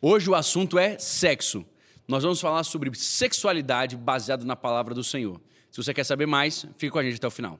Hoje 0.00 0.30
o 0.30 0.34
assunto 0.36 0.78
é 0.78 0.96
sexo. 0.96 1.66
Nós 2.06 2.22
vamos 2.22 2.40
falar 2.40 2.62
sobre 2.62 2.88
sexualidade 2.94 3.96
baseado 3.96 4.44
na 4.44 4.54
palavra 4.54 4.94
do 4.94 5.02
Senhor. 5.02 5.40
Se 5.72 5.82
você 5.82 5.92
quer 5.92 6.04
saber 6.04 6.24
mais, 6.24 6.66
fique 6.76 6.90
com 6.90 7.00
a 7.00 7.02
gente 7.02 7.16
até 7.16 7.26
o 7.26 7.30
final. 7.32 7.58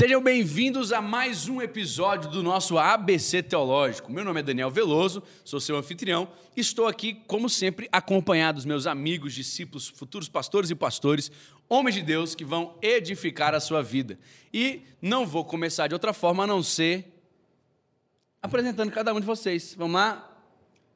Sejam 0.00 0.22
bem-vindos 0.22 0.92
a 0.92 1.02
mais 1.02 1.48
um 1.48 1.60
episódio 1.60 2.30
do 2.30 2.40
nosso 2.40 2.78
ABC 2.78 3.42
Teológico. 3.42 4.12
Meu 4.12 4.24
nome 4.24 4.38
é 4.38 4.42
Daniel 4.44 4.70
Veloso, 4.70 5.20
sou 5.44 5.58
seu 5.58 5.76
anfitrião 5.76 6.28
e 6.56 6.60
estou 6.60 6.86
aqui, 6.86 7.14
como 7.26 7.48
sempre, 7.48 7.88
acompanhado 7.90 8.58
dos 8.58 8.64
meus 8.64 8.86
amigos, 8.86 9.34
discípulos, 9.34 9.88
futuros 9.88 10.28
pastores 10.28 10.70
e 10.70 10.74
pastores, 10.76 11.32
homens 11.68 11.96
de 11.96 12.02
Deus 12.02 12.36
que 12.36 12.44
vão 12.44 12.78
edificar 12.80 13.56
a 13.56 13.58
sua 13.58 13.82
vida. 13.82 14.16
E 14.54 14.82
não 15.02 15.26
vou 15.26 15.44
começar 15.44 15.88
de 15.88 15.94
outra 15.94 16.12
forma 16.12 16.44
a 16.44 16.46
não 16.46 16.62
ser 16.62 17.04
apresentando 18.40 18.92
cada 18.92 19.12
um 19.12 19.18
de 19.18 19.26
vocês. 19.26 19.74
Vamos 19.76 19.94
lá? 19.94 20.32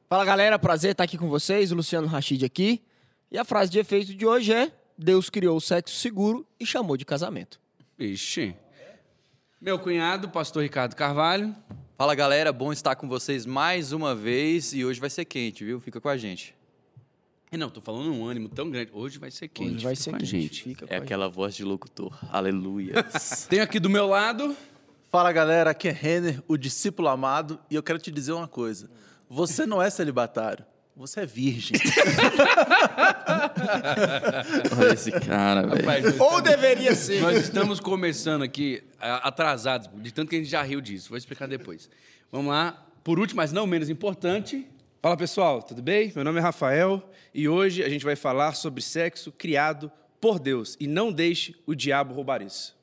Fala 0.07 0.23
galera, 0.23 0.57
prazer 0.57 0.91
estar 0.91 1.03
aqui 1.03 1.17
com 1.17 1.27
vocês, 1.27 1.71
Luciano 1.71 2.07
Rachid 2.07 2.45
aqui. 2.45 2.81
E 3.29 3.37
a 3.37 3.43
frase 3.43 3.69
de 3.69 3.79
efeito 3.79 4.15
de 4.15 4.25
hoje 4.25 4.53
é: 4.53 4.71
Deus 4.97 5.29
criou 5.29 5.57
o 5.57 5.61
sexo 5.61 5.93
seguro 5.93 6.47
e 6.57 6.65
chamou 6.65 6.95
de 6.95 7.03
casamento. 7.03 7.59
Ixi. 7.99 8.62
Meu 9.63 9.79
cunhado, 9.79 10.27
pastor 10.27 10.61
Ricardo 10.61 10.93
Carvalho. 10.93 11.55
Fala 11.97 12.13
galera, 12.13 12.51
bom 12.51 12.73
estar 12.73 12.97
com 12.97 13.07
vocês 13.07 13.45
mais 13.45 13.93
uma 13.93 14.13
vez 14.13 14.73
e 14.73 14.83
hoje 14.83 14.99
vai 14.99 15.09
ser 15.09 15.23
quente, 15.23 15.63
viu? 15.63 15.79
Fica 15.79 16.01
com 16.01 16.09
a 16.09 16.17
gente. 16.17 16.53
E 17.49 17.55
não, 17.55 17.69
tô 17.69 17.79
falando 17.79 18.11
um 18.11 18.27
ânimo 18.27 18.49
tão 18.49 18.69
grande. 18.69 18.91
Hoje 18.93 19.17
vai 19.17 19.31
ser 19.31 19.47
quente. 19.47 19.75
Hoje 19.75 19.85
vai 19.85 19.95
ser 19.95 20.09
com 20.09 20.17
a 20.17 20.19
quente, 20.19 20.31
gente. 20.31 20.63
fica 20.63 20.85
É 20.89 20.97
aquela 20.97 21.29
voz 21.29 21.55
de 21.55 21.63
locutor. 21.63 22.13
Aleluia. 22.29 23.05
Tenho 23.47 23.63
aqui 23.63 23.79
do 23.79 23.89
meu 23.89 24.05
lado. 24.05 24.53
Fala 25.09 25.31
galera, 25.31 25.69
aqui 25.69 25.87
é 25.87 25.91
Renner, 25.91 26.43
o 26.45 26.57
discípulo 26.57 27.07
amado, 27.07 27.57
e 27.71 27.75
eu 27.75 27.81
quero 27.81 27.99
te 27.99 28.11
dizer 28.11 28.33
uma 28.33 28.49
coisa: 28.49 28.89
você 29.29 29.65
não 29.65 29.81
é 29.81 29.89
celibatário, 29.89 30.65
você 30.95 31.21
é 31.21 31.25
virgem. 31.25 31.77
Olha 34.77 34.93
esse 34.93 35.11
cara, 35.11 35.65
velho. 35.67 36.21
Ou 36.21 36.41
deveria 36.41 36.95
ser. 36.95 37.21
Nós 37.21 37.37
estamos 37.37 37.79
começando 37.79 38.43
aqui 38.43 38.83
atrasados, 38.99 39.89
de 40.01 40.11
tanto 40.13 40.29
que 40.29 40.35
a 40.35 40.39
gente 40.39 40.49
já 40.49 40.61
riu 40.61 40.81
disso. 40.81 41.09
Vou 41.09 41.17
explicar 41.17 41.47
depois. 41.47 41.89
Vamos 42.31 42.51
lá. 42.51 42.85
Por 43.03 43.19
último, 43.19 43.37
mas 43.37 43.51
não 43.51 43.67
menos 43.67 43.89
importante, 43.89 44.67
Fala 45.01 45.17
pessoal, 45.17 45.61
tudo 45.61 45.81
bem? 45.81 46.13
Meu 46.15 46.23
nome 46.23 46.39
é 46.39 46.41
Rafael 46.41 47.03
e 47.33 47.45
hoje 47.49 47.83
a 47.83 47.89
gente 47.89 48.05
vai 48.05 48.15
falar 48.15 48.53
sobre 48.53 48.81
sexo 48.81 49.33
criado 49.33 49.91
por 50.21 50.39
Deus 50.39 50.77
e 50.79 50.87
não 50.87 51.11
deixe 51.11 51.53
o 51.67 51.75
diabo 51.75 52.13
roubar 52.13 52.41
isso. 52.41 52.73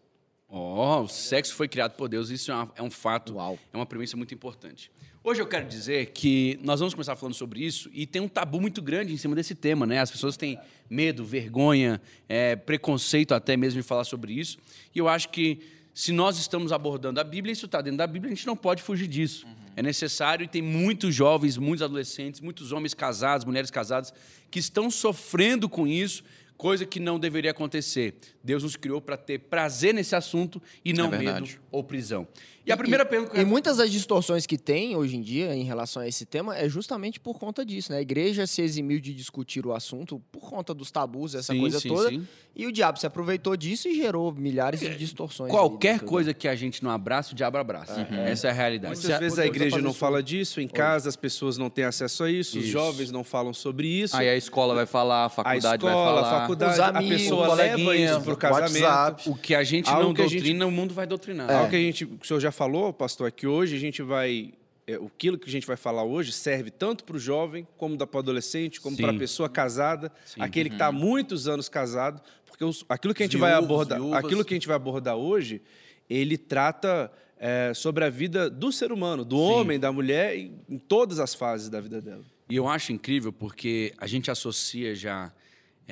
Ó, 0.47 1.00
o 1.00 1.08
sexo 1.08 1.55
foi 1.55 1.66
criado 1.66 1.92
por 1.92 2.11
Deus, 2.11 2.28
isso 2.28 2.53
é, 2.53 2.55
uma- 2.55 2.72
é 2.77 2.83
um 2.83 2.91
fato, 2.91 3.36
Uau. 3.36 3.58
é 3.72 3.77
uma 3.77 3.86
premissa 3.86 4.19
muito 4.19 4.34
importante. 4.34 4.91
Hoje 5.22 5.42
eu 5.42 5.46
quero 5.46 5.68
dizer 5.68 6.06
que 6.12 6.58
nós 6.62 6.80
vamos 6.80 6.94
começar 6.94 7.14
falando 7.14 7.34
sobre 7.34 7.60
isso 7.62 7.90
e 7.92 8.06
tem 8.06 8.22
um 8.22 8.28
tabu 8.28 8.58
muito 8.58 8.80
grande 8.80 9.12
em 9.12 9.18
cima 9.18 9.34
desse 9.34 9.54
tema, 9.54 9.84
né? 9.84 10.00
As 10.00 10.10
pessoas 10.10 10.34
têm 10.34 10.58
medo, 10.88 11.26
vergonha, 11.26 12.00
é, 12.26 12.56
preconceito 12.56 13.34
até 13.34 13.54
mesmo 13.54 13.82
de 13.82 13.86
falar 13.86 14.04
sobre 14.04 14.32
isso. 14.32 14.56
E 14.94 14.98
eu 14.98 15.08
acho 15.08 15.28
que 15.28 15.60
se 15.92 16.10
nós 16.10 16.38
estamos 16.38 16.72
abordando 16.72 17.20
a 17.20 17.24
Bíblia, 17.24 17.52
isso 17.52 17.66
está 17.66 17.82
dentro 17.82 17.98
da 17.98 18.06
Bíblia, 18.06 18.32
a 18.32 18.34
gente 18.34 18.46
não 18.46 18.56
pode 18.56 18.82
fugir 18.82 19.06
disso. 19.06 19.46
É 19.76 19.82
necessário 19.82 20.44
e 20.44 20.48
tem 20.48 20.62
muitos 20.62 21.14
jovens, 21.14 21.58
muitos 21.58 21.82
adolescentes, 21.82 22.41
muitos 22.41 22.72
homens 22.72 22.94
casados, 22.94 23.44
mulheres 23.44 23.70
casadas 23.70 24.14
que 24.50 24.58
estão 24.58 24.91
sofrendo 24.91 25.68
com 25.68 25.86
isso, 25.86 26.24
coisa 26.61 26.84
que 26.84 27.00
não 27.00 27.19
deveria 27.19 27.53
acontecer. 27.53 28.14
Deus 28.44 28.62
nos 28.62 28.77
criou 28.77 29.00
para 29.00 29.16
ter 29.16 29.39
prazer 29.39 29.94
nesse 29.94 30.14
assunto 30.14 30.61
e 30.84 30.92
não 30.92 31.06
É 31.12 31.19
medo 31.19 31.48
ou 31.72 31.83
prisão. 31.83 32.28
E 32.66 32.70
a 32.70 32.77
primeira 32.77 33.06
pergunta 33.06 33.33
que 33.33 33.39
eu 33.39 33.42
E 33.42 33.44
muitas 33.44 33.78
das 33.78 33.91
distorções 33.91 34.47
que 34.47 34.58
tem 34.58 34.94
hoje 34.94 35.16
em 35.16 35.22
dia 35.22 35.55
em 35.56 35.64
relação 35.64 36.03
a 36.03 36.06
esse 36.06 36.27
tema 36.27 36.55
é 36.56 36.69
justamente 36.69 37.19
por 37.19 37.38
conta 37.38 37.64
disso, 37.64 37.91
né? 37.91 37.98
A 37.98 38.03
igreja 38.03 38.47
se 38.47 38.61
eximiu 38.61 39.00
de 39.00 39.15
discutir 39.15 39.65
o 39.66 39.72
assunto 39.72 40.21
por 40.31 40.43
conta 40.50 40.75
dos 40.75 40.91
tabus, 40.91 41.34
essa 41.34 41.54
Sim, 41.54 41.60
coisa 41.60 41.81
sim, 41.81 41.88
toda. 41.88 42.10
sim. 42.10 42.26
E 42.54 42.66
o 42.66 42.72
diabo 42.72 42.98
se 42.98 43.06
aproveitou 43.06 43.56
disso 43.56 43.88
e 43.88 43.94
gerou 43.94 44.31
milhares 44.32 44.78
de 44.81 44.94
distorções. 44.97 45.50
aí 45.50 45.56
Qualquer 45.56 46.00
coisa 46.00 46.34
que 46.34 46.47
a 46.47 46.54
gente 46.54 46.84
não 46.84 46.91
abraça, 46.91 47.32
o 47.32 47.34
diabo 47.34 47.56
abraça. 47.56 48.03
Essa 48.27 48.48
é 48.48 48.50
a 48.50 48.53
realidade. 48.53 48.92
Muitas 48.94 49.06
Se 49.06 49.12
a- 49.12 49.19
vezes 49.19 49.38
a 49.38 49.47
igreja 49.47 49.78
não 49.78 49.94
fala 49.94 50.22
disso, 50.22 50.60
em 50.60 50.69
casa 50.69 51.09
as 51.09 51.16
pessoas 51.16 51.56
não 51.56 51.71
têm 51.71 51.84
acesso 51.84 52.25
a 52.25 52.31
isso, 52.31 52.59
os 52.59 52.65
Isso. 52.65 52.72
jovens 52.72 53.10
não 53.10 53.25
falam 53.25 53.54
sobre 53.54 53.88
isso. 53.88 54.15
Aí 54.16 54.28
a 54.28 54.37
escola 54.37 54.75
vai 54.75 54.87
falar, 54.87 55.22
a 55.22 55.27
a 55.27 55.28
faculdade 55.31 55.84
escola, 55.84 56.12
vai 56.21 56.22
a 56.22 56.25
falar. 56.25 56.47
Faculdade, 56.50 56.72
Os 56.75 56.81
a 56.81 56.88
amigos, 56.88 57.22
pessoa 57.22 57.49
o 57.49 57.55
leva 57.55 57.97
isso 57.97 58.21
pro 58.22 58.33
o 58.34 58.37
casamento. 58.37 58.83
WhatsApp. 58.84 59.28
O 59.31 59.34
que 59.34 59.55
a 59.55 59.62
gente 59.65 59.88
Algo 59.88 60.03
não 60.05 60.15
que 60.15 60.22
a 60.22 60.25
gente- 60.27 60.34
doutrina, 60.34 60.66
o 60.66 60.71
mundo 60.71 60.93
vai 60.94 61.06
doutrinar. 61.06 61.50
Algo 61.50 61.71
que 61.71 61.77
a 61.77 61.78
gente, 61.81 62.05
o 62.05 62.19
senhor 62.25 62.41
já 62.41 62.50
falou, 62.53 62.93
pastor, 62.93 63.28
é 63.28 63.31
que 63.31 63.47
hoje 63.47 63.77
a 63.77 63.78
gente 63.78 64.03
vai. 64.03 64.53
É, 64.87 64.94
aquilo 64.94 65.39
que 65.39 65.49
a 65.49 65.53
gente 65.53 65.66
vai 65.66 65.77
falar 65.77 66.03
hoje 66.03 66.33
serve 66.33 66.71
tanto 66.71 67.05
para 67.05 67.15
o 67.16 67.19
jovem, 67.19 67.66
como 67.77 67.97
para 67.97 68.16
o 68.16 68.19
adolescente, 68.19 68.81
como 68.81 68.97
Sim. 68.97 69.03
para 69.03 69.12
a 69.12 69.19
pessoa 69.19 69.49
casada, 69.49 70.10
aquele 70.39 70.69
que 70.69 70.75
está 70.75 70.87
há 70.87 70.93
muitos 70.93 71.47
anos 71.47 71.69
casado, 71.69 72.21
porque 72.47 72.65
os- 72.65 72.84
aquilo 72.89 73.15
que 73.15 73.22
a 73.22 73.27
gente 73.27 73.37
Os 73.37 73.41
vai 73.41 73.53
abordar, 73.53 73.99
viúvas. 74.00 74.25
aquilo 74.25 74.44
que 74.44 74.53
a 74.53 74.56
gente 74.56 74.66
vai 74.66 74.75
abordar 74.77 75.16
hoje, 75.16 75.62
ele 76.09 76.37
trata 76.37 77.10
é, 77.43 77.72
sobre 77.72 78.05
a 78.05 78.10
vida 78.10 78.50
do 78.50 78.71
ser 78.71 78.93
humano, 78.93 79.25
do 79.25 79.39
homem, 79.39 79.78
da 79.81 79.91
mulher, 79.91 80.37
em, 80.37 80.53
em 80.69 80.77
todas 80.78 81.19
as 81.19 81.34
fases 81.34 81.71
da 81.71 81.81
vida 81.81 81.99
dela. 81.99 82.22
E 82.50 82.56
eu 82.56 82.69
acho 82.69 82.93
incrível 82.93 83.33
porque 83.33 83.94
a 83.97 84.06
gente 84.06 84.31
associa 84.31 84.94
já 84.94 85.33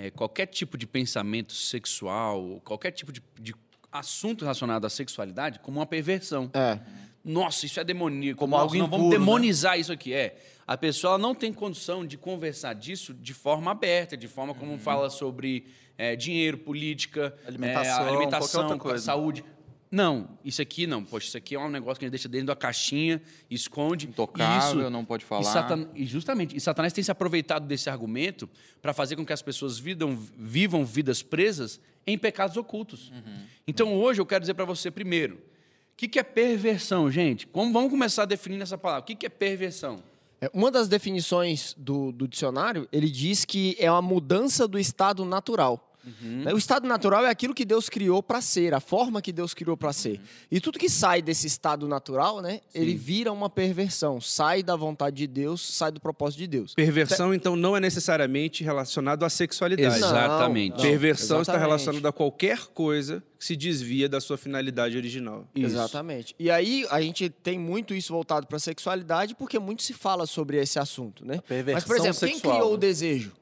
é, 0.01 0.11
qualquer 0.11 0.47
tipo 0.47 0.79
de 0.79 0.87
pensamento 0.87 1.53
sexual, 1.53 2.61
qualquer 2.65 2.93
tipo 2.93 3.13
de, 3.13 3.23
de 3.41 3.55
assunto 3.91 4.43
relacionado 4.43 4.85
à 4.85 4.91
sexualidade 4.91 5.59
como 5.59 5.81
uma 5.81 5.87
perversão. 5.87 6.51
É. 6.55 6.79
Nossa, 7.25 7.67
isso 7.67 7.81
é 7.81 7.85
demoníaco. 7.85 8.39
Como 8.39 8.53
Nossa, 8.53 8.63
algo 8.65 8.77
não, 8.77 8.87
vamos 8.87 9.07
impuro, 9.07 9.19
né? 9.19 9.27
demonizar 9.27 9.79
isso 9.79 9.93
aqui. 9.93 10.15
É. 10.15 10.37
A 10.67 10.77
pessoa 10.77 11.19
não 11.19 11.35
tem 11.35 11.53
condição 11.53 12.07
de 12.07 12.17
conversar 12.17 12.75
disso 12.75 13.13
de 13.13 13.35
forma 13.35 13.71
aberta, 13.71 14.17
de 14.17 14.29
forma 14.29 14.55
como 14.55 14.73
Uhum. 14.73 14.79
fala 14.79 15.11
sobre 15.11 15.67
é, 15.97 16.15
dinheiro, 16.15 16.59
política, 16.59 17.35
Alimentação, 17.47 18.07
é, 18.07 18.09
alimentação 18.09 18.99
saúde. 18.99 19.45
Não, 19.91 20.39
isso 20.45 20.61
aqui 20.61 20.87
não. 20.87 21.03
Poxa, 21.03 21.29
isso 21.29 21.37
aqui 21.39 21.55
é 21.55 21.59
um 21.59 21.71
negócio 21.71 21.99
que 21.99 22.05
a 22.05 22.07
gente 22.09 22.13
deixa 22.13 22.29
dentro 22.29 22.49
da 22.49 22.57
caixinha, 22.57 23.23
esconde. 23.51 24.07
Intocável, 24.07 24.81
Isso- 24.83 24.91
não 24.91 25.05
pode 25.05 25.25
falar. 25.25 25.41
E, 25.43 25.45
Satan- 25.45 25.89
e 25.95 26.05
justamente, 26.05 26.57
e 26.57 26.61
Satanás 26.61 26.93
tem 26.93 27.03
se 27.03 27.11
aproveitado 27.11 27.67
desse 27.67 27.89
argumento 27.89 28.49
para 28.83 28.93
fazer 28.93 29.17
com 29.17 29.25
que 29.25 29.33
as 29.33 29.41
pessoas 29.41 29.79
vidam- 29.79 30.15
vivam 30.37 30.85
vidas 30.85 31.23
presas 31.23 31.81
em 32.07 32.19
pecados 32.19 32.57
ocultos. 32.57 33.11
Uhum. 33.11 33.43
Então 33.67 33.95
hoje 33.95 34.21
eu 34.21 34.27
quero 34.27 34.41
dizer 34.43 34.55
para 34.55 34.65
você 34.67 34.91
primeiro, 34.91 35.37
o 35.37 35.97
que, 35.97 36.07
que 36.07 36.19
é 36.19 36.23
perversão, 36.23 37.11
gente? 37.11 37.47
Como, 37.47 37.73
vamos 37.73 37.91
começar 37.91 38.25
definindo 38.25 38.63
essa 38.63 38.77
palavra. 38.79 39.03
O 39.03 39.07
que, 39.07 39.15
que 39.15 39.27
é 39.27 39.29
perversão? 39.31 40.03
É, 40.41 40.49
Uma 40.55 40.71
das 40.71 40.87
definições 40.87 41.75
do, 41.77 42.13
do 42.13 42.29
dicionário, 42.29 42.87
ele 42.93 43.11
diz 43.11 43.45
que 43.45 43.75
é 43.79 43.91
uma 43.91 44.01
mudança 44.03 44.69
do 44.69 44.79
estado 44.79 45.25
natural. 45.25 45.88
Né? 46.21 46.53
O 46.53 46.59
estado 46.59 46.87
natural 46.87 47.25
é 47.25 47.31
aquilo 47.31 47.55
que 47.55 47.65
Deus 47.65 47.89
criou 47.89 48.23
para 48.23 48.41
ser, 48.41 48.75
a 48.75 48.81
forma 48.81 49.21
que 49.23 49.33
Deus 49.33 49.55
criou 49.55 49.77
para 49.77 49.93
ser. 49.93 50.21
E 50.51 50.61
tudo 50.61 50.79
que 50.79 50.89
sai 50.89 51.23
desse 51.23 51.47
estado 51.47 51.87
natural, 51.89 52.41
né, 52.41 52.61
ele 52.75 52.95
vira 52.95 53.33
uma 53.33 53.51
perversão, 53.51 54.21
sai 54.21 54.63
da 54.63 54.77
vontade 54.77 55.17
de 55.17 55.27
Deus, 55.27 55.61
sai 55.61 55.91
do 55.91 56.01
propósito 56.01 56.39
de 56.39 56.47
Deus. 56.47 56.75
Perversão, 56.75 57.35
então, 57.35 57.57
não 57.57 57.77
é 57.77 57.81
necessariamente 57.81 58.63
relacionado 58.65 59.25
à 59.25 59.29
sexualidade. 59.29 59.97
Exatamente. 59.97 60.77
Não, 60.77 60.83
Perversão 60.83 61.41
está 61.41 61.53
exatamente. 61.53 61.61
relacionada 61.61 62.09
a 62.09 62.13
qualquer 62.13 62.59
coisa 62.69 63.23
que 63.39 63.45
se 63.45 63.57
desvia 63.57 64.09
da 64.09 64.21
sua 64.21 64.37
finalidade 64.37 64.97
original. 64.97 65.47
Exatamente. 65.55 66.35
E 66.39 66.51
aí 66.51 66.87
a 66.91 67.01
gente 67.01 67.29
tem 67.29 67.59
muito 67.59 67.95
isso 67.95 68.13
voltado 68.13 68.47
para 68.47 68.57
a 68.57 68.61
sexualidade 68.61 69.35
porque 69.35 69.59
muito 69.59 69.83
se 69.83 69.93
fala 69.93 70.27
sobre 70.27 70.59
esse 70.59 70.79
assunto, 70.79 71.25
né? 71.25 71.41
perversão 71.47 71.75
Mas 71.75 71.85
por 71.85 71.97
exemplo, 71.97 72.19
quem 72.21 72.35
sexual, 72.35 72.55
criou 72.55 72.71
né? 72.71 72.75
o 72.75 72.79
desejo? 72.79 73.33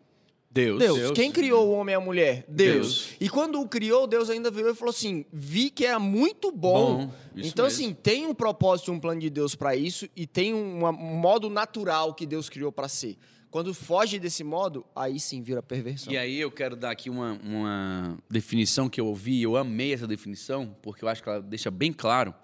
Deus. 0.56 0.78
Deus. 0.78 1.11
Quem 1.12 1.31
criou 1.31 1.69
o 1.69 1.72
homem 1.72 1.93
e 1.93 1.97
a 1.97 2.00
mulher? 2.00 2.44
Deus. 2.49 2.77
Deus. 2.77 3.09
E 3.21 3.28
quando 3.28 3.61
o 3.61 3.69
criou, 3.69 4.06
Deus 4.06 4.31
ainda 4.31 4.50
virou 4.50 4.72
e 4.72 4.75
falou 4.75 4.91
assim: 4.91 5.25
vi 5.33 5.71
que 5.71 5.84
era 5.84 5.99
muito 5.99 6.50
bom. 6.50 7.06
Bom, 7.06 7.15
então, 7.37 7.67
mesmo. 7.67 7.85
assim, 7.85 7.94
tem 7.94 8.26
um 8.26 8.35
propósito, 8.35 8.91
um 8.91 8.99
plano 8.99 9.20
de 9.20 9.31
Deus 9.31 9.55
para 9.55 9.76
isso 9.76 10.08
e 10.17 10.26
tem 10.26 10.55
um 10.55 10.93
modo 10.93 11.50
natural 11.50 12.14
que 12.14 12.26
Deus 12.26 12.49
criou 12.49 12.73
para 12.73 12.88
ser. 12.88 13.17
Quando 13.50 13.73
foge 13.73 14.19
desse 14.19 14.44
modo, 14.44 14.85
aí 14.94 15.19
sim 15.20 15.43
vira 15.43 15.62
perversão. 15.62 16.12
E 16.12 16.19
aí 16.19 16.38
eu 16.38 16.50
quero 16.50 16.76
dar 16.76 16.91
aqui 16.91 17.09
uma, 17.09 17.32
uma 17.43 18.19
definição 18.29 18.88
que 18.88 19.00
eu 19.00 19.06
ouvi, 19.06 19.43
eu 19.43 19.56
amei 19.56 19.94
essa 19.94 20.06
definição, 20.06 20.76
porque 20.82 21.05
eu 21.05 21.09
acho 21.09 21.23
que 21.23 21.29
ela 21.29 21.41
deixa 21.41 21.70
bem 21.70 21.93
claro, 21.93 22.35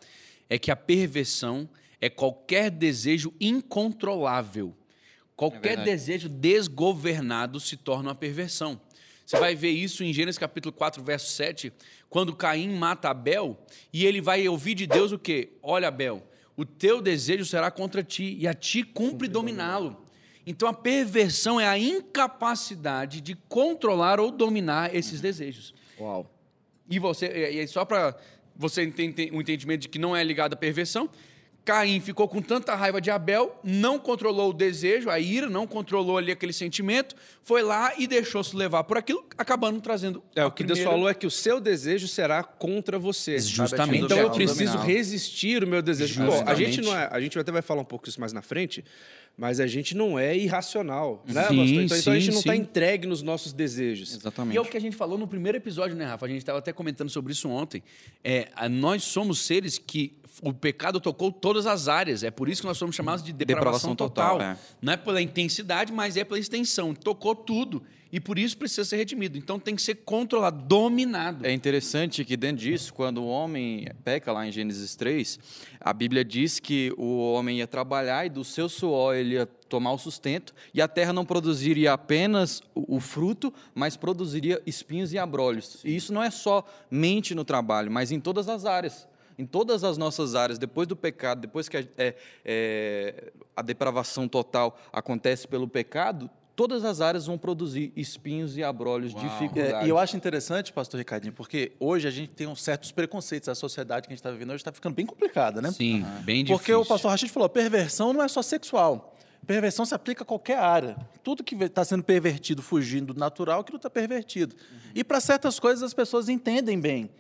é 0.48 0.58
que 0.58 0.70
a 0.70 0.76
perversão 0.76 1.68
é 2.00 2.08
qualquer 2.08 2.70
desejo 2.70 3.32
incontrolável. 3.40 4.74
Qualquer 5.42 5.76
verdade. 5.76 5.90
desejo 5.90 6.28
desgovernado 6.28 7.58
se 7.58 7.76
torna 7.76 8.10
uma 8.10 8.14
perversão. 8.14 8.80
Você 9.26 9.40
vai 9.40 9.56
ver 9.56 9.70
isso 9.70 10.04
em 10.04 10.12
Gênesis 10.12 10.38
capítulo 10.38 10.72
4, 10.72 11.02
verso 11.02 11.32
7, 11.32 11.72
quando 12.08 12.32
Caim 12.32 12.68
mata 12.76 13.10
Abel, 13.10 13.58
e 13.92 14.06
ele 14.06 14.20
vai 14.20 14.46
ouvir 14.46 14.76
de 14.76 14.86
Deus 14.86 15.10
o 15.10 15.18
quê? 15.18 15.54
Olha, 15.60 15.88
Abel, 15.88 16.22
o 16.56 16.64
teu 16.64 17.02
desejo 17.02 17.44
será 17.44 17.72
contra 17.72 18.04
ti, 18.04 18.36
e 18.38 18.46
a 18.46 18.54
ti 18.54 18.84
cumpre 18.84 19.26
dominá-lo. 19.26 20.04
Então 20.46 20.68
a 20.68 20.72
perversão 20.72 21.60
é 21.60 21.66
a 21.66 21.76
incapacidade 21.76 23.20
de 23.20 23.34
controlar 23.48 24.20
ou 24.20 24.30
dominar 24.30 24.94
esses 24.94 25.20
desejos. 25.20 25.74
Uau. 25.98 26.30
E 26.88 27.00
você, 27.00 27.26
e 27.26 27.58
aí 27.58 27.66
só 27.66 27.84
para 27.84 28.16
você 28.54 28.86
tem 28.86 29.12
tem 29.12 29.32
um 29.32 29.40
entendimento 29.40 29.80
de 29.80 29.88
que 29.88 29.98
não 29.98 30.14
é 30.14 30.22
ligado 30.22 30.52
à 30.52 30.56
perversão. 30.56 31.10
Caim 31.64 32.00
ficou 32.00 32.26
com 32.26 32.42
tanta 32.42 32.74
raiva 32.74 33.00
de 33.00 33.08
Abel, 33.10 33.56
não 33.62 33.96
controlou 33.98 34.50
o 34.50 34.52
desejo, 34.52 35.08
a 35.08 35.20
ira, 35.20 35.48
não 35.48 35.64
controlou 35.66 36.18
ali 36.18 36.32
aquele 36.32 36.52
sentimento, 36.52 37.14
foi 37.44 37.62
lá 37.62 37.92
e 37.96 38.08
deixou-se 38.08 38.54
levar 38.56 38.82
por 38.82 38.98
aquilo, 38.98 39.24
acabando 39.38 39.80
trazendo. 39.80 40.22
É, 40.34 40.44
o 40.44 40.50
que 40.50 40.64
Deus 40.64 40.78
primeira- 40.80 40.90
falou 40.90 41.08
é 41.08 41.14
que 41.14 41.26
o 41.26 41.30
seu 41.30 41.60
desejo 41.60 42.08
será 42.08 42.42
contra 42.42 42.98
você. 42.98 43.38
Justamente. 43.38 44.04
Então 44.04 44.18
eu 44.18 44.30
preciso 44.30 44.76
resistir 44.78 45.62
o 45.62 45.66
meu 45.66 45.80
desejo. 45.80 46.14
Pô, 46.16 46.22
a 46.22 46.30
Justamente. 46.36 46.58
gente 46.72 46.80
não 46.84 46.98
é, 46.98 47.08
a 47.12 47.20
gente 47.20 47.38
até 47.38 47.52
vai 47.52 47.62
falar 47.62 47.82
um 47.82 47.84
pouco 47.84 48.06
disso 48.06 48.18
mais 48.18 48.32
na 48.32 48.42
frente, 48.42 48.84
mas 49.36 49.60
a 49.60 49.66
gente 49.66 49.96
não 49.96 50.18
é 50.18 50.36
irracional, 50.36 51.22
né, 51.26 51.42
Sim, 51.44 51.56
pastor? 51.56 51.64
Então, 51.64 51.96
então 51.96 52.12
a 52.12 52.16
sim, 52.16 52.20
gente 52.20 52.32
não 52.32 52.40
está 52.40 52.52
sim. 52.54 52.58
entregue 52.60 53.06
nos 53.06 53.22
nossos 53.22 53.52
desejos. 53.52 54.14
Exatamente. 54.16 54.54
E 54.54 54.58
é 54.58 54.60
o 54.60 54.64
que 54.64 54.76
a 54.76 54.80
gente 54.80 54.96
falou 54.96 55.16
no 55.16 55.26
primeiro 55.28 55.56
episódio, 55.56 55.96
né, 55.96 56.04
Rafa? 56.06 56.26
A 56.26 56.28
gente 56.28 56.38
estava 56.38 56.58
até 56.58 56.72
comentando 56.72 57.08
sobre 57.08 57.32
isso 57.32 57.48
ontem. 57.48 57.82
É, 58.24 58.48
a- 58.54 58.68
nós 58.68 59.04
somos 59.04 59.38
seres 59.40 59.78
que 59.78 60.12
o 60.40 60.52
pecado 60.52 61.00
tocou 61.00 61.30
todas 61.30 61.66
as 61.66 61.88
áreas. 61.88 62.22
É 62.22 62.30
por 62.30 62.48
isso 62.48 62.62
que 62.62 62.66
nós 62.66 62.78
somos 62.78 62.96
chamados 62.96 63.22
de 63.22 63.32
depravação, 63.32 63.90
Depravação 63.92 63.96
total. 63.96 64.38
total, 64.38 64.50
é. 64.52 64.58
Não 64.80 64.92
é 64.92 64.96
pela 64.96 65.20
intensidade, 65.20 65.92
mas 65.92 66.16
é 66.16 66.24
pela 66.24 66.38
extensão. 66.38 66.94
Tocou 66.94 67.34
tudo. 67.34 67.82
E 68.12 68.20
por 68.20 68.38
isso 68.38 68.58
precisa 68.58 68.84
ser 68.84 68.98
redimido. 68.98 69.38
Então 69.38 69.58
tem 69.58 69.74
que 69.74 69.80
ser 69.80 69.94
controlado, 69.94 70.62
dominado. 70.66 71.46
É 71.46 71.52
interessante 71.52 72.22
que 72.26 72.36
dentro 72.36 72.58
disso, 72.58 72.92
quando 72.92 73.22
o 73.22 73.26
homem 73.26 73.88
peca 74.04 74.30
lá 74.30 74.46
em 74.46 74.52
Gênesis 74.52 74.94
3, 74.94 75.38
a 75.80 75.94
Bíblia 75.94 76.22
diz 76.22 76.60
que 76.60 76.92
o 76.98 77.32
homem 77.32 77.58
ia 77.58 77.66
trabalhar 77.66 78.26
e 78.26 78.28
do 78.28 78.44
seu 78.44 78.68
suor 78.68 79.16
ele 79.16 79.36
ia 79.36 79.46
tomar 79.46 79.92
o 79.92 79.98
sustento 79.98 80.52
e 80.74 80.82
a 80.82 80.86
terra 80.86 81.10
não 81.14 81.24
produziria 81.24 81.94
apenas 81.94 82.62
o, 82.74 82.96
o 82.96 83.00
fruto, 83.00 83.52
mas 83.74 83.96
produziria 83.96 84.60
espinhos 84.66 85.14
e 85.14 85.18
abrolhos. 85.18 85.80
E 85.82 85.96
isso 85.96 86.12
não 86.12 86.22
é 86.22 86.30
só 86.30 86.66
mente 86.90 87.34
no 87.34 87.46
trabalho, 87.46 87.90
mas 87.90 88.12
em 88.12 88.20
todas 88.20 88.46
as 88.46 88.66
áreas. 88.66 89.08
Em 89.38 89.46
todas 89.46 89.84
as 89.84 89.96
nossas 89.96 90.34
áreas, 90.34 90.58
depois 90.58 90.86
do 90.86 90.96
pecado, 90.96 91.40
depois 91.40 91.68
que 91.68 91.76
a, 91.76 91.84
é, 91.98 92.14
é, 92.44 93.32
a 93.56 93.62
depravação 93.62 94.28
total 94.28 94.78
acontece 94.92 95.48
pelo 95.48 95.66
pecado, 95.66 96.30
todas 96.54 96.84
as 96.84 97.00
áreas 97.00 97.26
vão 97.26 97.38
produzir 97.38 97.92
espinhos 97.96 98.56
e 98.56 98.62
abrolhos, 98.62 99.14
dificuldades. 99.14 99.82
É, 99.82 99.86
e 99.86 99.88
eu 99.88 99.98
acho 99.98 100.16
interessante, 100.16 100.72
pastor 100.72 100.98
Ricardinho, 100.98 101.32
porque 101.32 101.72
hoje 101.80 102.06
a 102.06 102.10
gente 102.10 102.30
tem 102.30 102.46
uns 102.46 102.62
certos 102.62 102.92
preconceitos. 102.92 103.48
A 103.48 103.54
sociedade 103.54 104.06
que 104.06 104.12
a 104.12 104.14
gente 104.14 104.20
está 104.20 104.30
vivendo 104.30 104.50
hoje 104.50 104.58
está 104.58 104.72
ficando 104.72 104.94
bem 104.94 105.06
complicada, 105.06 105.60
né? 105.60 105.70
Sim, 105.72 106.04
bem 106.22 106.44
difícil. 106.44 106.58
Porque 106.58 106.74
o 106.74 106.84
pastor 106.84 107.10
Rachid 107.10 107.30
falou, 107.30 107.48
perversão 107.48 108.12
não 108.12 108.22
é 108.22 108.28
só 108.28 108.42
sexual. 108.42 109.14
Perversão 109.46 109.84
se 109.84 109.94
aplica 109.94 110.22
a 110.22 110.26
qualquer 110.26 110.58
área. 110.58 110.96
Tudo 111.22 111.42
que 111.42 111.56
está 111.56 111.84
sendo 111.84 112.04
pervertido, 112.04 112.62
fugindo 112.62 113.12
do 113.12 113.18
natural, 113.18 113.60
aquilo 113.60 113.76
está 113.76 113.90
pervertido. 113.90 114.54
E 114.94 115.02
para 115.02 115.20
certas 115.20 115.58
coisas 115.58 115.82
as 115.82 115.92
pessoas 115.92 116.28
entendem 116.28 116.78
bem. 116.78 117.10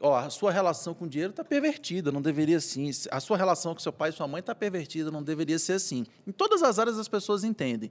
Ó, 0.00 0.16
a 0.16 0.30
sua 0.30 0.52
relação 0.52 0.94
com 0.94 1.04
o 1.04 1.08
dinheiro 1.08 1.30
está 1.30 1.44
pervertida, 1.44 2.12
não 2.12 2.22
deveria 2.22 2.56
assim. 2.56 2.90
A 3.10 3.20
sua 3.20 3.36
relação 3.36 3.74
com 3.74 3.80
seu 3.80 3.92
pai 3.92 4.10
e 4.10 4.12
sua 4.12 4.26
mãe 4.26 4.40
está 4.40 4.54
pervertida, 4.54 5.10
não 5.10 5.22
deveria 5.22 5.58
ser 5.58 5.74
assim. 5.74 6.06
Em 6.26 6.32
todas 6.32 6.62
as 6.62 6.78
áreas 6.78 6.98
as 6.98 7.08
pessoas 7.08 7.44
entendem. 7.44 7.90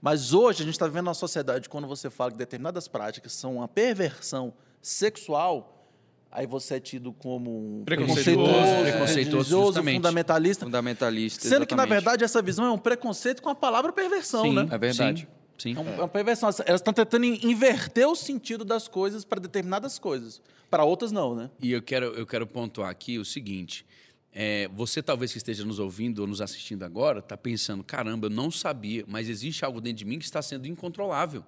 Mas 0.00 0.32
hoje 0.32 0.62
a 0.62 0.64
gente 0.64 0.74
está 0.74 0.86
vivendo 0.86 1.06
uma 1.06 1.14
sociedade, 1.14 1.68
quando 1.68 1.86
você 1.86 2.10
fala 2.10 2.32
que 2.32 2.36
determinadas 2.36 2.88
práticas 2.88 3.32
são 3.32 3.56
uma 3.56 3.68
perversão 3.68 4.52
sexual, 4.80 5.88
aí 6.30 6.44
você 6.44 6.74
é 6.74 6.80
tido 6.80 7.12
como 7.12 7.80
um 7.80 7.84
Preconceituoso, 7.84 8.52
preconceituoso, 8.82 9.50
preconceituoso, 9.50 9.82
fundamentalista. 9.84 10.64
Fundamentalista. 10.64 11.48
Sendo 11.48 11.66
que, 11.66 11.74
na 11.74 11.84
exatamente. 11.84 11.90
verdade, 11.90 12.24
essa 12.24 12.42
visão 12.42 12.64
é 12.64 12.72
um 12.72 12.78
preconceito 12.78 13.40
com 13.40 13.48
a 13.48 13.54
palavra 13.54 13.92
perversão, 13.92 14.42
Sim, 14.42 14.54
né? 14.54 14.68
É 14.70 14.78
verdade. 14.78 15.20
Sim, 15.22 15.41
sim. 15.58 15.74
É, 15.76 15.80
um- 15.80 15.88
é 15.94 15.98
uma 15.98 16.08
perversão. 16.08 16.48
Elas 16.66 16.80
estão 16.80 16.92
tentando 16.92 17.24
in- 17.24 17.40
inverter 17.42 18.08
o 18.08 18.14
sentido 18.16 18.64
das 18.64 18.88
coisas 18.88 19.24
para 19.24 19.40
determinadas 19.40 19.98
coisas. 19.98 20.40
Para 20.70 20.84
outras, 20.84 21.12
não, 21.12 21.34
né? 21.34 21.50
E 21.60 21.72
eu 21.72 21.82
quero, 21.82 22.06
eu 22.06 22.26
quero 22.26 22.46
pontuar 22.46 22.88
aqui 22.90 23.18
o 23.18 23.24
seguinte: 23.24 23.84
é, 24.32 24.68
você 24.74 25.02
talvez 25.02 25.30
que 25.32 25.38
esteja 25.38 25.64
nos 25.64 25.78
ouvindo 25.78 26.20
ou 26.20 26.26
nos 26.26 26.40
assistindo 26.40 26.82
agora, 26.82 27.18
está 27.18 27.36
pensando, 27.36 27.84
caramba, 27.84 28.26
eu 28.26 28.30
não 28.30 28.50
sabia, 28.50 29.04
mas 29.06 29.28
existe 29.28 29.64
algo 29.64 29.80
dentro 29.80 29.98
de 29.98 30.04
mim 30.06 30.18
que 30.18 30.24
está 30.24 30.40
sendo 30.40 30.66
incontrolável. 30.66 31.44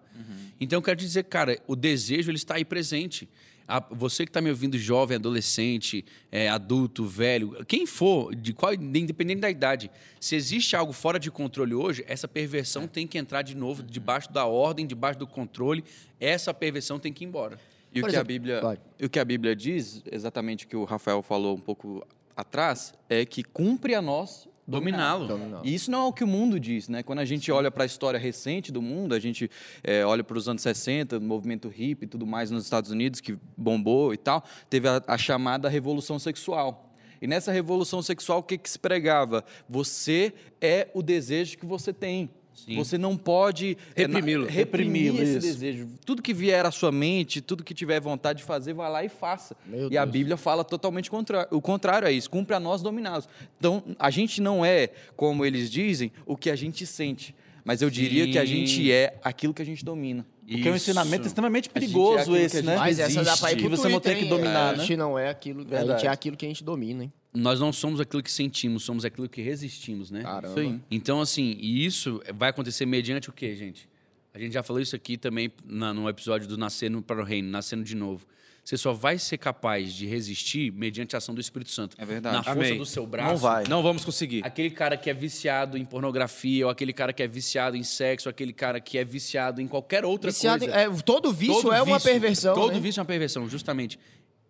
Então 0.60 0.78
eu 0.78 0.82
quero 0.82 0.98
te 0.98 1.06
dizer, 1.06 1.24
cara, 1.24 1.58
o 1.66 1.74
desejo 1.74 2.30
ele 2.30 2.36
está 2.36 2.56
aí 2.56 2.64
presente. 2.64 3.28
A- 3.66 3.84
você 3.90 4.24
que 4.24 4.30
está 4.30 4.40
me 4.40 4.50
ouvindo, 4.50 4.76
jovem, 4.76 5.16
adolescente, 5.16 6.04
é, 6.30 6.48
adulto, 6.48 7.04
velho, 7.06 7.64
quem 7.66 7.86
for, 7.86 8.34
de 8.34 8.52
qual, 8.52 8.74
independente 8.74 9.40
da 9.40 9.50
idade, 9.50 9.90
se 10.20 10.36
existe 10.36 10.76
algo 10.76 10.92
fora 10.92 11.18
de 11.18 11.30
controle 11.30 11.74
hoje, 11.74 12.04
essa 12.06 12.28
perversão 12.28 12.86
tem 12.86 13.06
que 13.06 13.16
entrar 13.16 13.42
de 13.42 13.54
novo 13.56 13.82
debaixo 13.82 14.30
da 14.32 14.44
ordem, 14.44 14.86
debaixo 14.86 15.18
do 15.18 15.26
controle. 15.26 15.82
Essa 16.20 16.52
perversão 16.52 16.98
tem 16.98 17.12
que 17.12 17.24
ir 17.24 17.26
embora. 17.26 17.58
E 17.92 18.00
o 18.00 18.02
que, 18.02 18.08
a 18.08 18.12
exemplo, 18.12 18.26
Bíblia, 18.26 18.60
vai. 18.60 18.78
o 19.02 19.08
que 19.08 19.18
a 19.18 19.24
Bíblia 19.24 19.54
diz, 19.56 20.02
exatamente 20.10 20.64
o 20.64 20.68
que 20.68 20.76
o 20.76 20.84
Rafael 20.84 21.22
falou 21.22 21.54
um 21.56 21.60
pouco 21.60 22.06
atrás, 22.36 22.92
é 23.08 23.24
que 23.24 23.42
cumpre 23.44 23.94
a 23.94 24.02
nós 24.02 24.48
Dominá-lo. 24.66 25.26
E 25.64 25.74
isso 25.74 25.90
não 25.90 26.04
é 26.04 26.04
o 26.06 26.12
que 26.12 26.24
o 26.24 26.26
mundo 26.26 26.58
diz, 26.58 26.88
né? 26.88 27.02
Quando 27.02 27.18
a 27.18 27.24
gente 27.24 27.52
olha 27.52 27.70
para 27.70 27.82
a 27.82 27.86
história 27.86 28.18
recente 28.18 28.72
do 28.72 28.80
mundo, 28.80 29.14
a 29.14 29.18
gente 29.18 29.50
é, 29.82 30.04
olha 30.04 30.24
para 30.24 30.38
os 30.38 30.48
anos 30.48 30.62
60, 30.62 31.18
o 31.18 31.20
movimento 31.20 31.68
hippie 31.68 32.04
e 32.06 32.08
tudo 32.08 32.26
mais 32.26 32.50
nos 32.50 32.64
Estados 32.64 32.90
Unidos, 32.90 33.20
que 33.20 33.36
bombou 33.56 34.14
e 34.14 34.16
tal, 34.16 34.42
teve 34.70 34.88
a, 34.88 35.02
a 35.06 35.18
chamada 35.18 35.68
revolução 35.68 36.18
sexual. 36.18 36.94
E 37.20 37.26
nessa 37.26 37.52
revolução 37.52 38.02
sexual, 38.02 38.40
o 38.40 38.42
que, 38.42 38.58
que 38.58 38.68
se 38.68 38.78
pregava? 38.78 39.44
Você 39.68 40.32
é 40.60 40.88
o 40.94 41.02
desejo 41.02 41.58
que 41.58 41.66
você 41.66 41.92
tem. 41.92 42.30
Sim. 42.54 42.76
Você 42.76 42.96
não 42.96 43.16
pode 43.16 43.76
é, 43.94 44.02
Reprimi-lo. 44.02 44.46
reprimir 44.46 45.12
Reprimi-lo, 45.12 45.22
esse 45.22 45.38
isso. 45.38 45.46
desejo. 45.58 45.88
Tudo 46.06 46.22
que 46.22 46.32
vier 46.32 46.64
à 46.64 46.70
sua 46.70 46.90
mente, 46.92 47.40
tudo 47.40 47.62
que 47.64 47.74
tiver 47.74 48.00
vontade 48.00 48.38
de 48.38 48.44
fazer, 48.44 48.72
vai 48.72 48.90
lá 48.90 49.04
e 49.04 49.08
faça. 49.08 49.56
Meu 49.66 49.90
e 49.90 49.98
a 49.98 50.04
Deus. 50.04 50.12
Bíblia 50.12 50.36
fala 50.36 50.64
totalmente 50.64 51.10
contra, 51.10 51.46
o 51.50 51.60
contrário 51.60 52.06
a 52.08 52.12
isso. 52.12 52.30
Cumpre 52.30 52.54
a 52.54 52.60
nós 52.60 52.80
dominados. 52.80 53.28
Então, 53.58 53.82
a 53.98 54.08
gente 54.10 54.40
não 54.40 54.64
é, 54.64 54.88
como 55.16 55.44
eles 55.44 55.70
dizem, 55.70 56.10
o 56.24 56.36
que 56.36 56.48
a 56.48 56.56
gente 56.56 56.86
sente. 56.86 57.34
Mas 57.64 57.80
eu 57.82 57.90
diria 57.90 58.26
que 58.30 58.38
a 58.38 58.42
Sim. 58.46 58.66
gente 58.66 58.92
é 58.92 59.18
aquilo 59.24 59.52
que 59.54 59.62
a 59.62 59.64
gente 59.64 59.84
domina. 59.84 60.24
Porque 60.46 60.68
é 60.68 60.70
um 60.70 60.74
Isso. 60.76 60.90
ensinamento 60.90 61.26
extremamente 61.26 61.68
A 61.68 61.70
é 61.70 61.72
perigoso 61.72 62.32
que 62.32 62.36
esse, 62.38 62.58
a 62.58 62.62
né? 62.62 62.76
Mas 62.76 62.98
essa 62.98 63.24
dá 63.24 63.34
pra 63.36 63.50
ir 63.52 63.56
pro 63.56 63.64
Que 63.64 63.76
você 63.76 63.88
não 63.88 63.98
tem 64.00 64.16
que 64.18 64.26
dominar, 64.26 64.68
A 64.68 64.72
né? 64.72 64.78
gente 64.80 64.96
não 64.96 65.18
é 65.18 65.30
aquilo, 65.30 65.62
a 65.62 65.64
Verdade. 65.64 66.00
gente 66.00 66.06
é 66.06 66.10
aquilo 66.10 66.36
que 66.36 66.44
a 66.44 66.48
gente 66.48 66.62
domina, 66.62 67.04
hein? 67.04 67.12
Nós 67.34 67.58
não 67.58 67.72
somos 67.72 68.00
aquilo 68.00 68.22
que 68.22 68.30
sentimos, 68.30 68.84
somos 68.84 69.04
aquilo 69.04 69.28
que 69.28 69.42
resistimos, 69.42 70.10
né? 70.10 70.22
Caramba. 70.22 70.60
Aí. 70.60 70.78
Então, 70.90 71.20
assim, 71.20 71.56
e 71.60 71.84
isso 71.84 72.22
vai 72.34 72.50
acontecer 72.50 72.86
mediante 72.86 73.28
o 73.28 73.32
quê, 73.32 73.56
gente? 73.56 73.88
A 74.32 74.38
gente 74.38 74.52
já 74.52 74.62
falou 74.62 74.80
isso 74.80 74.94
aqui 74.94 75.16
também 75.16 75.50
na, 75.64 75.92
no 75.92 76.08
episódio 76.08 76.46
do 76.46 76.56
Nascendo 76.56 77.02
para 77.02 77.20
o 77.20 77.24
Reino, 77.24 77.48
Nascendo 77.50 77.82
de 77.84 77.94
Novo. 77.96 78.24
Você 78.64 78.76
só 78.78 78.92
vai 78.94 79.18
ser 79.18 79.36
capaz 79.36 79.92
de 79.92 80.06
resistir 80.06 80.72
mediante 80.72 81.14
a 81.14 81.18
ação 81.18 81.34
do 81.34 81.40
Espírito 81.40 81.70
Santo. 81.70 81.96
É 82.00 82.04
verdade. 82.06 82.36
Na 82.36 82.42
força 82.42 82.58
Amém. 82.60 82.78
do 82.78 82.86
seu 82.86 83.06
braço. 83.06 83.30
Não 83.32 83.36
vai. 83.36 83.64
Não 83.68 83.82
vamos 83.82 84.04
conseguir. 84.06 84.42
Aquele 84.42 84.70
cara 84.70 84.96
que 84.96 85.10
é 85.10 85.14
viciado 85.14 85.76
em 85.76 85.84
pornografia, 85.84 86.64
ou 86.64 86.70
aquele 86.70 86.92
cara 86.92 87.12
que 87.12 87.22
é 87.22 87.28
viciado 87.28 87.76
em 87.76 87.82
sexo, 87.82 88.28
ou 88.28 88.30
aquele 88.30 88.52
cara 88.54 88.80
que 88.80 88.96
é 88.96 89.04
viciado 89.04 89.60
em 89.60 89.68
qualquer 89.68 90.04
outra 90.04 90.30
Viciado 90.30 90.64
em- 90.64 90.68
coisa. 90.68 90.80
é, 90.82 91.02
todo 91.02 91.30
vício 91.32 91.60
Todo 91.60 91.72
é 91.74 91.82
uma 91.82 91.96
vício- 91.98 92.10
perversão. 92.10 92.54
Todo 92.54 92.72
né? 92.74 92.80
vício 92.80 93.00
é 93.00 93.02
uma 93.02 93.06
perversão, 93.06 93.46
justamente. 93.48 93.98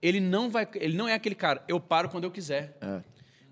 Ele 0.05 0.21
não 0.21 0.51
vai, 0.51 0.69
ele 0.75 0.97
não 0.97 1.09
é 1.09 1.15
aquele 1.15 1.35
cara, 1.35 1.63
eu 1.67 1.81
paro 1.81 2.11
quando 2.11 2.25
eu 2.25 2.31
quiser. 2.31 2.77
É. 2.83 3.01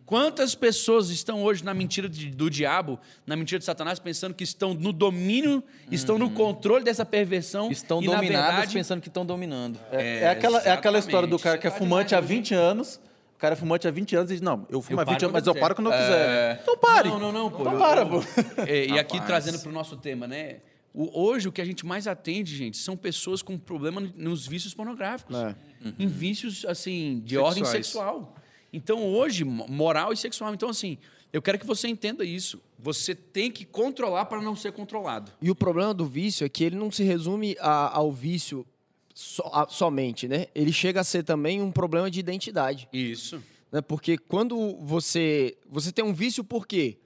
Quantas 0.05 0.55
pessoas 0.55 1.09
estão 1.09 1.43
hoje 1.43 1.65
na 1.65 1.73
mentira 1.73 2.09
de- 2.09 2.31
do 2.31 2.51
diabo, 2.51 2.99
na 3.27 3.35
mentira 3.37 3.59
de 3.59 3.65
Satanás, 3.65 3.99
pensando 3.99 4.35
que 4.35 4.45
estão 4.45 4.75
no 4.75 4.93
domínio, 4.93 5.65
estão 5.91 6.19
no 6.19 6.29
controle 6.31 6.85
dessa 6.85 7.07
perversão 7.07 7.71
Estão 7.71 8.03
e, 8.03 8.07
na 8.09 8.17
dominados 8.17 8.47
verdade, 8.51 8.75
pensando 8.75 9.01
que 9.01 9.09
estão 9.09 9.25
dominando. 9.25 9.79
É, 9.91 10.19
é 10.25 10.29
aquela, 10.29 10.61
é 10.61 10.71
aquela 10.73 10.99
história 10.99 11.27
do 11.27 11.39
cara 11.39 11.57
que 11.57 11.67
é 11.67 11.71
tá 11.71 11.77
fumante 11.79 12.15
há 12.15 12.21
demais, 12.21 12.37
20 12.37 12.55
anos. 12.55 13.01
O 13.35 13.39
cara 13.39 13.55
é 13.55 13.57
fumante 13.57 13.89
há 13.89 13.91
20 13.91 14.15
anos 14.15 14.31
e 14.31 14.35
diz, 14.35 14.41
não, 14.43 14.67
eu 14.69 14.83
fumo 14.83 14.99
Eu 14.99 15.01
há 15.01 15.05
20 15.05 15.13
paro 15.15 15.25
anos, 15.25 15.33
mas 15.33 15.47
eu 15.47 15.55
paro 15.55 15.75
quando 15.75 15.87
eu 15.87 15.93
quiser. 15.99 16.29
É. 16.29 16.59
Então 16.63 16.77
pare. 16.77 17.09
Não, 17.09 17.19
não, 17.19 17.33
não, 17.33 17.51
pô. 17.51 17.61
Então 17.63 17.73
eu- 17.73 17.79
para, 17.79 18.05
pô. 18.05 18.21
É, 18.67 18.87
e 18.87 18.99
aqui 18.99 19.19
trazendo 19.25 19.59
para 19.61 19.71
o 19.71 19.73
nosso 19.73 19.97
tema, 19.97 20.29
né? 20.29 20.59
O- 20.93 21.23
hoje 21.27 21.49
o 21.49 21.53
que 21.53 21.63
a 21.63 21.65
gente 21.65 21.87
mais 21.87 22.07
atende, 22.07 22.55
gente, 22.55 22.77
são 22.77 22.97
pessoas 22.99 23.41
com 23.41 23.57
problema 23.57 23.99
nos 24.15 24.47
vícios 24.47 24.75
pornográficos. 24.75 25.35
É. 25.35 25.55
Em 25.99 26.07
vícios, 26.07 26.65
assim, 26.65 27.21
de 27.25 27.35
Sexuais. 27.35 27.47
ordem 27.57 27.65
sexual. 27.65 28.37
Então, 28.73 29.05
hoje, 29.07 29.45
mo- 29.45 29.67
moral 29.69 30.13
e 30.13 30.17
sexual. 30.17 30.55
Então, 30.55 30.69
assim, 30.69 30.97
eu 31.33 31.43
quero 31.43 31.59
que 31.59 31.67
você 31.67 31.89
entenda 31.89 32.25
isso. 32.25 32.61
Você 32.79 33.15
tem 33.15 33.51
que 33.51 33.65
controlar 33.65 34.25
para 34.27 34.41
não 34.41 34.57
ser 34.57 34.73
controlado. 34.73 35.31
E 35.41 35.51
o 35.51 35.55
problema 35.55 35.93
do 35.93 36.07
vício 36.07 36.45
é 36.45 36.49
que 36.49 36.65
ele 36.65 36.77
não 36.77 36.91
se 36.91 37.03
resume 37.03 37.57
a- 37.61 37.97
ao 37.97 38.11
vício 38.11 38.67
so- 39.15 39.43
a- 39.53 39.67
somente, 39.69 40.27
né? 40.27 40.47
Ele 40.55 40.73
chega 40.73 41.01
a 41.01 41.05
ser 41.05 41.23
também 41.23 41.61
um 41.61 41.71
problema 41.71 42.11
de 42.11 42.19
identidade. 42.21 42.89
Isso. 42.93 43.43
né? 43.71 43.81
Porque 43.81 44.19
quando 44.19 44.77
você 44.81 45.57
você 45.71 45.91
tem 45.91 46.05
um 46.05 46.13
vício, 46.13 46.45
por 46.45 46.67
quê? 46.67 46.99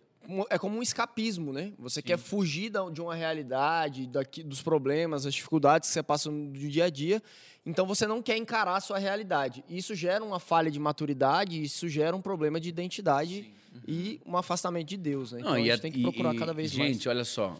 É 0.50 0.59
como 0.59 0.78
um 0.78 0.83
escapismo, 0.83 1.52
né? 1.52 1.73
Você 1.78 2.02
quer 2.02 2.18
fugir 2.18 2.71
de 2.92 3.00
uma 3.00 3.14
realidade, 3.14 4.06
daqui, 4.06 4.42
dos 4.42 4.62
problemas, 4.62 5.25
das 5.25 5.35
dificuldades 5.35 5.88
que 5.88 5.92
você 5.95 6.02
passa 6.02 6.30
no 6.30 6.52
dia 6.52 6.85
a 6.85 6.90
dia. 6.90 7.23
Então 7.64 7.87
você 7.87 8.06
não 8.06 8.23
quer 8.23 8.37
encarar 8.37 8.76
a 8.76 8.80
sua 8.80 8.99
realidade. 8.99 9.64
Isso 9.68 9.95
gera 9.95 10.25
uma 10.25 10.38
falha 10.38 10.71
de 10.71 10.78
maturidade, 10.78 11.62
isso 11.62 11.88
gera 11.88 12.14
um 12.14 12.21
problema 12.21 12.61
de 12.61 12.68
identidade 12.68 13.50
e 13.87 14.21
um 14.25 14.37
afastamento 14.37 14.88
de 14.88 14.97
Deus, 14.97 15.33
né? 15.33 15.40
Então 15.40 15.54
a 15.54 15.61
gente 15.61 15.80
tem 15.80 15.92
que 15.92 16.02
procurar 16.02 16.35
e, 16.35 16.38
cada 16.38 16.52
vez 16.52 16.71
gente, 16.71 16.78
mais. 16.78 17.06
olha 17.06 17.25
só. 17.25 17.56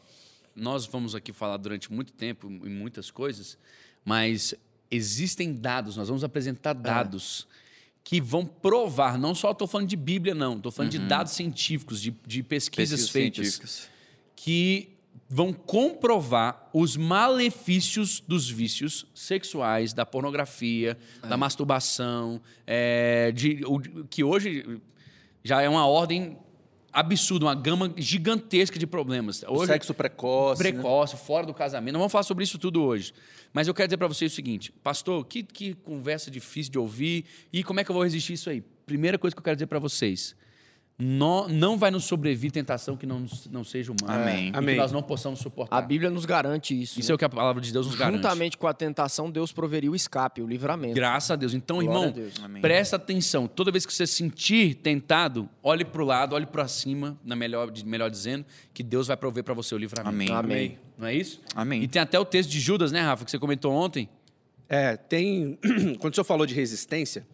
Nós 0.55 0.87
vamos 0.87 1.15
aqui 1.15 1.33
falar 1.33 1.57
durante 1.57 1.93
muito 1.93 2.13
tempo 2.13 2.47
em 2.47 2.71
muitas 2.71 3.11
coisas, 3.11 3.59
mas 4.05 4.55
existem 4.91 5.53
dados, 5.53 5.97
nós 5.97 6.09
vamos 6.09 6.25
apresentar 6.25 6.73
dados 6.73 7.47
que 8.07 8.21
vão 8.21 8.47
provar, 8.47 9.19
não 9.19 9.35
só 9.35 9.51
estou 9.51 9.67
falando 9.67 9.89
de 9.89 9.97
Bíblia, 9.97 10.33
não, 10.33 10.57
estou 10.57 10.71
falando 10.71 10.93
de 10.93 10.99
dados 11.01 11.33
científicos, 11.33 12.01
de, 12.01 12.15
de 12.25 12.41
pesquisas, 12.41 13.11
Pesquisas 13.11 13.57
feitas, 13.57 13.89
que 14.37 14.97
vão 15.29 15.53
comprovar 15.53 16.71
os 16.73 16.97
malefícios 16.97 18.21
dos 18.21 18.49
vícios 18.49 19.07
sexuais, 19.13 19.93
da 19.93 20.07
pornografia, 20.07 20.97
da 21.21 21.37
masturbação, 21.37 22.41
é, 22.65 23.33
de, 23.33 23.63
que 24.09 24.23
hoje 24.23 24.81
já 25.43 25.61
é 25.61 25.69
uma 25.69 25.85
ordem 25.85 26.39
absurda, 26.97 27.45
uma 27.45 27.55
gama 27.55 27.93
gigantesca 27.95 28.79
de 28.79 28.87
problemas. 28.87 29.45
Hoje, 29.47 29.71
Sexo 29.71 29.93
precoce. 29.93 30.65
né? 30.65 30.73
precoce, 30.73 31.15
fora 31.19 31.45
do 31.47 31.53
casamento. 31.53 31.93
Não 31.93 32.01
vamos 32.01 32.11
falar 32.11 32.23
sobre 32.23 32.43
isso 32.43 32.59
tudo 32.59 32.83
hoje. 32.83 33.13
Mas 33.53 33.69
eu 33.69 33.75
quero 33.75 33.87
dizer 33.87 33.99
para 33.99 34.09
vocês 34.09 34.33
o 34.33 34.35
seguinte, 34.35 34.73
pastor, 34.83 35.23
que, 35.27 35.43
que 35.43 35.75
conversa 35.75 36.31
difícil 36.31 36.73
de 36.73 36.79
ouvir 36.79 37.27
e 37.53 37.63
como 37.63 37.81
é 37.81 37.85
que 37.85 37.91
eu 37.91 37.95
vou 37.95 38.03
resistir 38.03 38.33
isso 38.33 38.49
aí? 38.49 38.63
Primeira 38.87 39.19
coisa 39.19 39.37
que 39.37 39.41
eu 39.41 39.45
quero 39.45 39.57
dizer 39.57 39.67
para 39.67 39.79
vocês, 39.79 40.35
não, 40.99 41.47
não 41.47 41.77
vai 41.77 41.91
nos 41.91 42.05
sobrevir 42.05 42.51
tentação 42.51 42.97
que 42.97 43.05
não, 43.05 43.27
não 43.51 43.63
seja 43.63 43.93
humana. 43.93 44.23
Amém. 44.23 44.49
E 44.49 44.53
que 44.53 44.57
Amém. 44.57 44.77
nós 44.77 44.93
não 44.93 45.03
possamos 45.03 45.41
suportar. 45.41 45.77
A 45.77 45.83
Bíblia 45.83 46.09
nos 46.09 46.25
garante 46.25 46.81
isso. 46.81 46.99
Isso 46.99 47.11
né? 47.11 47.13
é 47.13 47.15
o 47.15 47.19
que 47.19 47.25
a 47.25 47.29
palavra 47.29 47.61
de 47.61 47.71
Deus 47.71 47.87
nos 47.87 47.95
garante. 47.95 48.17
Juntamente 48.17 48.57
com 48.57 48.67
a 48.67 48.73
tentação, 48.73 49.31
Deus 49.31 49.53
proveria 49.53 49.91
o 49.91 49.95
escape, 49.95 50.41
o 50.41 50.47
livramento. 50.47 50.95
Graças 50.95 51.31
a 51.31 51.37
Deus. 51.37 51.53
Então, 51.53 51.83
Glória 51.83 51.99
irmão, 51.99 52.11
Deus. 52.11 52.35
Amém. 52.43 52.63
presta 52.63 52.97
atenção. 52.97 53.47
Toda 53.47 53.71
vez 53.71 53.85
que 53.85 53.93
você 53.93 54.07
se 54.07 54.15
sentir 54.15 54.77
tentado, 54.77 55.49
olhe 55.63 55.85
para 55.85 56.03
o 56.03 56.05
lado, 56.05 56.35
olhe 56.35 56.47
para 56.47 56.67
cima, 56.67 57.19
na 57.23 57.37
melhor, 57.37 57.71
melhor 57.85 58.11
dizendo, 58.11 58.47
que 58.73 58.83
Deus 58.83 59.07
vai 59.07 59.19
prover 59.19 59.45
para 59.45 59.53
você 59.53 59.75
o 59.75 59.79
livramento. 59.79 60.33
Amém. 60.33 60.55
Amém. 60.55 60.79
Não 60.97 61.07
é 61.07 61.15
isso? 61.15 61.43
Amém. 61.55 61.83
E 61.83 61.89
tem 61.89 62.01
até 62.01 62.19
o 62.19 62.25
texto 62.25 62.49
de 62.49 62.59
Judas, 62.59 62.91
né, 62.91 63.03
Rafa, 63.03 63.25
que 63.25 63.31
você 63.31 63.39
comentou 63.39 63.71
ontem. 63.71 64.09
É, 64.67 64.97
tem. 64.97 65.59
Quando 66.01 66.13
o 66.13 66.17
senhor 66.17 66.25
falou 66.25 66.47
de 66.47 66.55
resistência, 66.55 67.27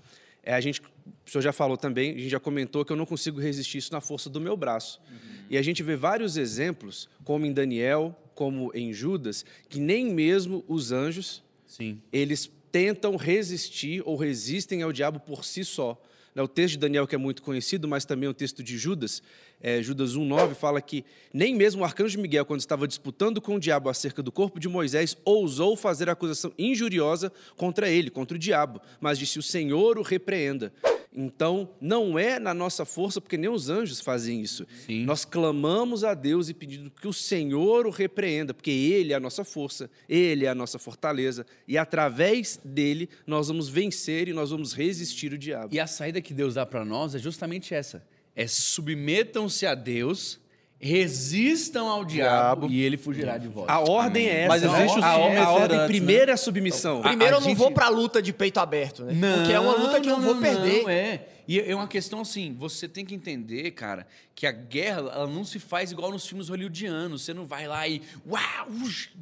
é, 0.42 0.52
a 0.52 0.61
gente, 0.61 0.83
o 1.26 1.31
senhor 1.31 1.43
já 1.43 1.52
falou 1.52 1.76
também, 1.76 2.11
a 2.11 2.19
gente 2.19 2.29
já 2.29 2.41
comentou 2.41 2.85
que 2.85 2.93
eu 2.93 2.97
não 2.97 3.07
consigo 3.07 3.41
resistir 3.41 3.79
isso 3.79 3.93
na 3.93 4.00
força 4.00 4.29
do 4.29 4.41
meu 4.41 4.57
braço. 4.57 5.00
E 5.49 5.57
a 5.57 5.62
gente 5.62 5.83
vê 5.83 5.97
vários 5.97 6.37
exemplos, 6.37 7.09
como 7.25 7.47
em 7.47 7.52
Daniel, 7.52 8.17
como 8.35 8.71
em 8.75 8.93
Judas, 8.93 9.45
que 9.69 9.79
nem 9.79 10.12
mesmo 10.12 10.64
os 10.67 10.93
anjos 10.93 11.43
Sim. 11.67 12.00
eles 12.12 12.50
tentam 12.71 13.17
resistir 13.17 14.02
ou 14.05 14.17
resistem 14.17 14.83
ao 14.83 14.93
diabo 14.93 15.21
por 15.21 15.45
si 15.45 15.64
só. 15.64 16.00
Né, 16.35 16.43
O 16.43 16.49
texto 16.49 16.73
de 16.73 16.79
Daniel, 16.79 17.07
que 17.07 17.14
é 17.14 17.19
muito 17.19 17.43
conhecido, 17.43 17.87
mas 17.87 18.05
também 18.05 18.29
o 18.29 18.35
texto 18.35 18.62
de 18.62 18.79
Judas, 18.79 19.23
é, 19.61 19.83
Judas 19.83 20.17
1,9, 20.17 20.55
fala 20.55 20.81
que 20.81 21.05
nem 21.33 21.55
mesmo 21.55 21.83
o 21.83 21.85
arcanjo 21.85 22.19
Miguel, 22.19 22.47
quando 22.47 22.61
estava 22.61 22.88
disputando 22.88 23.41
com 23.41 23.57
o 23.57 23.61
diabo 23.61 23.91
acerca 23.91 24.23
do 24.23 24.33
corpo 24.33 24.59
de 24.59 24.69
Moisés, 24.69 25.17
ousou 25.25 25.76
fazer 25.76 26.09
acusação 26.09 26.52
injuriosa 26.59 27.31
contra 27.57 27.88
ele, 27.91 28.11
contra 28.11 28.37
o 28.37 28.41
diabo, 28.41 28.81
mas 29.00 29.19
disse: 29.19 29.38
O 29.38 29.43
Senhor 29.43 29.99
o 29.99 30.02
repreenda. 30.02 30.73
Então, 31.14 31.69
não 31.81 32.19
é 32.19 32.38
na 32.38 32.54
nossa 32.54 32.85
força, 32.85 33.21
porque 33.21 33.37
nem 33.37 33.50
os 33.50 33.69
anjos 33.69 34.00
fazem 34.00 34.40
isso. 34.40 34.66
Sim. 34.87 35.04
Nós 35.04 35.25
clamamos 35.25 36.04
a 36.04 36.14
Deus 36.14 36.49
e 36.49 36.54
pedindo 36.54 36.90
que 36.90 37.07
o 37.07 37.12
Senhor 37.12 37.87
o 37.87 37.90
repreenda, 37.90 38.54
porque 38.54 38.71
Ele 38.71 39.12
é 39.12 39.16
a 39.16 39.21
nossa 39.21 39.45
força, 39.45 39.90
Ele 40.09 40.47
é 40.47 40.49
a 40.49 40.54
nossa 40.54 40.78
fortaleza, 40.78 41.47
e 41.69 41.76
através 41.76 42.59
dele 42.64 43.09
nós 43.26 43.49
vamos 43.49 43.69
vencer 43.69 44.28
e 44.28 44.33
nós 44.33 44.50
vamos 44.50 44.73
resistir 44.73 45.33
o 45.33 45.38
diabo. 45.38 45.75
E 45.75 45.78
a 45.78 45.87
saída 45.87 46.21
que 46.21 46.33
Deus 46.33 46.54
dá 46.54 46.64
para 46.64 46.85
nós 46.85 47.14
é 47.14 47.19
justamente 47.19 47.75
essa: 47.75 48.02
é 48.35 48.47
submetam-se 48.47 49.66
a 49.66 49.75
Deus, 49.75 50.40
resistam 50.82 51.86
ao 51.88 52.04
diabo, 52.04 52.62
Diabo. 52.62 52.72
e 52.72 52.82
ele 52.82 52.96
fugirá 52.96 53.38
de 53.38 53.46
vós. 53.48 53.66
A 53.68 53.78
ordem 53.78 54.26
é 54.28 54.40
essa. 54.40 54.48
Mas 54.48 54.62
né? 54.62 54.68
existe 54.84 54.98
o 54.98 55.04
a, 55.04 55.08
a 55.08 55.50
ordem 55.52 55.78
antes, 55.78 55.86
primeira 55.96 56.32
é 56.32 56.34
a 56.34 56.36
submissão. 56.36 57.00
Primeiro, 57.00 57.34
A- 57.34 57.36
a 57.36 57.38
eu 57.38 57.40
não 57.40 57.48
gente- 57.50 57.58
vou 57.58 57.70
pra 57.70 57.88
luta 57.88 58.20
de 58.20 58.32
peito 58.32 58.58
aberto, 58.58 59.04
né? 59.04 59.14
Porque 59.36 59.52
é 59.52 59.60
uma 59.60 59.76
luta 59.76 60.00
que 60.00 60.08
eu 60.08 60.20
vou 60.20 60.36
perder. 60.36 60.82
Não, 60.82 60.88
é. 60.90 61.26
E 61.46 61.60
é 61.60 61.74
uma 61.74 61.88
questão 61.88 62.20
assim, 62.20 62.54
você 62.58 62.86
tem 62.88 63.04
que 63.04 63.14
entender, 63.14 63.70
cara, 63.72 64.06
que 64.34 64.46
a 64.46 64.52
guerra 64.52 64.98
ela 65.00 65.26
não 65.26 65.44
se 65.44 65.58
faz 65.58 65.90
igual 65.90 66.10
nos 66.10 66.26
filmes 66.26 66.48
hollywoodianos. 66.48 67.22
Você 67.24 67.34
não 67.34 67.46
vai 67.46 67.66
lá 67.66 67.86
e 67.86 68.00
uau, 68.28 68.66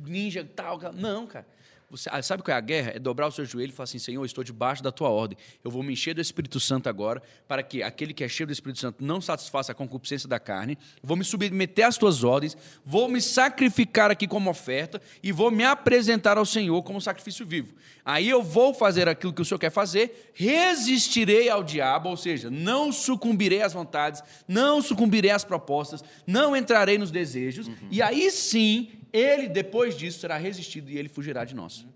ninja 0.06 0.46
tal. 0.56 0.78
Não, 0.94 1.26
cara. 1.26 1.46
Você, 1.90 2.09
ah, 2.12 2.23
sabe 2.23 2.42
qual 2.44 2.54
é 2.54 2.59
a 2.59 2.61
guerra? 2.61 2.92
É 2.94 2.99
dobrar 3.00 3.26
o 3.26 3.32
seu 3.32 3.44
joelho 3.44 3.70
e 3.70 3.73
falar 3.73 3.85
assim, 3.85 3.99
Senhor, 3.99 4.25
estou 4.25 4.44
debaixo 4.44 4.80
da 4.80 4.92
tua 4.92 5.09
ordem. 5.09 5.37
Eu 5.64 5.73
vou 5.73 5.82
me 5.82 5.92
encher 5.92 6.14
do 6.14 6.20
Espírito 6.20 6.61
Santo 6.61 6.88
agora, 6.88 7.20
para 7.49 7.64
que 7.64 7.82
aquele 7.82 8.14
que 8.14 8.23
é 8.23 8.28
cheio 8.28 8.47
do 8.47 8.52
Espírito 8.52 8.78
Santo 8.78 9.04
não 9.04 9.20
satisfaça 9.20 9.73
a 9.73 9.75
concupiscência 9.75 10.28
da 10.28 10.38
carne. 10.38 10.78
Vou 11.02 11.16
me 11.16 11.25
submeter 11.25 11.85
às 11.87 11.99
tuas 11.99 12.23
ordens, 12.23 12.56
vou 12.85 13.09
me 13.09 13.20
sacrificar 13.20 14.09
aqui 14.09 14.28
como 14.28 14.49
oferta 14.49 15.02
e 15.20 15.32
vou 15.32 15.50
me 15.50 15.64
apresentar 15.64 16.38
ao 16.38 16.47
Senhor 16.47 16.80
como 16.85 17.00
sacrifício 17.00 17.44
vivo. 17.44 17.75
Aí 18.04 18.28
eu 18.28 18.40
vou 18.40 18.73
fazer 18.73 19.09
aquilo 19.09 19.32
que 19.32 19.42
o 19.42 19.44
Senhor 19.44 19.59
quer 19.59 19.70
fazer, 19.70 20.30
resistirei 20.32 21.49
ao 21.49 21.64
diabo, 21.64 22.09
ou 22.09 22.16
seja, 22.16 22.50
não 22.50 22.92
sucumbirei 22.92 23.62
às 23.62 23.73
vontades, 23.73 24.23
não 24.47 24.80
sucumbirei 24.80 25.32
às 25.32 25.42
propostas, 25.42 26.04
não 26.25 26.54
entrarei 26.54 26.99
nos 26.99 27.11
desejos, 27.11 27.68
e 27.90 28.00
aí 28.00 28.30
sim, 28.30 29.00
ele, 29.12 29.48
depois 29.48 29.96
disso, 29.96 30.20
será 30.20 30.36
resistido 30.36 30.90
e 30.90 30.98
ele 30.98 31.08
fugirá 31.08 31.44
de 31.44 31.54
nós. 31.54 31.86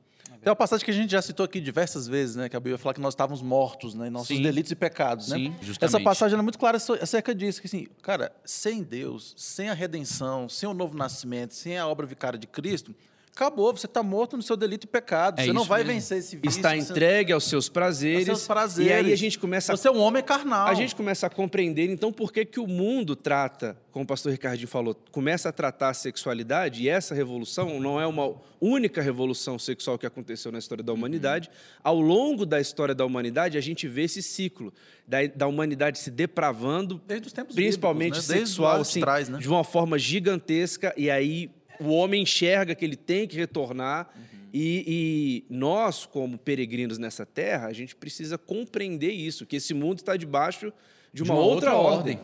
Tem 0.44 0.50
uma 0.50 0.56
passagem 0.56 0.84
que 0.84 0.90
a 0.90 0.94
gente 0.94 1.10
já 1.10 1.22
citou 1.22 1.44
aqui 1.44 1.58
diversas 1.58 2.06
vezes, 2.06 2.36
né? 2.36 2.50
Que 2.50 2.56
a 2.56 2.60
Bíblia 2.60 2.76
fala 2.76 2.92
que 2.92 3.00
nós 3.00 3.14
estávamos 3.14 3.40
mortos, 3.40 3.94
né? 3.94 4.10
Nossos 4.10 4.28
Sim. 4.28 4.42
delitos 4.42 4.70
e 4.70 4.74
pecados, 4.74 5.28
né? 5.28 5.38
Sim, 5.38 5.56
justamente. 5.62 5.84
Essa 5.84 6.00
passagem 6.00 6.38
é 6.38 6.42
muito 6.42 6.58
clara 6.58 6.76
acerca 6.76 7.34
disso. 7.34 7.62
Que, 7.62 7.66
assim, 7.66 7.86
cara, 8.02 8.30
sem 8.44 8.82
Deus, 8.82 9.34
sem 9.38 9.70
a 9.70 9.72
redenção, 9.72 10.46
sem 10.46 10.68
o 10.68 10.74
novo 10.74 10.94
nascimento, 10.94 11.54
sem 11.54 11.78
a 11.78 11.86
obra 11.86 12.04
vicária 12.04 12.38
de 12.38 12.46
Cristo, 12.46 12.94
acabou. 13.34 13.76
Você 13.76 13.86
está 13.86 14.02
morto 14.02 14.36
no 14.36 14.42
seu 14.42 14.56
delito 14.56 14.84
e 14.84 14.86
pecado. 14.86 15.40
É 15.40 15.44
você 15.44 15.52
não 15.52 15.64
vai 15.64 15.80
mesmo. 15.82 15.94
vencer 15.94 16.18
esse 16.18 16.36
vício. 16.36 16.56
Está 16.56 16.70
você- 16.70 16.92
entregue 16.92 17.32
aos 17.32 17.44
seus 17.44 17.68
prazeres. 17.68 18.28
aos 18.28 18.38
seus 18.38 18.46
prazeres. 18.46 18.90
E 18.90 18.94
aí 18.94 19.12
a 19.12 19.16
gente 19.16 19.38
começa 19.38 19.72
a 19.72 19.76
Você 19.76 19.88
é 19.88 19.90
um 19.90 20.00
homem 20.00 20.22
carnal. 20.22 20.68
A 20.68 20.74
gente 20.74 20.94
começa 20.94 21.26
a 21.26 21.30
compreender, 21.30 21.90
então, 21.90 22.12
por 22.12 22.32
que, 22.32 22.44
que 22.44 22.60
o 22.60 22.66
mundo 22.66 23.16
trata, 23.16 23.76
como 23.90 24.04
o 24.04 24.06
pastor 24.06 24.30
Ricardinho 24.30 24.68
falou, 24.68 24.94
começa 25.10 25.48
a 25.48 25.52
tratar 25.52 25.90
a 25.90 25.94
sexualidade, 25.94 26.82
e 26.84 26.88
essa 26.88 27.14
revolução 27.14 27.80
não 27.80 28.00
é 28.00 28.06
uma 28.06 28.34
única 28.60 29.02
revolução 29.02 29.58
sexual 29.58 29.98
que 29.98 30.06
aconteceu 30.06 30.52
na 30.52 30.58
história 30.58 30.82
da 30.82 30.92
humanidade. 30.92 31.50
Ao 31.82 32.00
longo 32.00 32.46
da 32.46 32.60
história 32.60 32.94
da 32.94 33.04
humanidade, 33.04 33.58
a 33.58 33.60
gente 33.60 33.88
vê 33.88 34.04
esse 34.04 34.22
ciclo 34.22 34.72
da, 35.06 35.26
da 35.26 35.46
humanidade 35.46 35.98
se 35.98 36.10
depravando, 36.10 37.00
Desde 37.06 37.26
os 37.26 37.32
tempos 37.32 37.54
principalmente 37.54 38.14
bíblicos, 38.14 38.28
né? 38.28 38.38
Sexual, 38.38 38.80
assim, 38.80 39.00
né? 39.00 39.38
de 39.38 39.48
uma 39.48 39.64
forma 39.64 39.98
gigantesca, 39.98 40.94
e 40.96 41.10
aí 41.10 41.50
o 41.80 41.88
homem 41.90 42.22
enxerga 42.22 42.74
que 42.74 42.84
ele 42.84 42.96
tem 42.96 43.26
que 43.26 43.36
retornar. 43.36 44.08
E, 44.56 45.44
e 45.48 45.52
nós, 45.52 46.06
como 46.06 46.38
peregrinos 46.38 46.96
nessa 46.96 47.26
terra, 47.26 47.66
a 47.66 47.72
gente 47.72 47.96
precisa 47.96 48.38
compreender 48.38 49.10
isso, 49.10 49.44
que 49.44 49.56
esse 49.56 49.74
mundo 49.74 49.98
está 49.98 50.16
debaixo 50.16 50.72
de 51.12 51.22
uma, 51.24 51.34
outra, 51.34 51.74
ordem. 51.74 52.20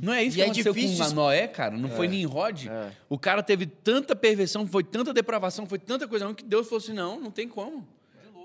Não 0.00 0.12
é 0.12 0.22
isso 0.24 0.36
E 0.36 0.38
que 0.38 0.40
é 0.40 0.44
aconteceu 0.46 0.72
difícil- 0.72 1.04
com 1.04 1.12
Noé, 1.12 1.46
cara? 1.46 1.76
Não 1.76 1.90
foi 1.90 2.08
Nimrod? 2.08 2.70
O 3.08 3.18
cara 3.18 3.42
teve 3.42 3.66
tanta 3.66 4.16
perversão, 4.16 4.66
foi 4.66 4.82
tanta 4.82 5.12
depravação, 5.12 5.66
foi 5.66 5.78
tanta 5.78 6.08
coisa 6.08 6.32
que 6.32 6.42
Deus 6.42 6.66
falou 6.66 6.82
assim, 6.82 6.94
não, 6.94 7.20
não 7.20 7.30
tem 7.30 7.46
como. 7.46 7.86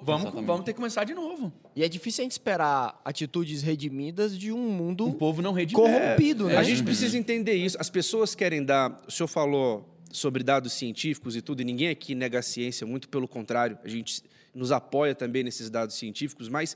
Vamos, 0.01 0.31
vamos 0.45 0.63
ter 0.65 0.71
que 0.71 0.77
começar 0.77 1.03
de 1.03 1.13
novo. 1.13 1.51
E 1.75 1.83
é 1.83 1.89
difícil 1.89 2.21
a 2.21 2.23
gente 2.23 2.31
esperar 2.33 3.01
atitudes 3.03 3.61
redimidas 3.61 4.37
de 4.37 4.51
um 4.51 4.69
mundo 4.69 5.05
Um 5.07 5.11
povo 5.13 5.41
não 5.41 5.51
redimido. 5.51 5.81
corrompido, 5.89 6.45
né? 6.47 6.55
A 6.57 6.63
gente 6.63 6.83
precisa 6.83 7.17
entender 7.17 7.53
isso. 7.55 7.75
As 7.79 7.89
pessoas 7.89 8.33
querem 8.35 8.63
dar. 8.63 9.01
O 9.07 9.11
senhor 9.11 9.27
falou 9.27 9.85
sobre 10.11 10.43
dados 10.43 10.73
científicos 10.73 11.35
e 11.35 11.41
tudo, 11.41 11.61
e 11.61 11.65
ninguém 11.65 11.89
aqui 11.89 12.15
nega 12.15 12.39
a 12.39 12.41
ciência, 12.41 12.85
muito 12.85 13.07
pelo 13.09 13.27
contrário, 13.27 13.77
a 13.83 13.87
gente 13.87 14.23
nos 14.53 14.71
apoia 14.71 15.13
também 15.13 15.43
nesses 15.43 15.69
dados 15.69 15.95
científicos, 15.95 16.49
mas 16.49 16.75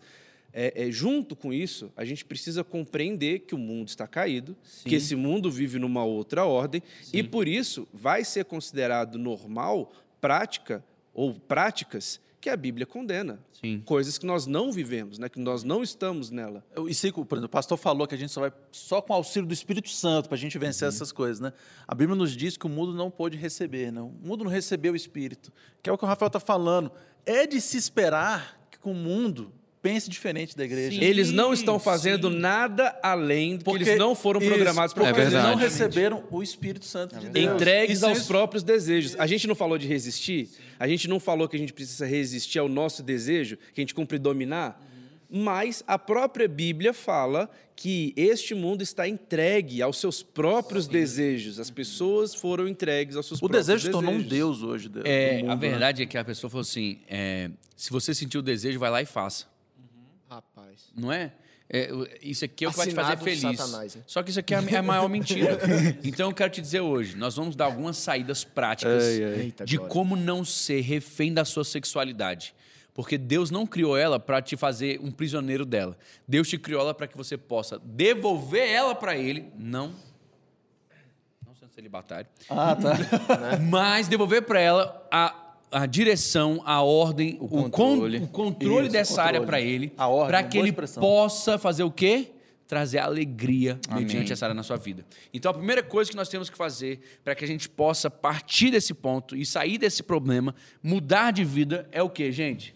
é, 0.53 0.87
é, 0.87 0.91
junto 0.91 1.35
com 1.35 1.51
isso, 1.51 1.91
a 1.97 2.05
gente 2.05 2.23
precisa 2.23 2.63
compreender 2.63 3.39
que 3.39 3.55
o 3.55 3.57
mundo 3.57 3.87
está 3.87 4.07
caído, 4.07 4.55
que 4.85 4.95
esse 4.95 5.15
mundo 5.15 5.49
vive 5.49 5.79
numa 5.79 6.03
outra 6.03 6.45
ordem, 6.45 6.83
e 7.11 7.23
por 7.23 7.47
isso 7.47 7.87
vai 7.91 8.23
ser 8.23 8.45
considerado 8.45 9.17
normal 9.17 9.91
prática 10.21 10.83
ou 11.13 11.33
práticas 11.33 12.21
que 12.43 12.49
a 12.49 12.57
Bíblia 12.57 12.85
condena. 12.85 13.39
Sim. 13.53 13.81
Coisas 13.85 14.17
que 14.17 14.25
nós 14.25 14.45
não 14.45 14.69
vivemos, 14.69 15.17
né? 15.17 15.29
que 15.29 15.39
nós 15.39 15.63
não 15.63 15.81
estamos 15.81 16.29
nela. 16.29 16.61
E 16.71 16.75
por 16.75 16.89
exemplo, 16.89 17.45
o 17.45 17.49
pastor 17.49 17.77
falou 17.77 18.05
que 18.05 18.13
a 18.13 18.17
gente 18.17 18.33
só 18.33 18.41
vai 18.41 18.51
só 18.69 19.01
com 19.01 19.13
o 19.13 19.15
auxílio 19.15 19.47
do 19.47 19.53
Espírito 19.53 19.87
Santo 19.87 20.27
para 20.27 20.35
a 20.35 20.37
gente 20.37 20.59
vencer 20.59 20.85
essas 20.89 21.13
coisas, 21.13 21.39
né? 21.39 21.53
A 21.87 21.95
Bíblia 21.95 22.17
nos 22.17 22.35
diz 22.35 22.57
que 22.57 22.65
o 22.65 22.69
mundo 22.69 22.93
não 22.93 23.09
pôde 23.09 23.37
receber, 23.37 23.93
não. 23.93 24.09
O 24.09 24.27
mundo 24.27 24.43
não 24.43 24.51
recebeu 24.51 24.91
o 24.91 24.95
Espírito, 24.95 25.53
que 25.81 25.89
é 25.89 25.93
o 25.93 25.97
que 25.97 26.03
o 26.03 26.07
Rafael 26.07 26.27
está 26.27 26.39
falando. 26.39 26.91
É 27.25 27.47
de 27.47 27.61
se 27.61 27.77
esperar 27.77 28.59
que 28.69 28.77
o 28.83 28.93
mundo 28.93 29.49
pense 29.83 30.09
diferente 30.09 30.57
da 30.57 30.63
igreja. 30.63 30.97
Sim. 30.97 31.03
Eles 31.05 31.29
não 31.29 31.53
estão 31.53 31.77
fazendo 31.77 32.31
sim. 32.31 32.37
nada 32.37 32.97
além 33.03 33.51
do 33.57 33.59
que 33.59 33.63
Porque 33.65 33.83
eles 33.83 33.99
não 33.99 34.15
foram 34.15 34.39
programados 34.39 34.93
para 34.93 35.03
porque 35.03 35.19
É 35.21 35.23
fazer. 35.25 35.35
eles 35.35 35.47
não 35.47 35.55
receberam 35.57 36.23
o 36.31 36.41
Espírito 36.41 36.85
Santo 36.85 37.19
de 37.19 37.29
Deus. 37.29 37.53
Entregues 37.53 37.97
Isso- 37.97 38.05
aos 38.07 38.17
isso- 38.19 38.27
próprios 38.27 38.63
desejos. 38.63 39.15
A 39.19 39.27
gente 39.27 39.45
não 39.45 39.53
falou 39.53 39.77
de 39.77 39.85
resistir? 39.85 40.49
A 40.79 40.87
gente 40.87 41.07
não 41.07 41.19
falou 41.19 41.47
que 41.47 41.55
a 41.55 41.59
gente 41.59 41.73
precisa 41.73 42.05
resistir 42.05 42.57
ao 42.59 42.67
nosso 42.69 43.03
desejo, 43.03 43.57
que 43.57 43.79
a 43.79 43.83
gente 43.83 43.93
cumpre 43.93 44.17
dominar? 44.17 44.81
Mas 45.29 45.83
a 45.87 45.97
própria 45.99 46.47
Bíblia 46.47 46.93
fala 46.93 47.49
que 47.75 48.13
este 48.15 48.53
mundo 48.53 48.83
está 48.83 49.07
entregue 49.07 49.81
aos 49.81 49.97
seus 49.99 50.21
próprios 50.21 50.87
desejos. 50.87 51.59
As 51.59 51.71
pessoas 51.71 52.35
foram 52.35 52.67
entregues 52.67 53.15
aos 53.15 53.25
seus 53.25 53.39
O 53.39 53.41
próprios 53.41 53.65
desejo 53.65 53.85
se 53.87 53.91
tornou 53.91 54.13
um 54.13 54.17
desejos. 54.21 54.37
Deus 54.37 54.61
hoje. 54.61 54.91
É, 55.03 55.39
mundo, 55.39 55.51
a 55.51 55.55
né? 55.55 55.59
verdade 55.69 56.03
é 56.03 56.05
que 56.05 56.17
a 56.17 56.23
pessoa 56.23 56.49
falou 56.51 56.61
assim: 56.61 56.99
é, 57.09 57.49
se 57.75 57.89
você 57.89 58.13
sentiu 58.13 58.41
o 58.41 58.43
desejo, 58.43 58.77
vai 58.79 58.91
lá 58.91 59.01
e 59.01 59.05
faça. 59.05 59.51
Rapaz. 60.35 60.91
Não 60.95 61.11
é? 61.11 61.33
é, 61.69 61.89
isso 62.21 62.43
aqui 62.45 62.65
é 62.65 62.67
o 62.67 62.71
que 62.71 62.77
vai 62.77 62.87
te 62.87 62.93
fazer 62.95 63.17
feliz. 63.17 63.57
Satanás, 63.57 63.95
né? 63.95 64.03
Só 64.07 64.21
que 64.23 64.29
isso 64.29 64.39
aqui 64.39 64.53
é 64.53 64.57
a, 64.57 64.63
é 64.63 64.75
a 64.77 64.83
maior 64.83 65.07
mentira. 65.09 65.59
Então 66.03 66.29
eu 66.29 66.35
quero 66.35 66.51
te 66.51 66.61
dizer 66.61 66.81
hoje, 66.81 67.15
nós 67.15 67.35
vamos 67.35 67.55
dar 67.55 67.65
algumas 67.65 67.97
saídas 67.97 68.43
práticas 68.43 69.03
Eita, 69.03 69.65
de 69.65 69.77
glória. 69.77 69.93
como 69.93 70.15
não 70.15 70.43
ser 70.43 70.81
refém 70.81 71.33
da 71.33 71.45
sua 71.45 71.63
sexualidade. 71.63 72.53
Porque 72.93 73.17
Deus 73.17 73.49
não 73.49 73.65
criou 73.65 73.97
ela 73.97 74.19
para 74.19 74.39
te 74.39 74.55
fazer 74.55 74.99
um 75.01 75.09
prisioneiro 75.11 75.65
dela. 75.65 75.97
Deus 76.27 76.47
te 76.47 76.59
criou 76.59 76.81
ela 76.81 76.93
para 76.93 77.07
que 77.07 77.17
você 77.17 77.35
possa 77.35 77.79
devolver 77.83 78.69
ela 78.69 78.93
para 78.93 79.17
ele, 79.17 79.51
não 79.57 79.93
não 81.45 81.55
sendo 81.55 81.71
celibatário, 81.73 82.27
Ah, 82.49 82.75
tá. 82.75 82.93
mas 83.67 84.07
devolver 84.07 84.43
para 84.43 84.59
ela 84.59 85.07
a, 85.11 85.42
a 85.73 85.85
direção, 85.85 86.61
a 86.65 86.81
ordem, 86.81 87.37
o, 87.41 87.47
con- 87.47 87.69
controle. 87.69 88.17
o 88.19 88.27
controle 88.27 88.83
Isso, 88.83 88.91
dessa 88.93 89.11
controle. 89.15 89.27
área 89.37 89.41
para 89.47 89.59
ele, 89.61 89.89
para 90.27 90.43
que 90.43 90.57
ele 90.57 90.69
expressão. 90.69 91.01
possa 91.01 91.57
fazer 91.57 91.83
o 91.83 91.91
quê? 91.91 92.29
Trazer 92.67 92.99
alegria 92.99 93.79
Amém. 93.89 94.05
mediante 94.05 94.31
essa 94.31 94.45
área 94.45 94.53
na 94.55 94.63
sua 94.63 94.77
vida. 94.77 95.05
Então, 95.33 95.51
a 95.51 95.53
primeira 95.53 95.83
coisa 95.83 96.09
que 96.09 96.15
nós 96.15 96.29
temos 96.29 96.49
que 96.49 96.57
fazer 96.57 97.19
para 97.23 97.35
que 97.35 97.43
a 97.43 97.47
gente 97.47 97.67
possa 97.67 98.09
partir 98.09 98.71
desse 98.71 98.93
ponto 98.93 99.35
e 99.35 99.45
sair 99.45 99.77
desse 99.77 100.01
problema, 100.01 100.55
mudar 100.81 101.31
de 101.31 101.43
vida, 101.43 101.87
é 101.91 102.01
o 102.01 102.09
quê, 102.09 102.31
gente? 102.31 102.73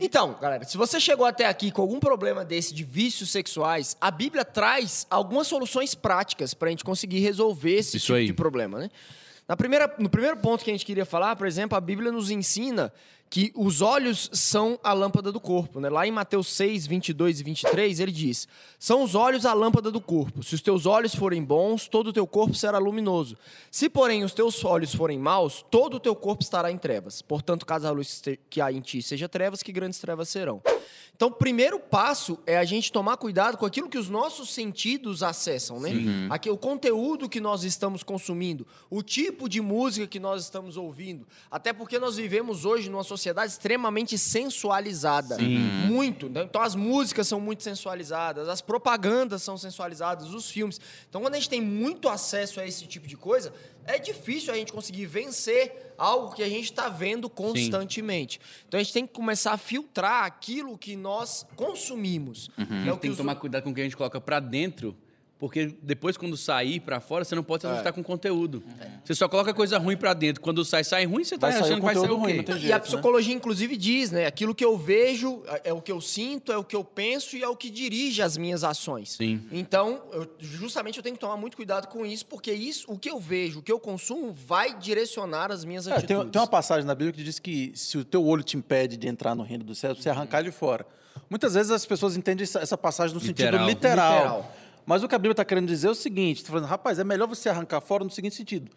Então, 0.00 0.36
galera, 0.40 0.64
se 0.64 0.78
você 0.78 0.98
chegou 0.98 1.26
até 1.26 1.46
aqui 1.46 1.70
com 1.70 1.82
algum 1.82 2.00
problema 2.00 2.44
desse 2.46 2.72
de 2.72 2.82
vícios 2.82 3.30
sexuais, 3.30 3.94
a 4.00 4.10
Bíblia 4.10 4.42
traz 4.42 5.06
algumas 5.10 5.46
soluções 5.46 5.94
práticas 5.94 6.54
para 6.54 6.68
a 6.68 6.70
gente 6.70 6.82
conseguir 6.82 7.20
resolver 7.20 7.74
esse 7.74 7.98
Isso 7.98 8.06
tipo 8.06 8.16
aí. 8.16 8.26
de 8.26 8.32
problema, 8.32 8.78
né? 8.78 8.90
Na 9.52 9.56
primeira, 9.56 9.94
no 9.98 10.08
primeiro 10.08 10.38
ponto 10.38 10.64
que 10.64 10.70
a 10.70 10.72
gente 10.72 10.86
queria 10.86 11.04
falar, 11.04 11.36
por 11.36 11.46
exemplo, 11.46 11.76
a 11.76 11.80
Bíblia 11.82 12.10
nos 12.10 12.30
ensina 12.30 12.90
que 13.32 13.50
os 13.56 13.80
olhos 13.80 14.28
são 14.34 14.78
a 14.84 14.92
lâmpada 14.92 15.32
do 15.32 15.40
corpo. 15.40 15.80
Né? 15.80 15.88
Lá 15.88 16.06
em 16.06 16.10
Mateus 16.10 16.48
6, 16.48 16.86
22 16.86 17.40
e 17.40 17.42
23, 17.42 17.98
ele 17.98 18.12
diz: 18.12 18.46
São 18.78 19.02
os 19.02 19.14
olhos 19.14 19.46
a 19.46 19.54
lâmpada 19.54 19.90
do 19.90 20.02
corpo. 20.02 20.42
Se 20.42 20.54
os 20.54 20.60
teus 20.60 20.84
olhos 20.84 21.14
forem 21.14 21.42
bons, 21.42 21.88
todo 21.88 22.08
o 22.08 22.12
teu 22.12 22.26
corpo 22.26 22.54
será 22.54 22.76
luminoso. 22.76 23.38
Se, 23.70 23.88
porém, 23.88 24.22
os 24.22 24.34
teus 24.34 24.62
olhos 24.66 24.94
forem 24.94 25.18
maus, 25.18 25.64
todo 25.70 25.94
o 25.94 26.00
teu 26.00 26.14
corpo 26.14 26.42
estará 26.42 26.70
em 26.70 26.76
trevas. 26.76 27.22
Portanto, 27.22 27.64
caso 27.64 27.86
a 27.86 27.90
luz 27.90 28.22
que 28.50 28.60
há 28.60 28.70
em 28.70 28.82
ti 28.82 29.00
seja 29.00 29.26
trevas, 29.30 29.62
que 29.62 29.72
grandes 29.72 29.98
trevas 29.98 30.28
serão. 30.28 30.60
Então, 31.16 31.28
o 31.28 31.32
primeiro 31.32 31.78
passo 31.78 32.38
é 32.46 32.58
a 32.58 32.64
gente 32.64 32.92
tomar 32.92 33.16
cuidado 33.16 33.56
com 33.56 33.64
aquilo 33.64 33.88
que 33.88 33.98
os 33.98 34.10
nossos 34.10 34.52
sentidos 34.52 35.22
acessam, 35.22 35.78
né? 35.80 35.90
Aqui, 36.28 36.50
o 36.50 36.56
conteúdo 36.56 37.28
que 37.28 37.40
nós 37.40 37.64
estamos 37.64 38.02
consumindo, 38.02 38.66
o 38.90 39.02
tipo 39.02 39.48
de 39.48 39.60
música 39.60 40.06
que 40.06 40.18
nós 40.18 40.42
estamos 40.42 40.76
ouvindo. 40.76 41.26
Até 41.50 41.72
porque 41.72 41.98
nós 41.98 42.16
vivemos 42.16 42.64
hoje 42.64 42.90
numa 42.90 43.04
sociedade 43.04 43.21
extremamente 43.46 44.16
sensualizada. 44.18 45.36
Muito. 45.38 46.28
né? 46.28 46.42
Então, 46.42 46.60
as 46.62 46.74
músicas 46.74 47.26
são 47.28 47.40
muito 47.40 47.62
sensualizadas, 47.62 48.48
as 48.48 48.60
propagandas 48.60 49.42
são 49.42 49.56
sensualizadas, 49.58 50.32
os 50.32 50.50
filmes. 50.50 50.80
Então, 51.08 51.20
quando 51.20 51.34
a 51.34 51.36
gente 51.38 51.48
tem 51.50 51.60
muito 51.60 52.08
acesso 52.08 52.60
a 52.60 52.66
esse 52.66 52.86
tipo 52.86 53.06
de 53.06 53.16
coisa, 53.16 53.52
é 53.84 53.98
difícil 53.98 54.52
a 54.52 54.56
gente 54.56 54.72
conseguir 54.72 55.06
vencer 55.06 55.94
algo 55.98 56.34
que 56.34 56.42
a 56.42 56.48
gente 56.48 56.64
está 56.64 56.88
vendo 56.88 57.28
constantemente. 57.28 58.40
Então, 58.66 58.78
a 58.78 58.82
gente 58.82 58.92
tem 58.92 59.06
que 59.06 59.12
começar 59.12 59.52
a 59.52 59.56
filtrar 59.58 60.24
aquilo 60.24 60.76
que 60.78 60.96
nós 60.96 61.46
consumimos. 61.56 62.48
É 62.58 62.62
o 62.62 62.66
que 62.66 62.72
Uhum. 62.72 62.84
tem 62.84 62.98
que 63.00 63.08
os- 63.10 63.16
tomar 63.16 63.34
cuidado 63.36 63.62
com 63.64 63.70
o 63.70 63.74
que 63.74 63.80
a 63.80 63.84
gente 63.84 63.96
coloca 63.96 64.20
para 64.20 64.40
dentro, 64.40 64.96
porque 65.42 65.74
depois, 65.82 66.16
quando 66.16 66.36
sair 66.36 66.78
para 66.78 67.00
fora, 67.00 67.24
você 67.24 67.34
não 67.34 67.42
pode 67.42 67.62
se 67.62 67.66
ajustar 67.66 67.92
com 67.92 68.00
conteúdo. 68.00 68.62
Você 69.04 69.12
só 69.12 69.28
coloca 69.28 69.52
coisa 69.52 69.76
ruim 69.76 69.96
para 69.96 70.14
dentro. 70.14 70.40
Quando 70.40 70.64
sai, 70.64 70.84
sai 70.84 71.04
ruim, 71.04 71.24
você 71.24 71.36
tá 71.36 71.48
Vai 71.50 71.58
achando 71.58 71.74
que 71.80 71.80
vai 71.84 71.96
sair 71.96 72.10
o 72.12 72.22
quê? 72.22 72.42
tem 72.44 72.54
E 72.54 72.58
jeito, 72.60 72.72
a 72.72 72.78
né? 72.78 72.84
psicologia, 72.84 73.34
inclusive, 73.34 73.76
diz, 73.76 74.12
né? 74.12 74.24
Aquilo 74.26 74.54
que 74.54 74.64
eu 74.64 74.78
vejo 74.78 75.42
é 75.48 75.70
é 75.70 75.72
o 75.72 75.82
que 75.82 75.90
eu 75.90 76.00
sinto, 76.00 76.52
é 76.52 76.56
o 76.56 76.62
que 76.62 76.76
eu 76.76 76.84
penso 76.84 77.36
e 77.36 77.42
é 77.42 77.48
o 77.48 77.56
que 77.56 77.70
dirige 77.70 78.22
as 78.22 78.36
minhas 78.36 78.62
ações. 78.62 79.14
Sim. 79.14 79.42
Então, 79.50 80.02
eu- 80.12 80.30
justamente 80.38 80.98
eu 80.98 81.02
tenho 81.02 81.16
que 81.16 81.20
tomar 81.20 81.36
muito 81.36 81.56
cuidado 81.56 81.88
com 81.88 82.06
isso, 82.06 82.24
porque 82.26 82.52
isso, 82.52 82.84
o 82.88 82.96
que 82.96 83.10
eu 83.10 83.18
vejo, 83.18 83.58
o 83.58 83.62
que 83.62 83.72
eu 83.72 83.80
consumo, 83.80 84.32
vai 84.32 84.78
direcionar 84.78 85.50
as 85.50 85.64
minhas 85.64 85.88
É, 85.88 85.94
atitudes. 85.94 86.22
tem, 86.22 86.30
tem 86.30 86.40
uma 86.40 86.46
passagem 86.46 86.86
na 86.86 86.94
Bíblia 86.94 87.12
que 87.14 87.24
diz 87.24 87.40
que 87.40 87.72
se 87.74 87.98
o 87.98 88.04
teu 88.04 88.24
olho 88.24 88.44
te 88.44 88.56
impede 88.56 88.96
de 88.96 89.08
entrar 89.08 89.34
no 89.34 89.42
reino 89.42 89.64
dos 89.64 89.78
céus, 89.78 90.00
você 90.00 90.08
arrancar 90.08 90.42
de 90.44 90.52
fora. 90.52 90.86
Muitas 91.28 91.54
vezes 91.54 91.72
as 91.72 91.84
pessoas 91.84 92.16
entendem 92.16 92.44
essa, 92.44 92.60
essa 92.60 92.78
passagem 92.78 93.12
no 93.14 93.20
Literal. 93.20 93.52
sentido 93.52 93.68
literal. 93.68 94.14
Literal. 94.14 94.56
Mas 94.84 95.02
o 95.02 95.08
que 95.08 95.14
a 95.14 95.18
Bíblia 95.18 95.32
está 95.32 95.44
querendo 95.44 95.66
dizer 95.68 95.88
é 95.88 95.90
o 95.90 95.94
seguinte: 95.94 96.38
está 96.38 96.50
falando, 96.50 96.66
rapaz, 96.68 96.98
é 96.98 97.04
melhor 97.04 97.26
você 97.28 97.48
arrancar 97.48 97.80
fora 97.80 98.04
no 98.04 98.10
seguinte 98.10 98.34
sentido. 98.34 98.70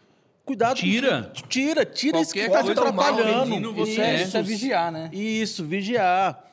Cuidado. 0.46 0.76
com 0.80 0.82
Tira. 0.86 1.32
que- 1.34 1.48
tira, 1.48 1.86
tira 1.86 2.22
isso 2.22 2.32
que 2.32 2.40
está 2.40 2.64
te 2.64 2.70
atrapalhando. 2.72 3.74
você, 3.74 3.92
Isso 3.94 4.02
é, 4.02 4.14
né? 4.18 4.24
isso 4.24 4.38
é 4.38 4.42
vigiar, 4.44 4.92
né? 4.92 5.10
Isso, 5.12 5.64
vigiar. 5.66 6.44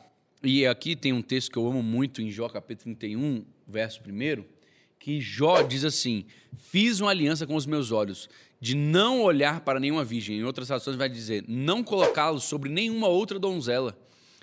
E 0.42 0.66
aqui 0.66 0.96
tem 0.96 1.12
um 1.12 1.20
texto 1.22 1.50
que 1.52 1.58
eu 1.58 1.66
amo 1.68 1.82
muito 1.82 2.22
em 2.22 2.30
Jó 2.30 2.48
capítulo 2.48 2.94
31, 2.96 3.44
verso 3.68 4.00
1, 4.06 4.44
que 4.98 5.20
Jó 5.20 5.60
diz 5.62 5.84
assim: 5.84 6.24
Fiz 6.56 7.00
uma 7.00 7.10
aliança 7.10 7.46
com 7.46 7.54
os 7.54 7.66
meus 7.66 7.92
olhos, 7.92 8.30
de 8.58 8.74
não 8.74 9.20
olhar 9.20 9.60
para 9.60 9.78
nenhuma 9.78 10.02
virgem. 10.04 10.38
Em 10.38 10.44
outras 10.44 10.68
traduções 10.68 10.96
vai 10.96 11.08
dizer, 11.10 11.44
não 11.46 11.82
colocá-los 11.84 12.44
sobre 12.44 12.70
nenhuma 12.70 13.08
outra 13.08 13.38
donzela. 13.38 13.96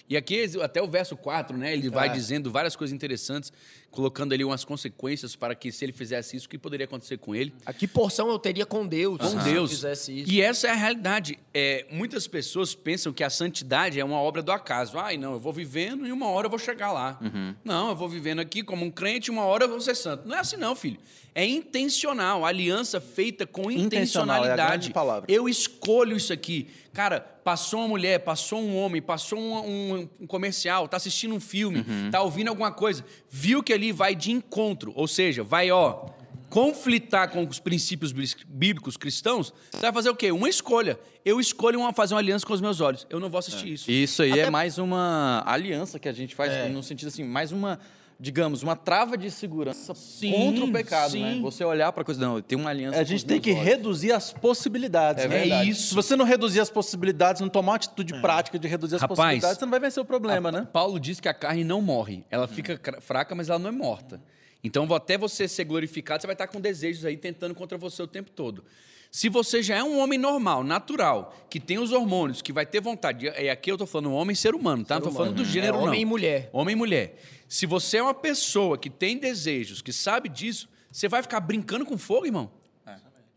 E 0.07 0.17
aqui, 0.17 0.43
até 0.61 0.81
o 0.81 0.87
verso 0.87 1.15
4, 1.15 1.55
né, 1.57 1.71
ele 1.73 1.87
vai 1.89 2.09
dizendo 2.09 2.51
várias 2.51 2.75
coisas 2.75 2.93
interessantes, 2.95 3.53
colocando 3.91 4.33
ali 4.33 4.43
umas 4.43 4.63
consequências 4.63 5.35
para 5.35 5.55
que, 5.55 5.71
se 5.71 5.83
ele 5.83 5.91
fizesse 5.91 6.37
isso, 6.37 6.45
o 6.45 6.49
que 6.49 6.57
poderia 6.57 6.85
acontecer 6.85 7.17
com 7.17 7.33
ele. 7.35 7.53
A 7.65 7.73
que 7.73 7.87
porção 7.87 8.29
eu 8.29 8.37
teria 8.37 8.65
com 8.65 8.85
Deus 8.85 9.17
com 9.17 9.27
se 9.27 9.37
Deus. 9.37 9.71
eu 9.71 9.75
fizesse 9.77 10.19
isso? 10.21 10.31
E 10.31 10.41
essa 10.41 10.67
é 10.67 10.71
a 10.71 10.75
realidade. 10.75 11.39
É, 11.53 11.85
muitas 11.91 12.27
pessoas 12.27 12.75
pensam 12.75 13.11
que 13.11 13.23
a 13.23 13.29
santidade 13.29 13.99
é 13.99 14.05
uma 14.05 14.17
obra 14.21 14.41
do 14.41 14.51
acaso. 14.51 14.97
Ai, 14.99 15.17
não, 15.17 15.33
eu 15.33 15.39
vou 15.39 15.51
vivendo 15.53 16.05
e 16.07 16.11
uma 16.11 16.27
hora 16.27 16.45
eu 16.45 16.49
vou 16.49 16.59
chegar 16.59 16.91
lá. 16.91 17.19
Não, 17.63 17.89
eu 17.89 17.95
vou 17.95 18.07
vivendo 18.07 18.39
aqui 18.39 18.61
como 18.63 18.85
um 18.85 18.91
crente 18.91 19.27
e 19.27 19.31
uma 19.31 19.43
hora 19.43 19.65
eu 19.65 19.69
vou 19.69 19.81
ser 19.81 19.95
santo. 19.95 20.27
Não 20.27 20.35
é 20.35 20.39
assim, 20.39 20.57
não, 20.57 20.75
filho. 20.75 20.97
É 21.35 21.45
intencional, 21.45 22.43
aliança 22.45 22.99
feita 22.99 23.45
com 23.45 23.71
Intencional, 23.71 23.77
é 23.77 23.79
a 23.79 24.53
intencionalidade. 24.53 24.69
grande 24.69 24.93
palavra. 24.93 25.31
Eu 25.31 25.47
escolho 25.47 26.17
isso 26.17 26.33
aqui. 26.33 26.67
Cara, 26.91 27.21
passou 27.21 27.79
uma 27.81 27.87
mulher, 27.87 28.19
passou 28.19 28.59
um 28.59 28.75
homem, 28.75 28.99
passou 29.01 29.39
um, 29.39 29.53
um- 29.99 30.09
um 30.21 30.27
comercial, 30.27 30.87
tá 30.87 30.97
assistindo 30.97 31.33
um 31.35 31.39
filme, 31.39 31.85
tá 32.11 32.21
ouvindo 32.21 32.47
alguma 32.49 32.71
coisa, 32.71 33.05
viu 33.29 33.61
que 33.63 33.71
ali 33.79 33.91
vai 33.91 34.13
de 34.13 34.31
encontro, 34.31 34.91
ou 34.95 35.07
seja, 35.07 35.43
vai, 35.43 35.71
ó, 35.71 36.05
conflitar 36.49 37.29
com 37.29 37.45
os 37.47 37.59
princípios 37.59 38.11
bí- 38.11 38.35
bíblicos 38.47 38.97
cristãos, 38.97 39.53
você 39.71 39.81
vai 39.81 39.93
fazer 39.93 40.09
o 40.09 40.15
quê? 40.15 40.31
Uma 40.31 40.49
escolha. 40.49 40.99
Eu 41.23 41.39
escolho 41.39 41.79
uma, 41.79 41.93
fazer 41.93 42.13
uma 42.15 42.19
aliança 42.19 42.45
com 42.45 42.53
os 42.53 42.61
meus 42.61 42.81
olhos. 42.81 43.05
Eu 43.09 43.19
não 43.19 43.29
vou 43.29 43.37
assistir 43.39 43.71
isso. 43.71 43.89
Isso 43.91 44.23
aí 44.23 44.31
Até- 44.31 44.41
é 44.41 44.49
mais 44.49 44.77
uma 44.77 45.43
aliança 45.45 45.99
que 45.99 46.09
a 46.09 46.11
gente 46.13 46.33
faz, 46.35 46.71
no 46.71 46.81
sentido 46.81 47.07
assim, 47.09 47.23
mais 47.23 47.51
uma, 47.51 47.79
digamos, 48.19 48.61
uma 48.63 48.75
trava 48.75 49.17
de 49.17 49.31
segurança 49.31 49.95
Sim, 49.95 50.33
contra 50.33 50.65
o 50.65 50.71
pecado, 50.73 51.11
sim. 51.11 51.23
né? 51.23 51.39
Você 51.41 51.63
olhar 51.63 51.89
para 51.93 52.03
coisa, 52.03 52.19
não, 52.19 52.41
tem 52.41 52.57
uma 52.57 52.69
aliança. 52.69 52.99
A 52.99 53.03
gente 53.03 53.25
tem 53.25 53.39
que 53.39 53.51
olhos. 53.51 53.63
reduzir 53.63 54.11
as 54.11 54.33
possibilidades. 54.33 55.23
É 55.23 55.27
né? 55.27 55.39
verdade. 55.39 55.69
isso. 55.69 55.89
Se 55.89 55.95
você 55.95 56.17
não 56.17 56.25
reduzir 56.25 56.59
as 56.59 56.69
possibilidades, 56.69 57.41
não 57.41 57.47
tomar 57.47 57.71
uma 57.71 57.75
atitude 57.77 58.19
prática 58.19 58.59
de 58.59 58.67
reduzir 58.67 58.95
as 58.95 59.01
Rapaz, 59.01 59.17
possibilidades, 59.17 59.57
você 59.57 59.65
não 59.65 59.71
vai 59.71 59.79
vencer 59.79 60.03
o 60.03 60.05
problema, 60.05 60.51
né? 60.51 60.67
Paulo 60.73 60.99
diz 60.99 61.21
que 61.21 61.29
a 61.29 61.33
carne 61.33 61.63
não 61.63 61.81
morre. 61.81 62.25
Ela 62.29 62.47
fica 62.47 62.77
fraca, 62.99 63.33
mas 63.33 63.49
ela 63.49 63.59
não 63.59 63.69
é 63.69 63.71
morta. 63.71 64.21
Então, 64.61 64.93
até 64.93 65.17
você 65.17 65.47
ser 65.47 65.63
glorificado, 65.63 66.19
você 66.19 66.27
vai 66.27 66.33
estar 66.33 66.47
com 66.47 66.59
desejos 66.59 67.05
aí 67.05 67.15
tentando 67.15 67.55
contra 67.55 67.77
você 67.77 68.01
o 68.03 68.07
tempo 68.07 68.29
todo. 68.31 68.65
Se 69.11 69.27
você 69.27 69.63
já 69.63 69.75
é 69.75 69.83
um 69.83 69.99
homem 69.99 70.19
normal, 70.19 70.63
natural, 70.63 71.35
que 71.49 71.59
tem 71.59 71.79
os 71.79 71.91
hormônios, 71.91 72.41
que 72.41 72.53
vai 72.53 72.65
ter 72.65 72.79
vontade, 72.79 73.25
e 73.25 73.49
aqui 73.49 73.71
eu 73.71 73.77
tô 73.77 73.87
falando 73.87 74.13
homem 74.13 74.35
ser 74.35 74.53
humano, 74.53 74.85
tá? 74.85 74.95
Não 74.95 75.01
tô 75.07 75.11
falando 75.11 75.35
do 75.35 75.45
gênero, 75.45 75.75
É 75.75 75.79
não. 75.79 75.87
homem 75.87 76.01
e 76.01 76.05
mulher. 76.05 76.49
Homem 76.53 76.73
e 76.73 76.75
mulher. 76.75 77.19
Se 77.47 77.65
você 77.65 77.97
é 77.97 78.03
uma 78.03 78.13
pessoa 78.13 78.77
que 78.77 78.89
tem 78.89 79.17
desejos, 79.17 79.81
que 79.81 79.91
sabe 79.91 80.29
disso, 80.29 80.69
você 80.91 81.07
vai 81.07 81.23
ficar 81.23 81.39
brincando 81.39 81.85
com 81.85 81.97
fogo, 81.97 82.27
irmão? 82.27 82.51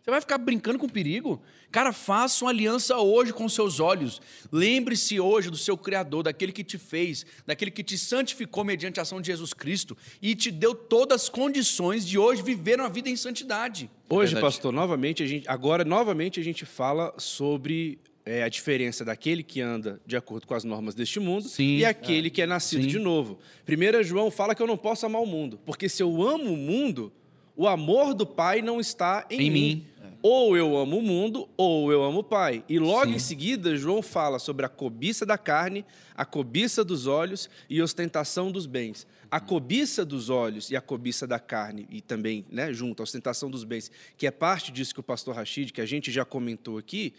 Você 0.03 0.11
vai 0.11 0.21
ficar 0.21 0.37
brincando 0.37 0.79
com 0.81 0.89
perigo? 0.89 1.41
Cara, 1.73 1.91
faça 1.91 2.45
uma 2.45 2.51
aliança 2.51 2.99
hoje 2.99 3.33
com 3.33 3.49
seus 3.49 3.81
olhos. 3.81 4.21
Lembre-se 4.53 5.19
hoje 5.19 5.49
do 5.49 5.57
seu 5.57 5.75
Criador, 5.75 6.23
daquele 6.23 6.53
que 6.53 6.63
te 6.63 6.77
fez, 6.77 7.25
daquele 7.47 7.71
que 7.71 7.83
te 7.83 7.97
santificou 7.97 8.63
mediante 8.63 9.01
a 9.01 9.03
ação 9.03 9.23
de 9.23 9.29
Jesus 9.29 9.55
Cristo 9.55 9.97
e 10.21 10.35
te 10.35 10.51
deu 10.51 10.75
todas 10.75 11.23
as 11.23 11.29
condições 11.31 12.07
de 12.07 12.19
hoje 12.19 12.43
viver 12.43 12.79
uma 12.79 12.91
vida 12.91 13.09
em 13.09 13.17
santidade. 13.17 13.91
Hoje, 14.11 14.35
Verdade. 14.35 14.53
pastor, 14.53 14.71
novamente 14.71 15.23
a 15.23 15.27
gente, 15.27 15.49
agora 15.49 15.83
novamente 15.83 16.39
a 16.39 16.45
gente 16.45 16.67
fala 16.67 17.15
sobre 17.17 17.99
é, 18.27 18.43
a 18.43 18.51
diferença 18.51 19.03
daquele 19.03 19.43
que 19.43 19.63
anda 19.63 19.99
de 20.07 20.15
acordo 20.15 20.47
com 20.47 20.53
as 20.53 20.65
normas 20.65 20.95
deste 20.95 21.19
mundo 21.19 21.49
Sim. 21.49 21.79
e 21.79 21.87
aquele 21.87 22.29
que 22.29 22.43
é 22.43 22.47
nascido 22.47 22.83
Sim. 22.83 22.89
de 22.89 22.99
novo. 22.99 23.39
Primeiro 23.65 24.03
João 24.05 24.31
fala 24.31 24.55
que 24.55 24.63
eu 24.63 24.67
não 24.67 24.77
posso 24.77 25.07
amar 25.07 25.23
o 25.23 25.27
mundo, 25.27 25.59
porque 25.65 25.89
se 25.89 26.03
eu 26.03 26.23
amo 26.23 26.53
o 26.53 26.57
mundo, 26.57 27.11
o 27.57 27.67
amor 27.67 28.13
do 28.13 28.27
Pai 28.27 28.61
não 28.61 28.79
está 28.79 29.27
em, 29.31 29.47
Em 29.47 29.51
mim. 29.51 29.87
Ou 30.23 30.57
eu 30.57 30.77
amo 30.77 30.99
o 30.99 31.03
mundo, 31.03 31.49
ou 31.57 31.91
eu 31.91 32.05
amo 32.05 32.21
o 32.21 32.25
Pai. 32.25 32.65
E 32.69 32.79
logo 32.79 33.07
Sim. 33.07 33.17
em 33.17 33.19
seguida, 33.19 33.77
João 33.77 34.01
fala 34.01 34.39
sobre 34.39 34.65
a 34.65 34.69
cobiça 34.69 35.27
da 35.27 35.37
carne, 35.37 35.85
a 36.15 36.25
cobiça 36.25 36.85
dos 36.85 37.09
olhos 37.09 37.51
e 37.69 37.83
ostentação 37.83 38.53
dos 38.53 38.65
bens. 38.65 39.05
A 39.29 39.41
cobiça 39.41 40.05
dos 40.05 40.31
olhos 40.31 40.71
e 40.71 40.77
a 40.77 40.81
cobiça 40.81 41.27
da 41.27 41.41
carne, 41.41 41.89
e 41.91 42.01
também, 42.01 42.45
né, 42.51 42.73
junto, 42.73 43.03
a 43.03 43.05
ostentação 43.05 43.51
dos 43.51 43.65
bens, 43.65 43.91
que 44.17 44.27
é 44.27 44.31
parte 44.31 44.71
disso 44.71 44.95
que 44.95 45.01
o 45.01 45.03
pastor 45.03 45.35
Rachid, 45.35 45.73
que 45.73 45.81
a 45.81 45.87
gente 45.87 46.13
já 46.13 46.25
comentou 46.25 46.79
aqui, 46.79 47.15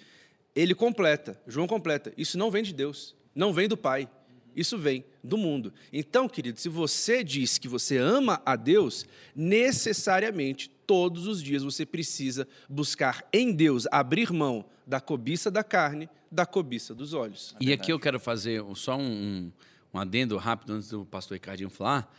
ele 0.55 0.73
completa, 0.73 1.37
João 1.45 1.67
completa. 1.67 2.13
Isso 2.17 2.37
não 2.37 2.49
vem 2.49 2.63
de 2.63 2.73
Deus, 2.73 3.15
não 3.35 3.51
vem 3.51 3.67
do 3.67 3.75
Pai. 3.75 4.07
Isso 4.55 4.77
vem 4.77 5.03
do 5.23 5.37
mundo. 5.37 5.73
Então, 5.91 6.29
querido, 6.29 6.59
se 6.59 6.69
você 6.69 7.23
diz 7.23 7.57
que 7.57 7.67
você 7.67 7.97
ama 7.97 8.41
a 8.45 8.55
Deus, 8.55 9.05
necessariamente 9.35 10.69
todos 10.85 11.27
os 11.27 11.41
dias 11.41 11.63
você 11.63 11.85
precisa 11.85 12.47
buscar 12.69 13.27
em 13.31 13.51
Deus 13.53 13.87
abrir 13.91 14.31
mão 14.31 14.65
da 14.85 14.99
cobiça 14.99 15.49
da 15.49 15.63
carne, 15.63 16.09
da 16.31 16.45
cobiça 16.45 16.93
dos 16.93 17.13
olhos. 17.13 17.55
E 17.59 17.71
aqui 17.73 17.91
eu 17.91 17.99
quero 17.99 18.19
fazer 18.19 18.61
um- 18.61 18.75
só 18.75 18.97
um, 18.97 19.51
um, 19.93 19.99
adendo 19.99 20.35
rápido 20.37 20.73
antes 20.73 20.89
do 20.89 21.05
pastor 21.05 21.35
Ricardinho 21.35 21.69
falar. 21.69 22.13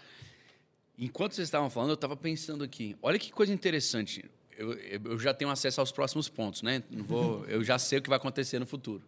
Enquanto 0.98 1.33
vocês 1.35 1.48
estavam 1.48 1.68
falando, 1.68 1.90
eu 1.90 1.94
estava 1.94 2.16
pensando 2.16 2.62
aqui. 2.62 2.96
Olha 3.03 3.18
que 3.18 3.33
coisa 3.33 3.53
interessante. 3.53 4.24
Eu, 4.57 4.72
eu- 4.74 5.00
eu 5.05 5.18
já 5.18 5.35
tenho 5.35 5.50
acesso 5.50 5.81
aos 5.81 5.90
próximos 5.90 6.29
pontos, 6.29 6.62
né? 6.62 6.83
Não 6.90 7.05
vou, 7.05 7.44
eu 7.46 7.64
já 7.64 7.79
sei 7.79 7.98
o 7.98 8.03
que 8.03 8.09
vai 8.09 8.16
acontecer 8.16 8.59
no 8.61 8.66
futuro. 8.66 9.03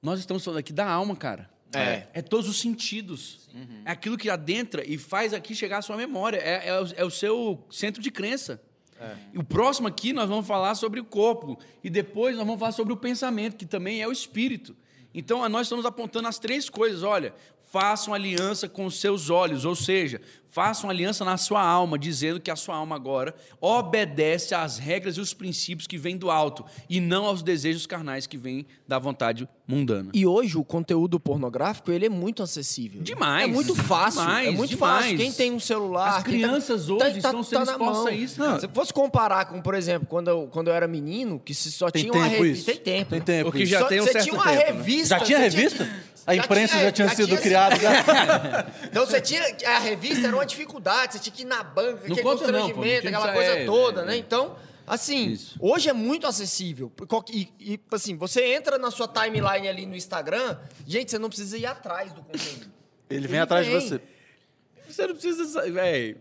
Nós 0.00 0.20
estamos 0.20 0.44
falando 0.44 0.58
aqui 0.60 0.72
da 0.72 0.86
alma, 0.88 1.16
cara. 1.16 1.50
É. 1.78 2.08
É 2.14 2.22
todos 2.22 2.48
os 2.48 2.60
sentidos. 2.60 3.48
É 3.84 3.90
aquilo 3.92 4.16
que 4.16 4.28
adentra 4.28 4.82
e 4.86 4.98
faz 4.98 5.32
aqui 5.32 5.54
chegar 5.54 5.78
à 5.78 5.82
sua 5.82 5.96
memória. 5.96 6.38
É, 6.38 6.68
é 6.68 6.80
o, 6.80 6.86
é 6.96 7.04
o 7.04 7.10
seu 7.10 7.64
centro 7.70 8.02
de 8.02 8.10
crença. 8.10 8.60
E 9.32 9.38
o 9.38 9.44
próximo 9.44 9.88
aqui 9.88 10.12
nós 10.12 10.28
vamos 10.28 10.46
falar 10.46 10.74
sobre 10.74 11.00
o 11.00 11.04
corpo. 11.04 11.58
E 11.82 11.90
depois 11.90 12.36
nós 12.36 12.46
vamos 12.46 12.58
falar 12.58 12.72
sobre 12.72 12.92
o 12.92 12.96
pensamento, 12.96 13.56
que 13.56 13.66
também 13.66 14.00
é 14.00 14.08
o 14.08 14.12
espírito. 14.12 14.76
Então 15.12 15.46
nós 15.48 15.66
estamos 15.66 15.84
apontando 15.84 16.28
as 16.28 16.38
três 16.38 16.68
coisas. 16.68 17.02
Olha, 17.02 17.34
façam 17.74 18.14
aliança 18.14 18.68
com 18.68 18.86
os 18.86 19.00
seus 19.00 19.30
olhos, 19.30 19.64
ou 19.64 19.74
seja, 19.74 20.20
façam 20.46 20.88
aliança 20.88 21.24
na 21.24 21.36
sua 21.36 21.60
alma, 21.60 21.98
dizendo 21.98 22.38
que 22.38 22.48
a 22.48 22.54
sua 22.54 22.76
alma 22.76 22.94
agora 22.94 23.34
obedece 23.60 24.54
às 24.54 24.78
regras 24.78 25.16
e 25.16 25.20
os 25.20 25.34
princípios 25.34 25.88
que 25.88 25.98
vêm 25.98 26.16
do 26.16 26.30
alto 26.30 26.64
e 26.88 27.00
não 27.00 27.24
aos 27.26 27.42
desejos 27.42 27.84
carnais 27.84 28.28
que 28.28 28.38
vêm 28.38 28.64
da 28.86 28.96
vontade 28.96 29.48
mundana. 29.66 30.10
E 30.14 30.24
hoje 30.24 30.56
o 30.56 30.62
conteúdo 30.62 31.18
pornográfico 31.18 31.90
ele 31.90 32.06
é 32.06 32.08
muito 32.08 32.44
acessível. 32.44 33.02
Demais. 33.02 33.48
É 33.48 33.52
muito 33.52 33.74
fácil. 33.74 34.20
Demais, 34.20 34.46
é 34.46 34.50
muito 34.52 34.70
demais. 34.70 35.02
fácil. 35.06 35.16
Quem 35.18 35.32
tem 35.32 35.52
um 35.52 35.58
celular. 35.58 36.08
As 36.10 36.14
tá- 36.18 36.22
crianças 36.22 36.88
hoje 36.88 37.16
estão 37.16 37.42
sendo 37.42 37.64
na 37.64 37.72
expostas 37.72 38.06
a 38.06 38.12
isso, 38.12 38.38
Não. 38.40 38.60
Se 38.60 38.68
fosse 38.68 38.92
comparar 38.92 39.46
com, 39.46 39.60
por 39.60 39.74
exemplo, 39.74 40.06
quando 40.08 40.28
eu, 40.28 40.48
quando 40.52 40.68
eu 40.68 40.74
era 40.74 40.86
menino, 40.86 41.40
que 41.40 41.52
se 41.52 41.72
só 41.72 41.90
Tem 41.90 42.02
tinha 42.02 42.12
uma 42.12 42.28
tempo 42.28 42.42
revista. 42.44 42.70
isso? 42.70 42.80
Tem 42.80 42.94
tempo. 42.98 43.10
Tem 43.10 43.20
tempo 43.20 43.48
O 43.48 43.52
que 43.52 43.62
isso. 43.64 43.72
já 43.72 43.80
Só- 43.80 43.86
tem 43.88 44.00
um 44.00 44.04
você 44.04 44.12
certo 44.12 44.24
tinha 44.24 44.34
uma 44.36 44.44
tempo, 44.44 44.58
né? 44.58 44.66
revista. 44.66 45.18
Já 45.18 45.24
tinha 45.24 45.38
revista? 45.38 45.88
A 46.26 46.34
já 46.34 46.42
imprensa 46.44 46.78
já 46.78 46.90
tinha 46.92 47.08
sido 47.10 47.28
sido- 47.28 47.42
criada. 47.42 47.76
já. 47.76 47.92
Então 48.90 49.04
você 49.06 49.20
tinha. 49.20 49.42
A 49.66 49.78
revista 49.78 50.26
era 50.26 50.34
uma 50.36 50.46
dificuldade, 50.46 51.14
você 51.14 51.18
tinha 51.18 51.34
que 51.34 51.42
ir 51.42 51.46
na 51.46 51.62
banca, 51.62 51.98
aquele 52.04 52.22
conta 52.22 52.46
não, 52.50 52.52
não 52.60 52.60
constrangimento, 52.68 53.00
tinha 53.02 53.10
aquela 53.18 53.28
que 53.28 53.34
coisa 53.34 53.52
sair, 53.52 53.66
toda, 53.66 54.00
é, 54.02 54.04
né? 54.06 54.14
é. 54.14 54.16
Então, 54.18 54.56
assim, 54.86 55.28
Isso. 55.32 55.56
hoje 55.60 55.88
é 55.88 55.92
muito 55.92 56.26
acessível. 56.26 56.90
E, 57.30 57.48
e, 57.60 57.80
assim, 57.92 58.16
você 58.16 58.54
entra 58.54 58.78
na 58.78 58.90
sua 58.90 59.06
timeline 59.08 59.68
ali 59.68 59.84
no 59.86 59.94
Instagram, 59.96 60.56
gente, 60.86 61.10
você 61.10 61.18
não 61.18 61.28
precisa 61.28 61.58
ir 61.58 61.66
atrás 61.66 62.12
do 62.12 62.22
conteúdo. 62.22 62.66
Ele 63.10 63.28
vem 63.28 63.40
atrás 63.40 63.66
de 63.66 63.72
vem. 63.72 63.80
você. 63.80 64.00
Você 64.88 65.06
não 65.06 65.14
precisa. 65.14 65.62
Véi, 65.72 66.16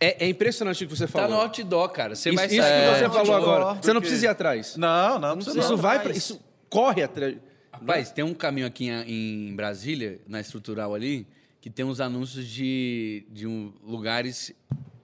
É, 0.00 0.24
é 0.24 0.28
impressionante 0.28 0.82
o 0.84 0.88
que 0.88 0.96
você 0.96 1.06
tá 1.06 1.12
falou. 1.12 1.28
no 1.36 1.40
outdoor, 1.42 1.88
cara. 1.90 2.14
Você 2.16 2.30
Isso, 2.30 2.36
vai 2.36 2.46
isso 2.46 2.54
que 2.56 2.60
você 2.62 2.68
É, 3.04 3.08
falou 3.10 3.34
outdoor, 3.34 3.36
agora. 3.36 3.64
Você 3.74 3.88
não 3.92 4.00
porque- 4.00 4.00
precisa 4.08 4.26
ir 4.26 4.28
atrás. 4.28 4.76
Não, 4.76 5.18
não, 5.18 5.28
não 5.28 5.36
precisa 5.36 5.58
Isso 5.60 5.68
não. 5.70 5.76
vai 5.76 6.00
pra, 6.00 6.12
isso 6.12 6.40
corre 6.68 7.02
atrás. 7.02 7.36
Rapaz, 7.80 8.10
tem 8.10 8.24
um 8.24 8.34
caminho 8.34 8.66
aqui 8.66 8.88
em, 8.88 9.48
em 9.50 9.54
Brasília, 9.56 10.20
na 10.26 10.40
estrutural 10.40 10.94
ali, 10.94 11.26
que 11.60 11.70
tem 11.70 11.84
uns 11.84 12.00
anúncios 12.00 12.46
de, 12.46 13.24
de 13.30 13.46
um, 13.46 13.72
lugares 13.84 14.52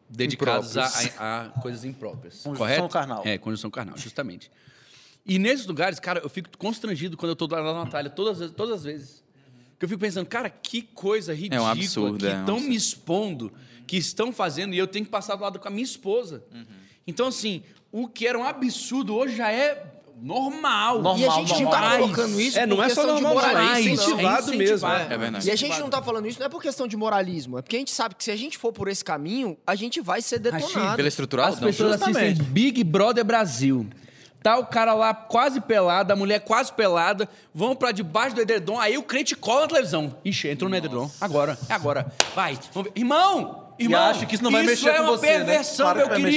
dedicados 0.08 0.76
a, 0.76 0.86
a- 1.18 1.48
coisas 1.60 1.84
impróprias. 1.84 2.36
Conjunção 2.42 2.54
correto? 2.56 2.88
carnal. 2.88 3.22
É, 3.24 3.38
conjunção 3.38 3.70
carnal, 3.70 3.96
justamente. 3.96 4.50
E 5.24 5.38
nesses 5.38 5.66
lugares, 5.66 5.98
cara, 5.98 6.20
eu 6.20 6.28
fico 6.28 6.50
constrangido 6.56 7.16
quando 7.16 7.30
eu 7.30 7.36
tô 7.36 7.46
lá 7.46 7.62
na 7.62 7.84
Natália, 7.84 8.10
todas, 8.10 8.40
as- 8.40 8.52
todas 8.52 8.76
as 8.76 8.84
vezes. 8.84 9.24
Que 9.78 9.84
eu 9.84 9.88
fico 9.88 10.00
pensando, 10.00 10.26
cara, 10.26 10.48
que 10.48 10.82
coisa 10.82 11.34
ridícula 11.34 11.70
absurdo, 11.72 12.18
que 12.18 12.26
é 12.26 12.34
um 12.36 12.40
estão 12.40 12.60
me 12.60 12.74
expondo, 12.76 13.52
que 13.86 13.96
estão 13.96 14.32
fazendo, 14.32 14.74
e 14.74 14.78
eu 14.78 14.86
tenho 14.86 15.04
que 15.04 15.10
passar 15.10 15.34
do 15.36 15.42
lado 15.42 15.58
com 15.58 15.68
a 15.68 15.70
minha 15.70 15.84
esposa. 15.84 16.42
Então, 17.06 17.26
assim, 17.28 17.62
o 17.92 18.08
que 18.08 18.26
era 18.26 18.38
um 18.38 18.44
absurdo 18.44 19.14
hoje 19.14 19.36
já 19.36 19.52
é 19.52 19.95
normal. 20.20 21.02
Normal, 21.02 21.18
e 21.18 21.26
a 21.26 21.30
gente 21.30 21.62
não 21.62 21.70
tá 21.70 21.96
colocando 21.98 22.40
isso 22.40 22.58
É, 22.58 22.66
não 22.66 22.76
por 22.76 22.84
é 22.84 22.88
só 22.88 23.02
de 23.02 23.06
normal, 23.08 23.34
não, 23.34 23.40
é 23.40 23.52
moralismo, 23.52 23.94
incentivado 23.94 24.50
não. 24.50 24.58
mesmo, 24.58 24.88
É. 24.88 25.06
É 25.10 25.18
verdade. 25.18 25.48
E 25.48 25.50
a 25.50 25.56
gente 25.56 25.78
não 25.78 25.88
tá 25.88 26.02
falando 26.02 26.26
isso 26.26 26.38
não 26.38 26.46
é 26.46 26.48
por 26.48 26.62
questão 26.62 26.86
de 26.86 26.96
moralismo, 26.96 27.58
é 27.58 27.62
porque 27.62 27.76
a 27.76 27.78
gente 27.78 27.90
sabe 27.92 28.14
que 28.14 28.24
se 28.24 28.30
a 28.30 28.36
gente 28.36 28.56
for 28.58 28.72
por 28.72 28.88
esse 28.88 29.04
caminho, 29.04 29.56
a 29.66 29.74
gente 29.74 30.00
vai 30.00 30.22
ser 30.22 30.38
detonado. 30.38 30.96
Pela 30.96 31.08
estrutural? 31.08 31.48
As 31.48 31.60
Não, 31.60 31.68
pessoas 31.68 32.00
assistem. 32.00 32.34
Big 32.34 32.82
Brother 32.82 33.24
Brasil. 33.24 33.86
Tá 34.42 34.56
o 34.58 34.66
cara 34.66 34.94
lá 34.94 35.12
quase 35.12 35.60
pelado, 35.60 36.12
a 36.12 36.16
mulher 36.16 36.38
quase 36.40 36.72
pelada, 36.72 37.28
vão 37.52 37.74
pra 37.74 37.90
debaixo 37.90 38.36
do 38.36 38.40
edredom, 38.42 38.78
aí 38.78 38.96
o 38.96 39.02
crente 39.02 39.34
cola 39.34 39.62
na 39.62 39.66
televisão. 39.66 40.16
Ixi, 40.24 40.48
entrou 40.48 40.70
no 40.70 40.76
edredom. 40.76 41.10
Agora, 41.20 41.58
é 41.68 41.72
agora. 41.72 42.12
Vai. 42.34 42.56
Irmão! 42.94 43.72
Irmão! 43.78 44.04
acha 44.04 44.24
que 44.24 44.36
isso 44.36 44.44
não 44.44 44.52
vai 44.52 44.62
mexer 44.62 44.90
é 44.90 44.94
com 44.98 45.02
uma 45.02 45.16
você, 45.16 45.26
né? 45.26 45.36
perversão, 45.38 45.86
Claro 45.86 45.98
meu 45.98 46.08
que 46.08 46.22
vai 46.22 46.30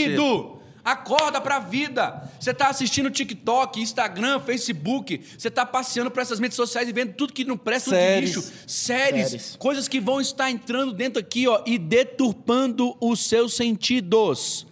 Acorda 0.84 1.42
pra 1.42 1.60
vida. 1.60 2.30
Você 2.40 2.54
tá 2.54 2.68
assistindo 2.70 3.10
TikTok, 3.12 3.82
Instagram, 3.82 4.40
Facebook, 4.40 5.22
você 5.38 5.52
tá 5.52 5.66
passeando 5.66 6.10
por 6.10 6.22
essas 6.22 6.40
mídias 6.40 6.56
sociais 6.56 6.88
e 6.88 6.94
vendo 6.94 7.14
tudo 7.14 7.34
que 7.34 7.44
não 7.44 7.58
presta, 7.58 7.92
tudo 7.92 8.00
de 8.00 8.22
lixo. 8.22 8.42
Séries, 8.66 9.28
Séries. 9.30 9.56
coisas 9.58 9.88
que 9.88 10.00
vão 10.00 10.20
estar 10.22 10.50
entrando 10.50 10.94
dentro 10.94 11.20
aqui, 11.20 11.48
ó, 11.48 11.62
e 11.66 11.78
deturpando 11.78 12.96
os 13.00 13.26
seus 13.26 13.54
sentidos. 13.56 14.66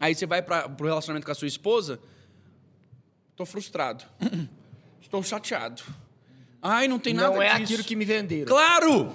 Aí 0.00 0.14
você 0.14 0.26
vai 0.26 0.40
para 0.42 0.68
pro 0.68 0.86
relacionamento 0.86 1.26
com 1.26 1.32
a 1.32 1.34
sua 1.34 1.48
esposa, 1.48 1.98
tô 3.36 3.44
frustrado. 3.44 4.04
Estou 5.02 5.22
chateado. 5.22 5.82
Ai, 6.60 6.86
não 6.86 6.98
tem 6.98 7.14
nada 7.14 7.30
Não 7.34 7.40
é 7.42 7.48
disso. 7.54 7.62
aquilo 7.62 7.84
que 7.84 7.96
me 7.96 8.04
venderam. 8.04 8.46
Claro! 8.46 9.10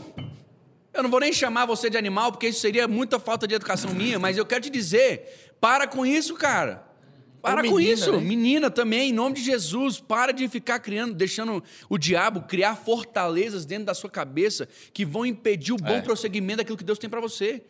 Eu 0.93 1.03
não 1.03 1.09
vou 1.09 1.19
nem 1.19 1.31
chamar 1.33 1.65
você 1.65 1.89
de 1.89 1.97
animal, 1.97 2.31
porque 2.31 2.47
isso 2.47 2.59
seria 2.59 2.87
muita 2.87 3.19
falta 3.19 3.47
de 3.47 3.55
educação 3.55 3.91
minha, 3.93 4.17
mas 4.19 4.37
eu 4.37 4.45
quero 4.45 4.61
te 4.61 4.69
dizer, 4.69 5.52
para 5.63 5.87
com 5.87 6.05
isso, 6.05 6.33
cara. 6.35 6.83
Para 7.41 7.63
Ou 7.63 7.71
com 7.71 7.79
isso. 7.79 8.11
né? 8.11 8.17
Menina 8.19 8.69
também, 8.69 9.09
em 9.11 9.13
nome 9.13 9.35
de 9.35 9.41
Jesus, 9.41 9.97
para 9.97 10.33
de 10.33 10.45
ficar 10.49 10.77
criando, 10.79 11.13
deixando 11.13 11.63
o 11.89 11.97
diabo 11.97 12.41
criar 12.41 12.75
fortalezas 12.75 13.63
dentro 13.65 13.85
da 13.85 13.93
sua 13.93 14.09
cabeça 14.09 14.67
que 14.93 15.05
vão 15.05 15.25
impedir 15.25 15.71
o 15.71 15.77
bom 15.77 15.93
É. 15.95 16.01
prosseguimento 16.01 16.57
daquilo 16.57 16.77
que 16.77 16.83
Deus 16.83 16.99
tem 16.99 17.09
para 17.09 17.21
você. 17.21 17.61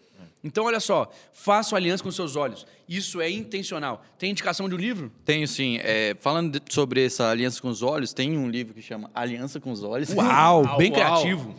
Então, 0.44 0.66
olha 0.66 0.80
só, 0.82 1.10
faça 1.32 1.74
aliança 1.76 2.04
com 2.04 2.12
seus 2.12 2.36
olhos. 2.36 2.66
Isso 2.88 3.22
é 3.22 3.32
intencional. 3.32 4.04
Tem 4.20 4.30
indicação 4.32 4.68
de 4.68 4.76
um 4.76 4.78
livro? 4.78 5.10
Tenho 5.24 5.48
sim. 5.48 5.78
É, 5.82 6.18
falando 6.20 6.60
de- 6.60 6.74
sobre 6.74 7.06
essa 7.06 7.30
aliança 7.30 7.62
com 7.62 7.70
os 7.70 7.82
olhos, 7.82 8.12
tem 8.12 8.38
um 8.38 8.50
livro 8.50 8.74
que 8.74 8.82
chama 8.82 9.10
Aliança 9.16 9.58
com 9.62 9.72
os 9.72 9.84
Olhos. 9.84 10.10
Uau, 10.14 10.64
bem 10.78 10.92
Uau. 10.92 11.00
criativo. 11.00 11.56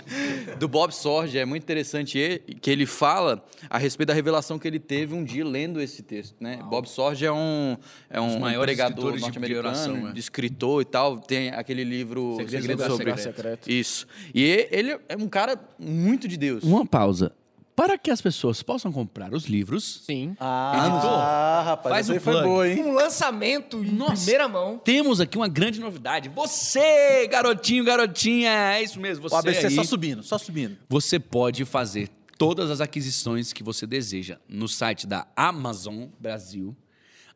do 0.58 0.68
Bob 0.68 0.92
Sorge, 0.94 1.38
é 1.38 1.46
muito 1.46 1.62
interessante 1.62 2.18
e- 2.18 2.54
que 2.56 2.70
ele 2.70 2.84
fala 2.84 3.42
a 3.70 3.78
respeito 3.78 4.08
da 4.08 4.14
revelação 4.14 4.58
que 4.58 4.68
ele 4.68 4.78
teve 4.78 5.14
um 5.14 5.24
dia 5.24 5.44
lendo 5.46 5.80
esse 5.80 6.02
texto, 6.02 6.36
né? 6.38 6.58
Bob 6.68 6.86
Sorge 6.86 7.24
é 7.24 7.32
um 7.32 7.78
é 8.10 8.20
um 8.20 8.38
pregador 8.60 9.14
de 9.14 9.20
norte-americano, 9.22 9.68
oração, 9.68 10.08
é. 10.08 10.12
de 10.12 10.20
escritor 10.20 10.82
e 10.82 10.84
tal, 10.84 11.18
tem 11.18 11.48
aquele 11.48 11.84
livro 11.84 12.34
Segredo 12.36 12.60
Segredo 12.60 12.84
do 12.84 12.96
sobre 12.98 13.16
Secreto. 13.16 13.70
isso. 13.70 14.06
E- 14.34 14.68
ele 14.70 14.98
é 15.08 15.16
um 15.16 15.26
cara 15.28 15.58
muito 15.78 16.28
de 16.28 16.36
Deus. 16.36 16.62
Uma 16.62 16.84
pausa. 16.84 17.32
Para 17.76 17.98
que 17.98 18.10
as 18.10 18.20
pessoas 18.20 18.62
possam 18.62 18.92
comprar 18.92 19.34
os 19.34 19.46
livros, 19.46 20.02
Sim. 20.06 20.36
Ah, 20.38 21.62
rapaz, 21.64 21.92
Faz 21.94 22.06
essa 22.08 22.12
aí 22.12 22.18
o 22.18 22.20
foi 22.20 22.42
boa, 22.42 22.68
hein? 22.68 22.84
Um 22.84 22.92
lançamento 22.92 23.84
em 23.84 23.90
Nossa. 23.90 24.14
primeira 24.16 24.46
mão. 24.48 24.78
temos 24.78 25.20
aqui 25.20 25.36
uma 25.36 25.48
grande 25.48 25.80
novidade. 25.80 26.28
Você, 26.28 27.26
garotinho, 27.26 27.84
garotinha, 27.84 28.50
é 28.50 28.82
isso 28.82 29.00
mesmo, 29.00 29.28
você 29.28 29.34
O 29.34 29.38
ABC 29.38 29.66
aí, 29.66 29.74
só 29.74 29.82
subindo, 29.82 30.22
só 30.22 30.38
subindo. 30.38 30.76
você 30.88 31.18
pode 31.18 31.64
fazer 31.64 32.08
todas 32.38 32.70
as 32.70 32.80
aquisições 32.80 33.52
que 33.52 33.62
você 33.62 33.86
deseja 33.86 34.38
no 34.48 34.68
site 34.68 35.06
da 35.06 35.26
Amazon 35.36 36.06
Brasil 36.20 36.76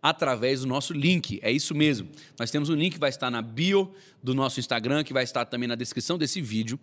através 0.00 0.60
do 0.60 0.66
nosso 0.68 0.92
link. 0.92 1.40
É 1.42 1.50
isso 1.50 1.74
mesmo. 1.74 2.08
Nós 2.38 2.50
temos 2.50 2.68
um 2.68 2.74
link 2.74 2.92
que 2.92 2.98
vai 3.00 3.10
estar 3.10 3.30
na 3.30 3.42
bio 3.42 3.92
do 4.22 4.34
nosso 4.34 4.60
Instagram, 4.60 5.02
que 5.02 5.12
vai 5.12 5.24
estar 5.24 5.44
também 5.44 5.68
na 5.68 5.74
descrição 5.74 6.16
desse 6.16 6.40
vídeo. 6.40 6.78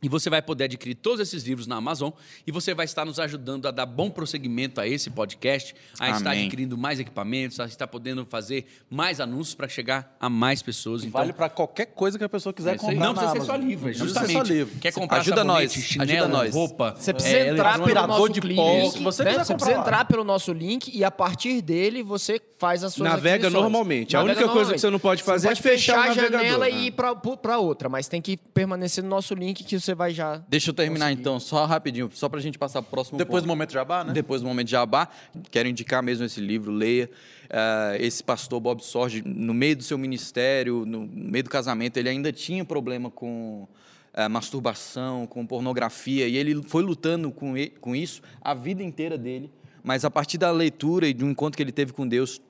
E 0.00 0.08
você 0.08 0.30
vai 0.30 0.40
poder 0.40 0.64
adquirir 0.64 0.94
todos 0.94 1.18
esses 1.20 1.42
livros 1.44 1.66
na 1.66 1.76
Amazon 1.76 2.10
e 2.46 2.52
você 2.52 2.72
vai 2.72 2.84
estar 2.84 3.04
nos 3.04 3.18
ajudando 3.18 3.66
a 3.66 3.70
dar 3.72 3.84
bom 3.86 4.08
prosseguimento 4.08 4.80
a 4.80 4.86
esse 4.86 5.10
podcast, 5.10 5.74
a 5.98 6.10
estar 6.10 6.30
Amém. 6.30 6.42
adquirindo 6.44 6.78
mais 6.78 7.00
equipamentos, 7.00 7.58
a 7.58 7.64
estar 7.66 7.86
podendo 7.88 8.24
fazer 8.24 8.66
mais 8.88 9.20
anúncios 9.20 9.54
para 9.56 9.66
chegar 9.68 10.16
a 10.20 10.28
mais 10.30 10.62
pessoas. 10.62 11.02
Então, 11.02 11.18
Vale 11.18 11.32
pra 11.32 11.48
qualquer 11.48 11.86
coisa 11.86 12.16
que 12.16 12.22
a 12.24 12.28
pessoa 12.28 12.52
quiser 12.52 12.76
é 12.76 12.78
comprar 12.78 12.94
Não 12.94 13.12
na 13.12 13.20
precisa 13.20 13.32
ser 13.40 13.46
só 13.46 13.52
Amazon. 13.54 13.68
livro, 13.68 13.86
Não 13.86 13.92
precisa 13.92 14.08
ser 14.08 14.20
justamente. 14.26 14.46
só 14.48 14.52
livro. 14.54 14.78
Quer 14.78 14.92
comprar 14.92 15.18
Ajuda 15.18 15.36
sabonete, 15.38 15.78
nós, 15.78 15.84
chinelo, 15.86 16.10
ajuda 16.12 16.28
nós. 16.28 16.54
roupa. 16.54 16.94
Você 16.96 17.12
precisa 17.14 17.36
é, 17.36 17.48
entrar 17.48 17.78
pelo 17.82 18.06
nosso 18.06 18.28
de 18.28 18.40
link, 18.40 18.56
pó, 18.56 18.90
que 18.92 19.02
você 19.02 19.24
né? 19.24 19.30
quiser 19.30 19.44
Você 19.44 19.54
precisa 19.54 19.76
lá. 19.76 19.82
entrar 19.82 20.04
pelo 20.04 20.24
nosso 20.24 20.52
link 20.52 20.96
e 20.96 21.02
a 21.02 21.10
partir 21.10 21.60
dele 21.60 22.02
você 22.04 22.40
faz 22.58 22.84
as 22.84 22.94
suas 22.94 23.08
Navega 23.08 23.50
normalmente. 23.50 24.16
A 24.16 24.20
Navega 24.20 24.40
única 24.40 24.52
coisa 24.52 24.72
que 24.74 24.78
você 24.80 24.90
não 24.90 24.98
pode 24.98 25.22
fazer 25.22 25.48
pode 25.48 25.60
é 25.60 25.62
fechar 25.62 26.08
o 26.08 26.10
a 26.10 26.14
janela 26.14 26.68
e 26.68 26.86
ir 26.86 26.90
pra, 26.92 27.14
pra 27.14 27.58
outra, 27.58 27.88
mas 27.88 28.06
tem 28.08 28.20
que 28.22 28.36
permanecer 28.36 29.02
no 29.02 29.10
nosso 29.10 29.34
link 29.34 29.64
que 29.64 29.78
você 29.78 29.87
vai 29.94 30.12
já... 30.12 30.36
Deixa 30.48 30.70
eu 30.70 30.74
terminar 30.74 31.12
então, 31.12 31.38
só 31.40 31.64
rapidinho, 31.64 32.10
só 32.12 32.28
pra 32.28 32.40
gente 32.40 32.58
passar 32.58 32.82
pro 32.82 32.90
próximo 32.90 33.18
Depois 33.18 33.42
ponto. 33.42 33.46
do 33.46 33.48
momento 33.48 33.72
jabá, 33.72 34.04
né? 34.04 34.12
Depois 34.12 34.40
do 34.42 34.48
momento 34.48 34.66
de 34.66 34.72
jabá, 34.72 35.08
quero 35.50 35.68
indicar 35.68 36.02
mesmo 36.02 36.24
esse 36.24 36.40
livro, 36.40 36.70
leia. 36.72 37.10
Ah, 37.50 37.96
esse 37.98 38.22
pastor 38.22 38.60
Bob 38.60 38.82
Sorge, 38.84 39.22
no 39.24 39.54
meio 39.54 39.76
do 39.76 39.82
seu 39.82 39.96
ministério, 39.98 40.84
no 40.84 41.06
meio 41.06 41.44
do 41.44 41.50
casamento, 41.50 41.96
ele 41.96 42.08
ainda 42.08 42.30
tinha 42.32 42.64
problema 42.64 43.10
com 43.10 43.66
eh, 44.14 44.28
masturbação, 44.28 45.26
com 45.26 45.46
pornografia, 45.46 46.26
e 46.26 46.36
ele 46.36 46.62
foi 46.62 46.82
lutando 46.82 47.30
com, 47.30 47.56
e- 47.56 47.70
com 47.70 47.94
isso 47.94 48.20
a 48.40 48.52
vida 48.54 48.82
inteira 48.82 49.16
dele. 49.16 49.50
Mas 49.82 50.04
a 50.04 50.10
partir 50.10 50.36
da 50.38 50.50
leitura 50.50 51.08
e 51.08 51.14
de 51.14 51.24
um 51.24 51.30
encontro 51.30 51.56
que 51.56 51.62
ele 51.62 51.72
teve 51.72 51.92
com 51.92 52.06
Deus, 52.06 52.40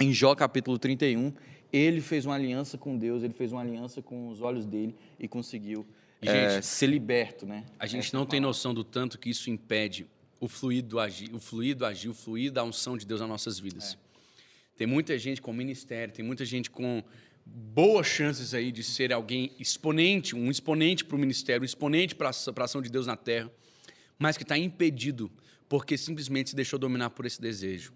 em 0.00 0.12
Jó 0.12 0.34
capítulo 0.34 0.78
31, 0.78 1.32
ele 1.72 2.00
fez 2.00 2.26
uma 2.26 2.34
aliança 2.34 2.78
com 2.78 2.96
Deus, 2.96 3.22
ele 3.22 3.32
fez 3.32 3.50
uma 3.50 3.60
aliança 3.62 4.00
com 4.02 4.28
os 4.28 4.40
olhos 4.42 4.66
dele 4.66 4.94
e 5.18 5.26
conseguiu 5.26 5.86
E, 6.22 6.26
gente, 6.26 6.64
ser 6.64 6.86
liberto, 6.86 7.46
né? 7.46 7.64
A 7.78 7.86
gente 7.86 8.12
não 8.14 8.24
tem 8.24 8.40
noção 8.40 8.72
do 8.72 8.82
tanto 8.82 9.18
que 9.18 9.30
isso 9.30 9.50
impede 9.50 10.06
o 10.40 10.48
fluido 10.48 10.98
agir, 10.98 11.34
o 11.34 11.38
fluido 11.38 11.84
agir, 11.84 12.08
o 12.08 12.14
fluir 12.14 12.52
da 12.52 12.64
unção 12.64 12.96
de 12.96 13.06
Deus 13.06 13.20
nas 13.20 13.28
nossas 13.28 13.58
vidas. 13.58 13.98
Tem 14.76 14.86
muita 14.86 15.18
gente 15.18 15.40
com 15.40 15.52
ministério, 15.52 16.12
tem 16.12 16.24
muita 16.24 16.44
gente 16.44 16.70
com 16.70 17.02
boas 17.44 18.06
chances 18.06 18.52
aí 18.52 18.72
de 18.72 18.82
ser 18.82 19.12
alguém 19.12 19.52
exponente, 19.58 20.34
um 20.34 20.50
exponente 20.50 21.04
para 21.04 21.16
o 21.16 21.18
ministério, 21.18 21.62
um 21.62 21.64
exponente 21.64 22.14
para 22.14 22.28
a 22.28 22.64
ação 22.64 22.82
de 22.82 22.90
Deus 22.90 23.06
na 23.06 23.16
terra, 23.16 23.50
mas 24.18 24.36
que 24.36 24.42
está 24.42 24.58
impedido 24.58 25.30
porque 25.68 25.96
simplesmente 25.96 26.50
se 26.50 26.56
deixou 26.56 26.78
dominar 26.78 27.10
por 27.10 27.24
esse 27.24 27.40
desejo. 27.40 27.92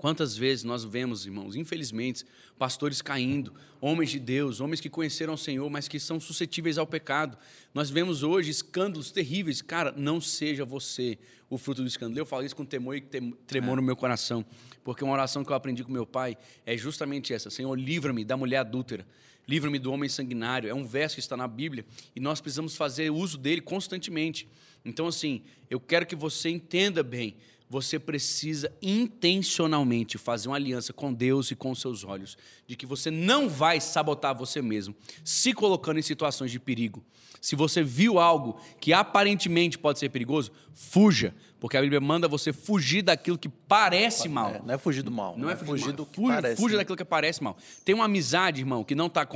Quantas 0.00 0.34
vezes 0.34 0.64
nós 0.64 0.82
vemos, 0.82 1.26
irmãos, 1.26 1.54
infelizmente, 1.54 2.24
pastores 2.58 3.02
caindo, 3.02 3.52
homens 3.82 4.08
de 4.08 4.18
Deus, 4.18 4.58
homens 4.58 4.80
que 4.80 4.88
conheceram 4.88 5.34
o 5.34 5.36
Senhor, 5.36 5.68
mas 5.68 5.88
que 5.88 6.00
são 6.00 6.18
suscetíveis 6.18 6.78
ao 6.78 6.86
pecado. 6.86 7.36
Nós 7.74 7.90
vemos 7.90 8.22
hoje 8.22 8.50
escândalos 8.50 9.10
terríveis. 9.10 9.60
Cara, 9.60 9.92
não 9.94 10.18
seja 10.18 10.64
você 10.64 11.18
o 11.50 11.58
fruto 11.58 11.82
do 11.82 11.86
escândalo. 11.86 12.18
Eu 12.18 12.24
falo 12.24 12.46
isso 12.46 12.56
com 12.56 12.64
temor 12.64 12.96
e 12.96 13.02
tremor 13.46 13.76
no 13.76 13.82
meu 13.82 13.94
coração, 13.94 14.42
porque 14.82 15.04
uma 15.04 15.12
oração 15.12 15.44
que 15.44 15.52
eu 15.52 15.54
aprendi 15.54 15.84
com 15.84 15.92
meu 15.92 16.06
pai 16.06 16.34
é 16.64 16.78
justamente 16.78 17.34
essa: 17.34 17.50
Senhor, 17.50 17.78
livra-me 17.78 18.24
da 18.24 18.38
mulher 18.38 18.60
adúltera. 18.60 19.06
Livra-me 19.46 19.78
do 19.78 19.92
homem 19.92 20.08
sanguinário. 20.08 20.70
É 20.70 20.74
um 20.74 20.86
verso 20.86 21.16
que 21.16 21.20
está 21.20 21.36
na 21.36 21.46
Bíblia 21.46 21.84
e 22.16 22.20
nós 22.20 22.40
precisamos 22.40 22.74
fazer 22.74 23.10
uso 23.10 23.36
dele 23.36 23.60
constantemente. 23.60 24.48
Então, 24.82 25.06
assim, 25.06 25.42
eu 25.68 25.78
quero 25.78 26.06
que 26.06 26.16
você 26.16 26.48
entenda 26.48 27.02
bem 27.02 27.36
você 27.70 28.00
precisa 28.00 28.72
intencionalmente 28.82 30.18
fazer 30.18 30.48
uma 30.48 30.56
aliança 30.56 30.92
com 30.92 31.14
Deus 31.14 31.52
e 31.52 31.54
com 31.54 31.70
os 31.70 31.80
seus 31.80 32.02
olhos, 32.02 32.36
de 32.66 32.74
que 32.74 32.84
você 32.84 33.12
não 33.12 33.48
vai 33.48 33.80
sabotar 33.80 34.36
você 34.36 34.60
mesmo, 34.60 34.92
se 35.24 35.54
colocando 35.54 36.00
em 36.00 36.02
situações 36.02 36.50
de 36.50 36.58
perigo. 36.58 37.00
Se 37.40 37.54
você 37.54 37.82
viu 37.82 38.18
algo 38.18 38.60
que 38.80 38.92
aparentemente 38.92 39.78
pode 39.78 40.00
ser 40.00 40.10
perigoso, 40.10 40.50
fuja, 40.74 41.34
porque 41.60 41.76
a 41.76 41.80
Bíblia 41.80 42.00
manda 42.00 42.26
você 42.26 42.52
fugir 42.52 43.02
daquilo 43.02 43.38
que 43.38 43.48
parece 43.48 44.28
mal. 44.28 44.50
É, 44.50 44.62
não 44.62 44.74
é 44.74 44.78
fugir 44.78 45.02
do 45.02 45.10
mal. 45.10 45.38
Não 45.38 45.48
é 45.48 45.54
fugir, 45.54 45.84
fugir 45.84 45.92
do 45.92 46.04
que 46.04 46.16
fuja, 46.16 46.34
parece. 46.34 46.60
fuja 46.60 46.76
daquilo 46.76 46.96
que 46.96 47.04
parece 47.04 47.42
mal. 47.42 47.56
Tem 47.84 47.94
uma 47.94 48.06
amizade, 48.06 48.60
irmão, 48.60 48.82
que 48.82 48.94
não 48.94 49.06
está 49.06 49.26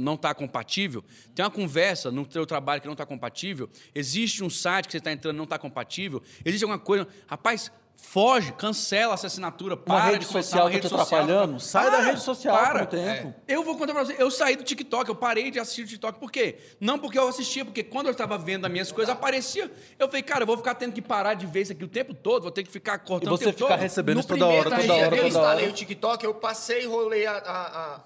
não 0.00 0.16
tá 0.16 0.34
compatível. 0.34 1.04
Tem 1.34 1.44
uma 1.44 1.50
conversa 1.50 2.10
no 2.10 2.24
teu 2.24 2.46
trabalho 2.46 2.80
que 2.80 2.86
não 2.86 2.94
está 2.94 3.04
compatível. 3.04 3.68
Existe 3.94 4.42
um 4.42 4.50
site 4.50 4.86
que 4.86 4.92
você 4.92 4.98
está 4.98 5.12
entrando 5.12 5.34
e 5.34 5.38
não 5.38 5.44
está 5.44 5.58
compatível. 5.58 6.22
Existe 6.44 6.64
alguma 6.64 6.78
coisa. 6.78 7.06
Rapaz, 7.26 7.70
foge, 8.06 8.52
cancela 8.52 9.14
essa 9.14 9.26
assinatura. 9.26 9.74
Uma 9.74 9.82
Para 9.82 10.00
rede 10.04 10.26
de 10.26 10.32
social 10.32 10.64
uma 10.64 10.70
rede 10.70 10.88
social. 10.88 11.02
atrapalhando? 11.20 11.60
Sai 11.60 11.90
da 11.90 12.00
rede 12.00 12.20
social 12.20 12.54
para. 12.56 12.86
por 12.86 12.98
um 12.98 13.00
tempo. 13.00 13.34
É. 13.46 13.54
Eu 13.54 13.62
vou 13.62 13.76
contar 13.78 13.94
pra 13.94 14.04
você. 14.04 14.14
Eu 14.18 14.30
saí 14.30 14.56
do 14.56 14.64
TikTok, 14.64 15.08
eu 15.08 15.14
parei 15.14 15.50
de 15.50 15.58
assistir 15.58 15.82
o 15.82 15.86
TikTok. 15.86 16.18
Por 16.18 16.30
quê? 16.30 16.58
Não 16.80 16.98
porque 16.98 17.18
eu 17.18 17.26
assistia, 17.28 17.64
porque 17.64 17.82
quando 17.82 18.06
eu 18.06 18.12
estava 18.12 18.36
vendo 18.36 18.66
as 18.66 18.70
minhas 18.72 18.92
coisas, 18.92 19.12
aparecia. 19.14 19.70
Eu 19.98 20.08
falei, 20.08 20.22
cara, 20.22 20.42
eu 20.42 20.46
vou 20.46 20.56
ficar 20.56 20.74
tendo 20.74 20.92
que 20.92 21.00
parar 21.00 21.34
de 21.34 21.46
ver 21.46 21.62
isso 21.62 21.72
aqui 21.72 21.84
o 21.84 21.88
tempo 21.88 22.12
todo, 22.12 22.42
vou 22.42 22.50
ter 22.52 22.64
que 22.64 22.70
ficar 22.70 22.98
cortando 22.98 23.28
E 23.34 23.38
você 23.38 23.44
o 23.44 23.46
tempo 23.48 23.58
ficar 23.58 23.68
todo. 23.74 23.80
recebendo 23.82 24.14
No 24.16 24.20
isso 24.20 24.28
toda 24.28 24.46
hora, 24.46 24.70
da 24.70 24.76
toda 24.76 24.80
rede, 24.80 24.92
hora, 24.92 25.04
eu 25.04 25.10
toda 25.22 25.28
instalei 25.28 25.64
hora. 25.64 25.72
o 25.72 25.74
TikTok, 25.74 26.24
eu 26.24 26.34
passei, 26.34 26.86
rolei 26.86 27.24
a, 27.26 27.32
a, 27.38 27.94
a- 27.94 28.00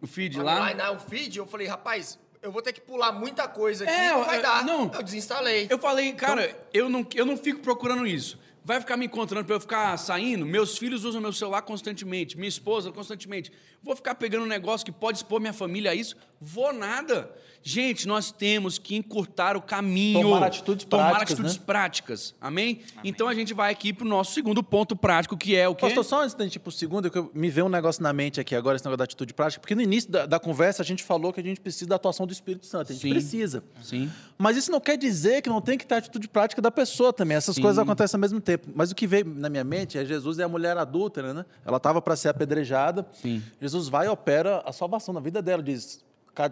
O 0.00 0.06
feed 0.06 0.40
a 0.40 0.42
lá. 0.42 0.68
timeline, 0.70 0.96
o 0.96 0.98
feed, 1.00 1.36
eu 1.38 1.46
falei, 1.46 1.66
rapaz, 1.66 2.18
eu 2.42 2.50
vou 2.50 2.62
ter 2.62 2.72
que 2.72 2.80
pular 2.80 3.12
muita 3.12 3.46
coisa 3.46 3.84
aqui, 3.84 3.92
É, 3.92 4.10
não 4.12 4.24
vai 4.24 4.38
eu- 4.38 4.42
dar. 4.42 4.64
não. 4.64 4.90
Eu 4.94 5.02
desinstalei. 5.02 5.66
Eu 5.68 5.78
falei, 5.78 6.12
cara, 6.12 6.56
eu, 6.72 6.88
não, 6.88 7.06
eu 7.14 7.26
não 7.26 7.36
fico 7.36 7.60
procurando 7.60 8.06
isso. 8.06 8.38
Vai 8.62 8.78
ficar 8.78 8.96
me 8.96 9.06
encontrando 9.06 9.46
para 9.46 9.56
eu 9.56 9.60
ficar 9.60 9.96
saindo? 9.96 10.44
Meus 10.44 10.76
filhos 10.76 11.04
usam 11.04 11.20
meu 11.20 11.32
celular 11.32 11.62
constantemente, 11.62 12.36
minha 12.36 12.48
esposa 12.48 12.92
constantemente. 12.92 13.50
Vou 13.82 13.96
ficar 13.96 14.14
pegando 14.14 14.44
um 14.44 14.48
negócio 14.48 14.84
que 14.84 14.92
pode 14.92 15.18
expor 15.18 15.40
minha 15.40 15.52
família 15.52 15.92
a 15.92 15.94
isso? 15.94 16.14
Vou 16.38 16.72
nada. 16.72 17.34
Gente, 17.62 18.08
nós 18.08 18.32
temos 18.32 18.78
que 18.78 18.96
encurtar 18.96 19.54
o 19.56 19.60
caminho. 19.60 20.22
Tomar 20.22 20.46
atitudes 20.46 20.86
Tomar 20.86 21.10
práticas, 21.10 21.32
atitudes 21.32 21.58
né? 21.58 21.62
práticas. 21.66 22.34
Amém? 22.40 22.80
Então 23.04 23.28
a 23.28 23.34
gente 23.34 23.52
vai 23.52 23.70
aqui 23.70 23.92
para 23.92 24.06
o 24.06 24.08
nosso 24.08 24.32
segundo 24.32 24.62
ponto 24.62 24.96
prático, 24.96 25.36
que 25.36 25.54
é 25.54 25.68
o 25.68 25.74
quê? 25.74 25.82
Pastor, 25.86 26.04
só 26.04 26.22
antes 26.22 26.34
da 26.34 26.44
gente 26.44 26.56
ir 26.56 26.58
pro 26.60 26.72
segundo, 26.72 27.10
que 27.10 27.18
eu- 27.18 27.30
me 27.34 27.50
veio 27.50 27.66
um 27.66 27.68
negócio 27.68 28.02
na 28.02 28.12
mente 28.14 28.40
aqui 28.40 28.54
agora, 28.54 28.76
esse 28.76 28.84
negócio 28.84 28.96
da 28.98 29.04
atitude 29.04 29.34
prática, 29.34 29.60
porque 29.60 29.74
no 29.74 29.82
início 29.82 30.10
da, 30.10 30.24
da 30.24 30.40
conversa 30.40 30.82
a 30.82 30.84
gente 30.86 31.02
falou 31.04 31.32
que 31.34 31.40
a 31.40 31.42
gente 31.42 31.60
precisa 31.60 31.86
da 31.90 31.96
atuação 31.96 32.26
do 32.26 32.32
Espírito 32.32 32.64
Santo, 32.64 32.92
a 32.92 32.94
gente 32.94 33.02
Sim. 33.02 33.10
precisa. 33.10 33.62
Sim. 33.82 34.10
Mas 34.38 34.56
isso 34.56 34.70
não 34.70 34.80
quer 34.80 34.96
dizer 34.96 35.42
que 35.42 35.50
não 35.50 35.60
tem 35.60 35.76
que 35.76 35.86
ter 35.86 35.96
atitude 35.96 36.28
prática 36.28 36.62
da 36.62 36.70
pessoa 36.70 37.12
também. 37.12 37.36
Essas 37.36 37.56
Sim. 37.56 37.62
coisas 37.62 37.78
acontecem 37.78 38.16
ao 38.16 38.20
mesmo 38.22 38.40
tempo. 38.40 38.68
Mas 38.74 38.90
o 38.90 38.94
que 38.94 39.06
veio 39.06 39.26
na 39.26 39.50
minha 39.50 39.64
mente 39.64 39.98
é 39.98 40.04
Jesus 40.04 40.38
é 40.38 40.44
a 40.44 40.48
mulher 40.48 40.78
adúltera, 40.78 41.34
né? 41.34 41.44
Ela 41.64 41.76
estava 41.76 42.00
para 42.00 42.16
ser 42.16 42.30
apedrejada. 42.30 43.06
Sim. 43.12 43.42
Jesus 43.60 43.88
vai 43.88 44.06
e 44.06 44.08
opera 44.08 44.62
a 44.64 44.72
salvação 44.72 45.12
na 45.12 45.20
vida 45.20 45.42
dela. 45.42 45.62
Diz: 45.62 46.00
"Cada- 46.00 46.09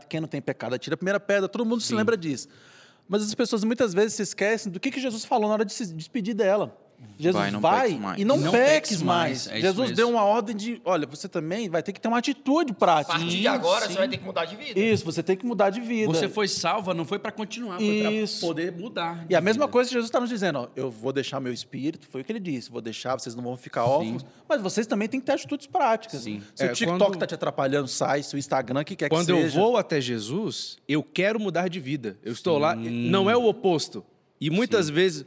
quem 0.08 0.20
não 0.20 0.28
tem 0.28 0.40
pecado, 0.40 0.74
atira 0.74 0.94
a 0.94 0.96
primeira 0.96 1.20
pedra. 1.20 1.48
Todo 1.48 1.64
mundo 1.64 1.80
se 1.80 1.94
lembra 1.94 2.16
disso. 2.16 2.48
Mas 3.08 3.22
as 3.22 3.34
pessoas 3.34 3.64
muitas 3.64 3.94
vezes 3.94 4.14
se 4.14 4.22
esquecem 4.22 4.70
do 4.70 4.78
que, 4.78 4.90
que 4.90 5.00
Jesus 5.00 5.24
falou 5.24 5.48
na 5.48 5.54
hora 5.54 5.64
de 5.64 5.72
se 5.72 5.92
despedir 5.92 6.34
dela. 6.34 6.76
Jesus 7.16 7.34
Vai, 7.34 7.50
vai, 7.52 7.90
não 7.90 7.98
mais. 8.00 8.20
e 8.20 8.24
não, 8.24 8.36
Não 8.36 8.50
peques, 8.52 8.68
peques 8.90 9.02
mais. 9.02 9.46
mais, 9.46 9.58
é 9.58 9.60
Jesus 9.60 9.90
deu 9.92 10.08
uma 10.08 10.22
ordem 10.24 10.54
de: 10.54 10.80
olha, 10.84 11.06
você 11.06 11.28
também 11.28 11.68
vai 11.68 11.82
ter 11.82 11.92
que 11.92 12.00
ter 12.00 12.06
uma 12.08 12.18
atitude 12.18 12.72
A 12.72 12.74
prática. 12.74 13.12
partir 13.14 13.30
Sim, 13.32 13.38
de 13.38 13.46
agora, 13.48 13.86
sim. 13.86 13.92
você 13.92 13.98
vai 13.98 14.08
ter 14.08 14.18
que 14.18 14.24
mudar 14.24 14.44
de 14.44 14.56
vida. 14.56 14.78
Isso, 14.78 15.04
você 15.04 15.22
tem 15.22 15.36
que 15.36 15.44
mudar 15.46 15.70
de 15.70 15.80
vida. 15.80 16.06
Você 16.12 16.28
foi 16.28 16.46
salva, 16.48 16.94
não 16.94 17.04
foi 17.04 17.18
para 17.18 17.32
continuar, 17.32 17.78
foi 17.78 18.02
para 18.02 18.40
poder 18.40 18.72
mudar. 18.72 19.26
E 19.28 19.34
a 19.34 19.40
mesma 19.40 19.64
vida. 19.66 19.72
coisa 19.72 19.88
que 19.88 19.94
Jesus 19.94 20.08
está 20.08 20.20
nos 20.20 20.28
dizendo, 20.28 20.60
ó, 20.60 20.68
eu 20.76 20.90
vou 20.90 21.12
deixar 21.12 21.40
meu 21.40 21.52
espírito, 21.52 22.06
foi 22.08 22.20
o 22.20 22.24
que 22.24 22.30
ele 22.32 22.40
disse, 22.40 22.70
vou 22.70 22.80
deixar, 22.80 23.18
vocês 23.18 23.34
não 23.34 23.42
vão 23.42 23.56
ficar 23.56 23.84
órfãos, 23.84 24.24
mas 24.48 24.60
vocês 24.62 24.86
também 24.86 25.08
têm 25.08 25.18
que 25.20 25.26
ter 25.26 25.32
atitudes 25.32 25.66
práticas. 25.66 26.22
Sim. 26.22 26.40
Se 26.54 26.64
É, 26.64 26.70
o 26.70 26.72
TikTok 26.72 26.98
quando- 27.00 27.14
está 27.14 27.26
te 27.26 27.34
atrapalhando, 27.34 27.88
sai, 27.88 28.22
se 28.22 28.34
o 28.34 28.38
Instagram, 28.38 28.80
o 28.80 28.84
que 28.84 28.94
quer 28.96 29.08
Quando 29.08 29.26
que 29.26 29.32
eu 29.32 29.40
seja. 29.42 29.58
vou 29.58 29.76
até 29.76 30.00
Jesus, 30.00 30.78
eu 30.88 31.02
quero 31.02 31.40
mudar 31.40 31.68
de 31.68 31.80
vida. 31.80 32.16
Eu 32.22 32.32
estou 32.32 32.58
lá, 32.58 32.76
não 32.76 33.28
é 33.28 33.36
o 33.36 33.44
oposto. 33.46 34.04
E 34.40 34.50
muitas 34.50 34.88
vezes 34.88 35.26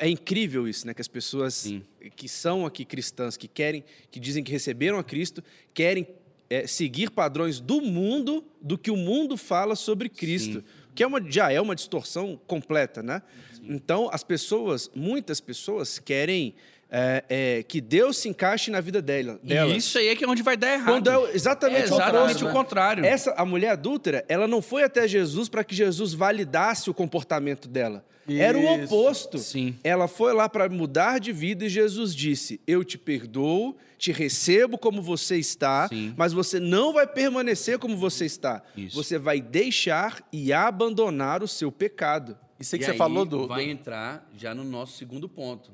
é 0.00 0.08
incrível 0.08 0.68
isso, 0.68 0.86
né? 0.86 0.94
Que 0.94 1.00
as 1.00 1.08
pessoas 1.08 1.54
Sim. 1.54 1.82
que 2.14 2.28
são 2.28 2.64
aqui 2.64 2.84
cristãs, 2.84 3.36
que 3.36 3.48
querem, 3.48 3.84
que 4.10 4.20
dizem 4.20 4.44
que 4.44 4.52
receberam 4.52 4.98
a 4.98 5.04
Cristo, 5.04 5.42
querem 5.74 6.06
é, 6.48 6.66
seguir 6.66 7.10
padrões 7.10 7.60
do 7.60 7.80
mundo, 7.80 8.44
do 8.60 8.76
que 8.78 8.90
o 8.90 8.96
mundo 8.96 9.36
fala 9.36 9.74
sobre 9.74 10.08
Cristo, 10.08 10.62
que 10.94 11.02
é 11.02 11.06
uma, 11.06 11.20
já 11.30 11.50
é 11.50 11.60
uma 11.60 11.74
distorção 11.74 12.38
completa, 12.46 13.02
né? 13.02 13.22
Então 13.62 14.10
as 14.12 14.22
pessoas, 14.22 14.90
muitas 14.94 15.40
pessoas 15.40 15.98
querem 15.98 16.54
é, 16.94 17.24
é, 17.30 17.62
que 17.62 17.80
Deus 17.80 18.18
se 18.18 18.28
encaixe 18.28 18.70
na 18.70 18.80
vida 18.80 19.00
dela, 19.00 19.40
E 19.42 19.48
delas. 19.48 19.76
isso 19.76 19.96
aí 19.96 20.08
é 20.08 20.14
que 20.16 20.24
é 20.24 20.28
onde 20.28 20.42
vai 20.42 20.58
dar 20.58 20.74
errado. 20.74 20.92
Quando 20.92 21.10
é 21.10 21.32
exatamente, 21.34 21.80
É 21.80 21.82
o 21.84 21.94
exatamente 21.94 22.22
oposto, 22.24 22.44
o 22.44 22.48
né? 22.48 22.52
contrário. 22.52 23.04
Essa, 23.04 23.32
a 23.32 23.44
mulher 23.46 23.70
adúltera, 23.70 24.22
ela 24.28 24.46
não 24.46 24.60
foi 24.60 24.82
até 24.82 25.08
Jesus 25.08 25.48
para 25.48 25.64
que 25.64 25.74
Jesus 25.74 26.12
validasse 26.12 26.90
o 26.90 26.94
comportamento 26.94 27.66
dela. 27.66 28.04
Era 28.28 28.56
o 28.56 28.62
Isso. 28.62 28.84
oposto. 28.94 29.38
Sim. 29.38 29.74
Ela 29.82 30.06
foi 30.06 30.32
lá 30.32 30.48
para 30.48 30.68
mudar 30.68 31.18
de 31.18 31.32
vida 31.32 31.64
e 31.64 31.68
Jesus 31.68 32.14
disse: 32.14 32.60
Eu 32.68 32.84
te 32.84 32.96
perdoo, 32.96 33.76
te 33.98 34.12
recebo 34.12 34.78
como 34.78 35.02
você 35.02 35.38
está, 35.38 35.88
Sim. 35.88 36.14
mas 36.16 36.32
você 36.32 36.60
não 36.60 36.92
vai 36.92 37.04
permanecer 37.06 37.78
como 37.80 37.96
você 37.96 38.26
está. 38.26 38.62
Isso. 38.76 38.94
Você 38.94 39.18
vai 39.18 39.40
deixar 39.40 40.22
e 40.32 40.52
abandonar 40.52 41.42
o 41.42 41.48
seu 41.48 41.72
pecado. 41.72 42.36
Isso 42.60 42.76
aí 42.76 42.78
que 42.78 42.84
E 42.84 42.86
você 42.86 42.92
aí 42.92 42.98
falou 42.98 43.24
do... 43.24 43.48
Vai 43.48 43.64
entrar 43.68 44.28
já 44.36 44.54
no 44.54 44.62
nosso 44.62 44.96
segundo 44.96 45.28
ponto. 45.28 45.72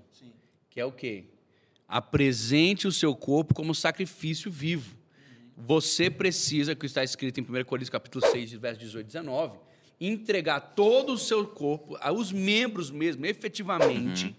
Que 0.78 0.82
é 0.82 0.84
o 0.84 0.92
quê? 0.92 1.24
Apresente 1.88 2.86
o 2.86 2.92
seu 2.92 3.12
corpo 3.12 3.52
como 3.52 3.74
sacrifício 3.74 4.48
vivo. 4.48 4.94
Você 5.56 6.08
precisa, 6.08 6.72
que 6.72 6.86
está 6.86 7.02
escrito 7.02 7.40
em 7.40 7.42
1 7.42 7.64
Coríntios 7.64 7.90
capítulo 7.90 8.24
6, 8.24 8.52
verso 8.52 8.78
18 8.78 9.04
e 9.04 9.08
19, 9.08 9.58
entregar 10.00 10.60
todo 10.60 11.14
o 11.14 11.18
seu 11.18 11.44
corpo, 11.48 11.98
aos 12.00 12.30
membros 12.30 12.92
mesmo, 12.92 13.26
efetivamente, 13.26 14.36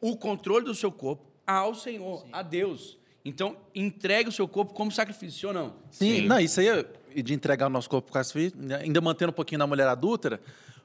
o 0.00 0.16
controle 0.16 0.66
do 0.66 0.72
seu 0.72 0.92
corpo 0.92 1.24
ao 1.44 1.74
Senhor, 1.74 2.28
a 2.30 2.42
Deus. 2.42 2.96
Então, 3.24 3.56
entregue 3.74 4.28
o 4.28 4.32
seu 4.32 4.46
corpo 4.46 4.72
como 4.74 4.92
sacrifício, 4.92 5.40
sim 5.40 5.46
ou 5.46 5.52
não? 5.52 5.74
Sim, 5.90 6.26
não, 6.28 6.38
isso 6.38 6.60
aí 6.60 6.68
é 6.68 6.86
de 7.20 7.34
entregar 7.34 7.66
o 7.66 7.70
nosso 7.70 7.90
corpo 7.90 8.12
para 8.12 8.20
as 8.20 8.30
filhas, 8.30 8.52
ainda 8.80 9.00
mantendo 9.00 9.30
um 9.30 9.34
pouquinho 9.34 9.58
na 9.58 9.66
mulher 9.66 9.88
adúltera, 9.88 10.40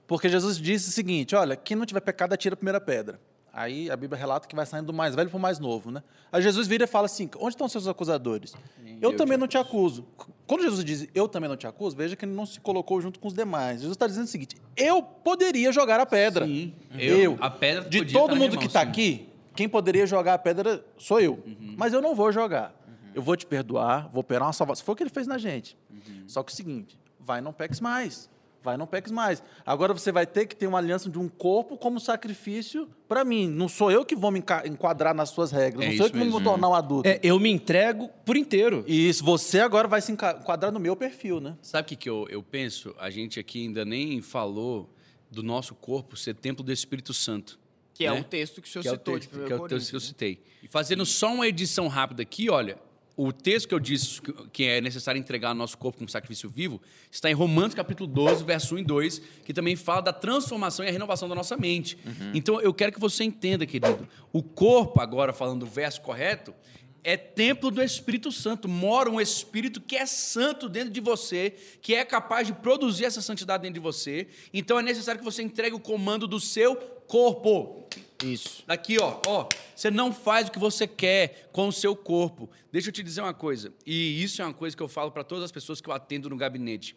porque 0.07 0.27
Jesus 0.27 0.57
disse 0.57 0.89
o 0.89 0.91
seguinte: 0.91 1.35
olha, 1.35 1.55
quem 1.55 1.77
não 1.77 1.85
tiver 1.85 2.01
pecado, 2.01 2.33
atira 2.33 2.55
a 2.55 2.57
primeira 2.57 2.81
pedra. 2.81 3.19
Aí 3.57 3.89
a 3.89 3.97
Bíblia 3.97 4.19
relata 4.19 4.47
que 4.47 4.55
vai 4.55 4.67
saindo 4.67 4.85
do 4.85 4.93
mais 4.93 5.15
velho 5.15 5.31
para 5.31 5.37
o 5.37 5.41
mais 5.41 5.57
novo, 5.57 5.89
né? 5.89 6.03
Aí 6.31 6.43
Jesus 6.43 6.67
vira 6.67 6.83
e 6.83 6.87
fala 6.87 7.07
assim: 7.07 7.27
onde 7.39 7.55
estão 7.55 7.67
seus 7.67 7.87
acusadores? 7.87 8.53
Eu, 9.01 9.15
também 9.15 9.35
não 9.35 9.47
te 9.47 9.57
acuso. 9.57 10.05
Quando 10.45 10.61
Jesus 10.61 10.85
diz 10.85 11.07
eu 11.15 11.27
também 11.27 11.49
não 11.49 11.57
te 11.57 11.65
acuso, 11.65 11.95
veja 11.95 12.15
que 12.15 12.23
ele 12.23 12.33
não 12.33 12.45
se 12.45 12.59
colocou 12.59 13.01
junto 13.01 13.19
com 13.19 13.27
os 13.27 13.33
demais. 13.33 13.81
Jesus 13.81 13.95
está 13.95 14.05
dizendo 14.05 14.25
o 14.25 14.27
seguinte: 14.27 14.55
eu 14.75 15.01
poderia 15.01 15.71
jogar 15.71 15.99
a 15.99 16.05
pedra. 16.05 16.45
Sim, 16.45 16.71
eu. 16.99 17.17
eu. 17.17 17.37
A 17.41 17.49
pedra 17.49 17.89
De 17.89 18.05
todo 18.05 18.35
mundo 18.35 18.59
que 18.59 18.67
está 18.67 18.81
aqui, 18.81 19.27
quem 19.55 19.67
poderia 19.67 20.05
jogar 20.05 20.35
a 20.35 20.37
pedra 20.37 20.85
sou 20.95 21.19
eu. 21.19 21.43
Uhum. 21.43 21.73
Mas 21.75 21.93
eu 21.93 22.01
não 22.01 22.13
vou 22.13 22.31
jogar. 22.31 22.75
Eu 23.15 23.23
vou 23.23 23.35
te 23.35 23.47
perdoar, 23.47 24.07
vou 24.09 24.21
operar 24.21 24.45
uma 24.45 24.53
salvação. 24.53 24.85
Foi 24.85 24.93
o 24.93 24.95
que 24.95 25.01
ele 25.01 25.09
fez 25.09 25.25
na 25.25 25.39
gente. 25.39 25.75
Uhum. 25.89 26.25
Só 26.27 26.43
que 26.43 26.51
é 26.51 26.53
o 26.53 26.55
seguinte, 26.55 26.99
vai, 27.19 27.41
não 27.41 27.51
peques 27.51 27.79
mais. 27.79 28.29
Vai, 28.67 28.75
não 28.75 28.85
peques 28.85 29.13
mais. 29.13 29.41
Agora 29.65 29.93
você 29.93 30.11
vai 30.11 30.27
ter 30.27 30.45
que 30.45 30.53
ter 30.53 30.67
uma 30.67 30.79
aliança 30.79 31.09
de 31.09 31.17
um 31.17 31.29
corpo 31.29 31.77
como 31.77 32.01
sacrifício 32.01 32.89
para 33.07 33.23
mim. 33.23 33.47
Não 33.47 33.69
sou 33.69 33.89
eu 33.89 34.03
que 34.03 34.13
vou 34.13 34.29
me 34.29 34.43
enquadrar 34.65 35.15
nas 35.15 35.29
suas 35.29 35.53
regras. 35.53 35.85
É 35.85 35.89
não 35.91 35.95
sou 35.95 36.07
eu 36.07 36.11
que 36.11 36.17
vou 36.17 36.25
me 36.25 36.33
mesmo. 36.33 36.43
tornar 36.43 36.67
um 36.67 36.73
adulto. 36.73 37.07
É, 37.07 37.17
eu 37.23 37.39
me 37.39 37.49
entrego 37.49 38.09
por 38.25 38.35
inteiro. 38.35 38.83
E 38.85 39.07
isso, 39.07 39.23
você 39.23 39.61
agora 39.61 39.87
vai 39.87 40.01
se 40.01 40.11
enquadrar 40.11 40.69
no 40.69 40.81
meu 40.81 40.97
perfil, 40.97 41.39
né? 41.39 41.55
Sabe 41.61 41.85
o 41.85 41.87
que, 41.87 41.95
que 41.95 42.09
eu, 42.09 42.27
eu 42.29 42.43
penso? 42.43 42.93
A 42.99 43.09
gente 43.09 43.39
aqui 43.39 43.63
ainda 43.63 43.85
nem 43.85 44.21
falou 44.21 44.93
do 45.31 45.41
nosso 45.41 45.73
corpo 45.73 46.17
ser 46.17 46.35
templo 46.35 46.61
do 46.61 46.73
Espírito 46.73 47.13
Santo. 47.13 47.57
Que 47.93 48.05
é 48.05 48.11
né? 48.11 48.19
o 48.19 48.23
texto 48.25 48.61
que 48.61 48.67
o 48.67 48.71
senhor 48.71 48.81
que 48.81 48.89
é 48.89 48.91
o 48.91 48.95
citou 48.95 49.13
texto, 49.13 49.31
de 49.31 49.39
1 49.43 49.45
que 49.45 49.53
é 49.53 49.55
o 49.55 49.67
texto 49.69 49.89
que 49.91 49.95
eu 49.95 49.99
né? 50.01 50.05
citei. 50.05 50.43
E 50.61 50.67
fazendo 50.67 51.05
só 51.05 51.33
uma 51.33 51.47
edição 51.47 51.87
rápida 51.87 52.21
aqui, 52.21 52.49
olha, 52.49 52.77
o 53.17 53.33
texto 53.33 53.67
que 53.67 53.73
eu 53.73 53.79
disse 53.79 54.21
que- 54.53 54.63
é 54.63 54.79
necessário 54.79 55.17
entregar 55.19 55.53
nosso 55.55 55.77
corpo 55.77 55.97
como 55.97 56.07
sacrifício 56.09 56.49
vivo 56.49 56.79
está 57.11 57.29
em 57.29 57.33
Romanos 57.33 57.73
capítulo 57.73 58.07
12, 58.07 58.43
verso 58.43 58.75
1 58.75 58.77
e 58.79 58.83
2, 58.83 59.19
que 59.43 59.53
também 59.53 59.75
fala 59.75 60.01
da 60.01 60.13
transformação 60.13 60.85
e 60.85 60.87
a 60.87 60.91
renovação 60.91 61.27
da 61.27 61.33
nossa 61.35 61.57
mente. 61.57 61.97
Então 62.33 62.61
eu 62.61 62.73
quero 62.73 62.91
que 62.93 62.99
você 62.99 63.23
entenda, 63.23 63.65
querido, 63.65 64.07
o 64.31 64.43
corpo, 64.43 65.01
agora 65.01 65.33
falando 65.33 65.63
o 65.63 65.65
verso 65.65 65.99
correto, 66.01 66.53
é 67.03 67.15
templo 67.17 67.71
do 67.71 67.81
Espírito 67.81 68.31
Santo. 68.31 68.67
Mora 68.67 69.09
um 69.09 69.19
Espírito 69.21 69.79
que 69.81 69.95
é 69.95 70.05
santo 70.05 70.67
dentro 70.69 70.89
de 70.91 70.99
você, 70.99 71.55
que 71.81 71.95
é 71.95 72.03
capaz 72.05 72.45
de 72.45 72.53
produzir 72.53 73.05
essa 73.05 73.21
santidade 73.21 73.63
dentro 73.63 73.75
de 73.75 73.79
você. 73.79 74.27
Então 74.53 74.77
é 74.77 74.83
necessário 74.83 75.17
que 75.19 75.25
você 75.25 75.41
entregue 75.41 75.75
o 75.75 75.79
comando 75.79 76.27
do 76.27 76.39
seu 76.39 76.75
corpo. 77.07 77.87
Isso. 78.23 78.63
Aqui, 78.67 78.97
ó, 78.99 79.19
ó, 79.27 79.47
você 79.75 79.91
não 79.91 80.11
faz 80.11 80.47
o 80.47 80.51
que 80.51 80.57
você 80.57 80.87
quer 80.87 81.49
com 81.51 81.67
o 81.67 81.71
seu 81.71 81.95
corpo. 81.95 82.49
Deixa 82.71 82.89
eu 82.89 82.93
te 82.93 83.03
dizer 83.03 83.21
uma 83.21 83.33
coisa, 83.33 83.71
e 83.85 84.23
isso 84.23 84.41
é 84.41 84.45
uma 84.45 84.53
coisa 84.53 84.75
que 84.75 84.81
eu 84.81 84.87
falo 84.87 85.11
para 85.11 85.23
todas 85.23 85.43
as 85.43 85.51
pessoas 85.51 85.79
que 85.79 85.87
eu 85.87 85.93
atendo 85.93 86.29
no 86.29 86.35
gabinete. 86.35 86.95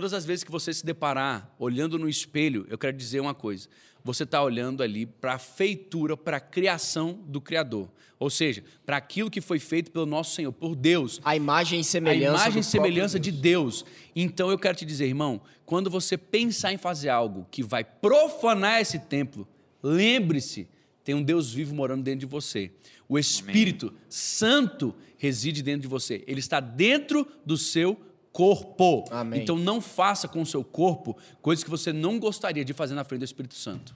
Todas 0.00 0.14
as 0.14 0.24
vezes 0.24 0.42
que 0.42 0.50
você 0.50 0.72
se 0.72 0.82
deparar 0.82 1.54
olhando 1.58 1.98
no 1.98 2.08
espelho, 2.08 2.66
eu 2.70 2.78
quero 2.78 2.96
dizer 2.96 3.20
uma 3.20 3.34
coisa. 3.34 3.68
Você 4.02 4.22
está 4.22 4.42
olhando 4.42 4.82
ali 4.82 5.04
para 5.04 5.34
a 5.34 5.38
feitura, 5.38 6.16
para 6.16 6.38
a 6.38 6.40
criação 6.40 7.20
do 7.26 7.38
Criador. 7.38 7.86
Ou 8.18 8.30
seja, 8.30 8.64
para 8.86 8.96
aquilo 8.96 9.30
que 9.30 9.42
foi 9.42 9.58
feito 9.58 9.90
pelo 9.90 10.06
nosso 10.06 10.34
Senhor, 10.34 10.52
por 10.52 10.74
Deus. 10.74 11.20
A 11.22 11.36
imagem 11.36 11.80
e 11.80 11.82
A 11.82 11.84
semelhança. 11.84 12.42
imagem 12.44 12.60
e 12.60 12.64
semelhança 12.64 13.18
próprio 13.18 13.30
de 13.34 13.42
Deus. 13.42 13.84
Então 14.16 14.50
eu 14.50 14.58
quero 14.58 14.78
te 14.78 14.86
dizer, 14.86 15.04
irmão, 15.04 15.38
quando 15.66 15.90
você 15.90 16.16
pensar 16.16 16.72
em 16.72 16.78
fazer 16.78 17.10
algo 17.10 17.46
que 17.50 17.62
vai 17.62 17.84
profanar 17.84 18.80
esse 18.80 19.00
templo, 19.00 19.46
lembre-se, 19.82 20.66
tem 21.04 21.14
um 21.14 21.22
Deus 21.22 21.52
vivo 21.52 21.74
morando 21.74 22.02
dentro 22.02 22.20
de 22.20 22.26
você. 22.26 22.72
O 23.06 23.18
Espírito 23.18 23.92
Santo 24.08 24.94
reside 25.18 25.62
dentro 25.62 25.82
de 25.82 25.88
você. 25.88 26.24
Ele 26.26 26.40
está 26.40 26.58
dentro 26.58 27.28
do 27.44 27.58
seu 27.58 28.00
corpo. 28.32 29.04
Amém. 29.10 29.42
Então 29.42 29.56
não 29.56 29.80
faça 29.80 30.28
com 30.28 30.42
o 30.42 30.46
seu 30.46 30.64
corpo 30.64 31.16
coisas 31.42 31.64
que 31.64 31.70
você 31.70 31.92
não 31.92 32.18
gostaria 32.18 32.64
de 32.64 32.72
fazer 32.72 32.94
na 32.94 33.04
frente 33.04 33.20
do 33.20 33.24
Espírito 33.24 33.54
Santo. 33.54 33.94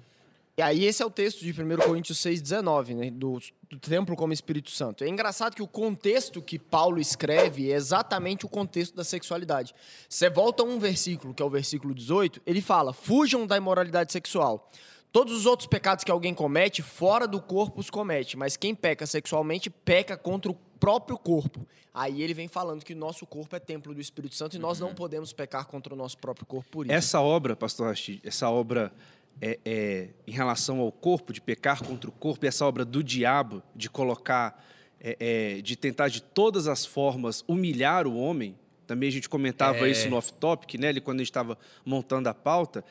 E 0.57 0.63
aí 0.63 0.85
esse 0.85 1.03
é 1.03 1.07
o 1.07 1.11
texto 1.11 1.41
de 1.41 1.51
1 1.51 1.79
Coríntios 1.79 2.19
6,19, 2.19 2.95
né? 2.95 3.11
Do, 3.11 3.41
do 3.69 3.79
templo 3.81 4.15
como 4.15 4.33
Espírito 4.33 4.71
Santo. 4.71 5.03
É 5.03 5.09
engraçado 5.09 5.57
que 5.57 5.63
o 5.63 5.67
contexto 5.67 6.41
que 6.41 6.61
Paulo 6.61 7.01
escreve 7.01 7.73
é 7.73 7.75
exatamente 7.75 8.47
o 8.47 8.49
contexto 8.49 8.95
da 8.95 9.03
sexualidade. 9.03 9.75
Você 10.09 10.31
volta 10.31 10.63
a 10.63 10.67
um 10.67 10.79
versículo, 10.79 11.35
que 11.35 11.43
é 11.43 11.47
o 11.47 11.51
versículo 11.51 11.93
18, 11.93 12.41
ele 12.47 12.61
fala, 12.61 12.93
fujam 12.93 13.49
da 13.49 13.57
imoralidade 13.57 14.13
sexual. 14.13 14.71
Todos 15.15 15.33
os 15.33 15.47
outros 15.47 15.69
pecados 15.69 16.03
que 16.03 16.11
alguém 16.11 16.35
comete, 16.35 16.83
fora 16.83 17.29
do 17.29 17.41
corpo 17.41 17.79
os 17.79 17.89
comete, 17.89 18.37
mas 18.37 18.57
quem 18.57 18.75
peca 18.75 19.07
sexualmente, 19.07 19.71
peca 19.71 20.17
contra 20.17 20.51
o 20.51 20.57
próprio 20.81 21.17
corpo. 21.17 21.65
Aí 21.95 22.21
ele 22.21 22.35
vem 22.35 22.49
falando 22.49 22.85
que 22.85 22.95
o 22.95 22.97
nosso 22.97 23.25
corpo 23.25 23.55
é 23.55 23.61
templo 23.61 23.95
do 23.95 24.01
Espírito 24.01 24.35
Santo 24.35 24.57
e 24.57 24.59
nós 24.59 24.81
não 24.81 24.93
podemos 24.93 25.33
pecar 25.33 25.67
contra 25.69 25.95
o 25.95 25.97
nosso 25.97 26.19
próprio 26.19 26.45
corpo 26.45 26.69
por 26.69 26.87
isso. 26.87 26.93
Essa 26.93 27.21
obra, 27.21 27.55
pastor 27.55 27.87
Rashid, 27.87 28.21
essa 28.25 28.51
obra 28.51 28.93
é, 29.41 29.61
é, 29.65 30.09
em 30.27 30.33
relação 30.33 30.81
ao 30.81 30.91
corpo, 30.91 31.33
de 31.33 31.41
pecar 31.41 31.85
contra 31.85 32.11
o 32.11 32.13
corpo, 32.13 32.45
e 32.45 32.49
essa 32.49 32.67
obra 32.67 32.85
do 32.85 33.01
diabo, 33.01 33.63
de 33.73 33.89
colocar, 33.89 34.67
é, 35.01 35.17
é, 35.59 35.63
de 35.63 35.77
tentar 35.77 36.09
de 36.09 36.23
todas 36.23 36.67
as 36.67 36.85
formas 36.85 37.45
humilhar 37.47 38.09
o 38.09 38.17
homem, 38.17 38.59
também 38.85 39.09
a 39.09 39.13
gente 39.13 39.29
comentava 39.29 39.89
É. 39.89 39.91
isso 39.93 40.11
no 40.11 40.17
off-topic, 40.17 40.75
né, 40.75 40.89
ali 40.89 41.01
quando 41.01 41.21
a 41.21 41.23
gente 41.23 41.31
estava 41.31 41.57
montando 41.87 42.29
a 42.29 42.35
pauta. 42.35 42.85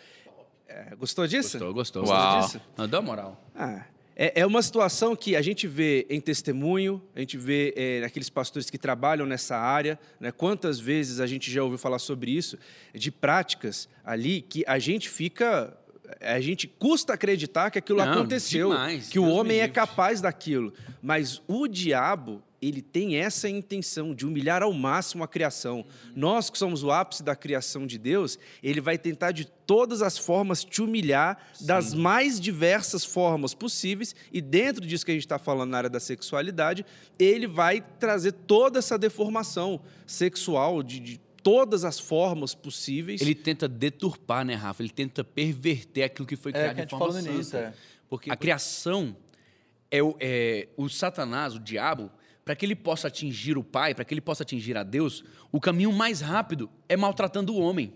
É, 0.68 0.96
gostou 0.96 1.28
disso? 1.28 1.60
Gostou, 1.60 1.74
gostou. 1.74 2.08
Uau. 2.08 2.42
Gostou 2.42 2.60
disso? 2.60 2.70
Não, 2.78 2.88
dá 2.88 3.02
moral. 3.02 3.44
Ah, 3.56 3.86
é, 4.16 4.42
é 4.42 4.46
uma 4.46 4.62
situação 4.62 5.16
que 5.16 5.36
a 5.36 5.42
gente 5.42 5.68
vê 5.68 6.06
em 6.10 6.22
testemunho, 6.22 7.02
a 7.16 7.20
gente 7.20 7.38
vê 7.38 7.74
é, 7.76 8.02
naqueles 8.02 8.30
pastores 8.30 8.70
que 8.70 8.78
trabalham 8.78 9.26
nessa 9.26 9.58
área, 9.58 10.00
né? 10.20 10.32
quantas 10.32 10.80
vezes 10.80 11.20
a 11.20 11.26
gente 11.26 11.52
já 11.52 11.64
ouviu 11.64 11.78
falar 11.78 12.00
sobre 12.00 12.32
isso, 12.32 12.58
de 12.94 13.12
práticas 13.12 13.90
ali 14.04 14.42
que 14.42 14.64
a 14.68 14.78
gente 14.78 15.10
fica. 15.10 15.76
A 16.22 16.40
gente 16.40 16.68
custa 16.68 17.14
acreditar 17.14 17.72
que 17.72 17.80
aquilo 17.80 17.98
Não, 17.98 18.12
aconteceu, 18.12 18.70
demais, 18.70 19.10
que 19.10 19.18
o 19.18 19.24
Deus 19.24 19.34
me 19.34 19.40
homem 19.40 19.60
é 19.62 19.68
capaz 19.68 20.22
daquilo. 20.22 20.72
Mas 21.02 21.42
o 21.48 21.68
diabo, 21.68 22.44
ele 22.68 22.82
tem 22.82 23.18
essa 23.18 23.50
intenção 23.50 24.14
de 24.14 24.26
humilhar 24.26 24.64
ao 24.64 24.72
máximo 24.74 25.24
a 25.24 25.28
criação. 25.28 25.86
Nós 26.16 26.50
que 26.50 26.58
somos 26.58 26.84
o 26.84 26.92
ápice 26.92 27.24
da 27.24 27.36
criação 27.36 27.86
de 27.86 27.98
Deus, 27.98 28.38
ele 28.62 28.80
vai 28.82 28.98
tentar 28.98 29.32
de 29.32 29.46
todas 29.46 30.02
as 30.02 30.18
formas 30.18 30.64
te 30.64 30.82
humilhar 30.82 31.38
das 31.62 31.94
mais 31.94 32.40
diversas 32.40 33.04
formas 33.06 33.54
possíveis 33.54 34.16
e 34.32 34.42
dentro 34.42 34.86
disso 34.86 35.06
que 35.06 35.12
a 35.12 35.14
gente 35.16 35.26
está 35.26 35.40
falando 35.40 35.72
na 35.72 35.78
área 35.78 35.90
da 35.90 36.00
sexualidade, 36.00 36.86
ele 37.18 37.48
vai 37.48 37.82
trazer 38.00 38.32
toda 38.34 38.80
essa 38.80 38.98
deformação 38.98 39.82
sexual 40.06 40.84
de, 40.84 41.00
de 41.00 41.20
todas 41.42 41.84
as 41.84 42.00
formas 42.00 42.56
possíveis. 42.56 43.20
Ele 43.22 43.36
tenta 43.36 43.68
deturpar, 43.68 44.46
né, 44.46 44.54
Rafa? 44.56 44.82
Ele 44.82 44.90
tenta 44.92 45.24
perverter 45.24 46.04
aquilo 46.04 46.26
que 46.28 46.36
foi 46.38 46.52
É, 46.52 46.54
criado 46.54 46.76
que 46.76 46.82
a 46.82 46.86
de 46.86 46.90
gente 46.92 47.00
forma 47.00 47.14
santa. 47.14 47.30
início, 47.32 47.58
é. 47.58 47.74
Porque 48.10 48.32
a 48.32 48.36
criação 48.36 49.16
é 49.92 50.02
o, 50.02 50.16
é 50.20 50.68
o 50.78 50.88
Satanás, 50.90 51.56
o 51.56 51.60
diabo, 51.60 52.10
para 52.46 52.56
que 52.56 52.66
ele 52.66 52.76
possa 52.76 53.08
atingir 53.08 53.58
o 53.58 53.64
Pai, 53.64 53.94
para 53.96 54.04
que 54.04 54.14
ele 54.14 54.22
possa 54.22 54.44
atingir 54.44 54.76
a 54.78 54.84
Deus, 54.84 55.24
o 55.52 55.60
caminho 55.60 55.92
mais 55.94 56.20
rápido 56.22 56.70
é 56.90 56.98
maltratando 56.98 57.54
o 57.54 57.60
homem. 57.60 57.94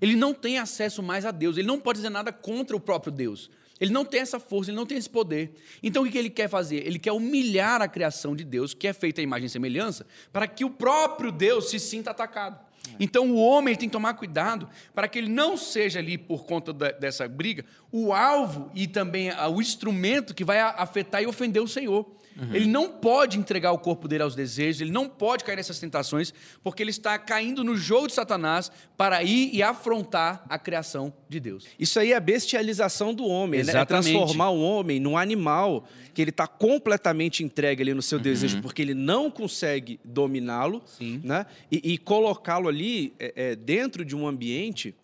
Ele 0.00 0.16
não 0.16 0.32
tem 0.34 0.58
acesso 0.58 1.02
mais 1.02 1.24
a 1.24 1.30
Deus, 1.30 1.56
ele 1.56 1.66
não 1.66 1.78
pode 1.80 1.98
dizer 1.98 2.10
nada 2.10 2.32
contra 2.32 2.76
o 2.76 2.80
próprio 2.80 3.12
Deus. 3.12 3.50
Ele 3.80 3.92
não 3.92 4.04
tem 4.04 4.20
essa 4.20 4.38
força, 4.38 4.70
ele 4.70 4.76
não 4.76 4.86
tem 4.86 4.96
esse 4.96 5.10
poder. 5.10 5.54
Então 5.82 6.02
o 6.02 6.06
que 6.06 6.12
que 6.12 6.18
ele 6.18 6.30
quer 6.30 6.48
fazer? 6.48 6.86
Ele 6.86 6.98
quer 7.00 7.10
humilhar 7.12 7.82
a 7.82 7.88
criação 7.88 8.36
de 8.36 8.44
Deus, 8.44 8.74
que 8.74 8.86
é 8.86 8.92
feita 8.92 9.20
à 9.20 9.24
imagem 9.24 9.46
e 9.46 9.50
semelhança, 9.50 10.06
para 10.32 10.46
que 10.46 10.64
o 10.64 10.70
próprio 10.70 11.32
Deus 11.32 11.68
se 11.70 11.80
sinta 11.80 12.10
atacado. 12.12 12.60
Então 12.98 13.30
o 13.30 13.36
homem 13.36 13.74
tem 13.76 13.88
que 13.88 13.92
tomar 13.92 14.14
cuidado 14.14 14.68
para 14.94 15.06
que 15.08 15.18
ele 15.18 15.28
não 15.28 15.56
seja 15.56 15.98
ali, 16.00 16.18
por 16.18 16.44
conta 16.44 16.72
da- 16.72 16.90
dessa 16.92 17.26
briga, 17.28 17.64
o 17.92 18.12
alvo 18.12 18.70
e 18.74 18.86
também 18.86 19.30
o 19.30 19.60
instrumento 19.60 20.34
que 20.34 20.44
vai 20.44 20.58
afetar 20.58 21.22
e 21.22 21.26
ofender 21.26 21.62
o 21.62 21.68
Senhor. 21.68 22.10
Ele 22.52 22.66
não 22.66 22.88
pode 22.88 23.38
entregar 23.38 23.72
o 23.72 23.78
corpo 23.78 24.08
dele 24.08 24.22
aos 24.22 24.34
desejos, 24.34 24.80
ele 24.80 24.90
não 24.90 25.08
pode 25.08 25.44
cair 25.44 25.56
nessas 25.56 25.78
tentações, 25.78 26.32
porque 26.62 26.82
ele 26.82 26.90
está 26.90 27.18
caindo 27.18 27.62
no 27.62 27.76
jogo 27.76 28.06
de 28.06 28.14
Satanás 28.14 28.72
para 28.96 29.22
ir 29.22 29.50
e 29.54 29.62
afrontar 29.62 30.44
a 30.48 30.58
criação 30.58 31.12
de 31.28 31.38
Deus. 31.38 31.66
Isso 31.78 32.00
aí 32.00 32.12
é 32.12 32.16
a 32.16 32.20
bestialização 32.20 33.12
do 33.12 33.26
homem, 33.26 33.60
né? 33.62 33.66
É 33.66 33.76
Exatamente. 33.76 34.12
transformar 34.12 34.50
o 34.50 34.62
homem 34.62 34.98
num 34.98 35.16
animal 35.16 35.86
que 36.14 36.22
ele 36.22 36.30
está 36.30 36.46
completamente 36.46 37.44
entregue 37.44 37.82
ali 37.82 37.94
no 37.94 38.02
seu 38.02 38.18
desejo, 38.18 38.62
porque 38.62 38.80
ele 38.80 38.94
não 38.94 39.30
consegue 39.30 40.00
dominá-lo, 40.02 40.82
né? 41.22 41.46
E, 41.70 41.92
e 41.92 41.98
colocá-lo 41.98 42.68
ali 42.68 43.12
é, 43.18 43.32
é, 43.36 43.56
dentro 43.56 44.04
de 44.04 44.16
um 44.16 44.26
ambiente 44.26 44.94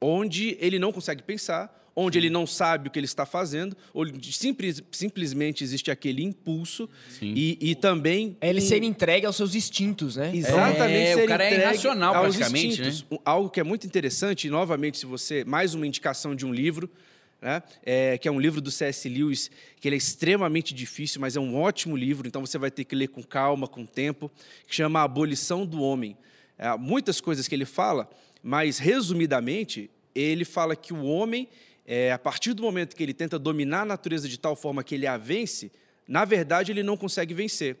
onde 0.00 0.56
ele 0.60 0.80
não 0.80 0.92
consegue 0.92 1.22
pensar, 1.22 1.81
onde 1.94 2.18
ele 2.18 2.30
não 2.30 2.46
sabe 2.46 2.88
o 2.88 2.90
que 2.90 2.98
ele 2.98 3.04
está 3.06 3.26
fazendo, 3.26 3.76
onde 3.94 4.32
simples, 4.32 4.82
simplesmente 4.90 5.62
existe 5.62 5.90
aquele 5.90 6.22
impulso 6.22 6.88
Sim. 7.18 7.34
e, 7.36 7.58
e 7.60 7.74
também 7.74 8.36
É 8.40 8.48
ele 8.48 8.60
um- 8.60 8.66
ser 8.66 8.82
entregue 8.82 9.26
aos 9.26 9.36
seus 9.36 9.54
instintos, 9.54 10.16
né? 10.16 10.30
Exatamente, 10.34 11.20
É, 11.20 11.24
o 11.24 11.26
cara 11.28 11.44
é 11.44 11.54
irracional 11.54 12.14
aos 12.14 12.36
praticamente, 12.36 12.80
instintos. 12.80 13.04
Um- 13.10 13.18
Algo 13.24 13.50
que 13.50 13.60
é 13.60 13.62
muito 13.64 13.86
interessante, 13.86 14.46
e 14.46 14.50
novamente, 14.50 14.98
se 14.98 15.06
você. 15.06 15.44
Mais 15.44 15.74
uma 15.74 15.86
indicação 15.86 16.34
de 16.34 16.46
um 16.46 16.52
livro, 16.52 16.88
né? 17.40 17.62
É, 17.84 18.16
que 18.16 18.26
é 18.28 18.30
um 18.32 18.38
livro 18.40 18.60
do 18.60 18.70
C.S. 18.70 19.08
Lewis, 19.08 19.50
que 19.80 19.88
ele 19.88 19.96
é 19.96 19.98
extremamente 19.98 20.72
difícil, 20.72 21.20
mas 21.20 21.36
é 21.36 21.40
um 21.40 21.56
ótimo 21.60 21.96
livro, 21.96 22.26
então 22.26 22.40
você 22.40 22.56
vai 22.56 22.70
ter 22.70 22.84
que 22.84 22.94
ler 22.94 23.08
com 23.08 23.22
calma, 23.22 23.66
com 23.68 23.84
tempo, 23.84 24.30
que 24.66 24.74
chama 24.74 25.00
A 25.00 25.02
Abolição 25.02 25.66
do 25.66 25.82
Homem. 25.82 26.16
É, 26.56 26.74
muitas 26.78 27.20
coisas 27.20 27.46
que 27.48 27.54
ele 27.54 27.64
fala, 27.64 28.08
mas 28.42 28.78
resumidamente, 28.78 29.90
ele 30.14 30.44
fala 30.44 30.76
que 30.76 30.92
o 30.92 31.02
homem, 31.04 31.48
é, 31.86 32.12
a 32.12 32.18
partir 32.18 32.52
do 32.52 32.62
momento 32.62 32.94
que 32.94 33.02
ele 33.02 33.14
tenta 33.14 33.38
dominar 33.38 33.82
a 33.82 33.86
natureza 33.86 34.28
de 34.28 34.38
tal 34.38 34.54
forma 34.54 34.84
que 34.84 34.94
ele 34.94 35.06
a 35.06 35.16
vence, 35.16 35.70
na 36.06 36.24
verdade 36.24 36.72
ele 36.72 36.82
não 36.82 36.96
consegue 36.96 37.34
vencer. 37.34 37.76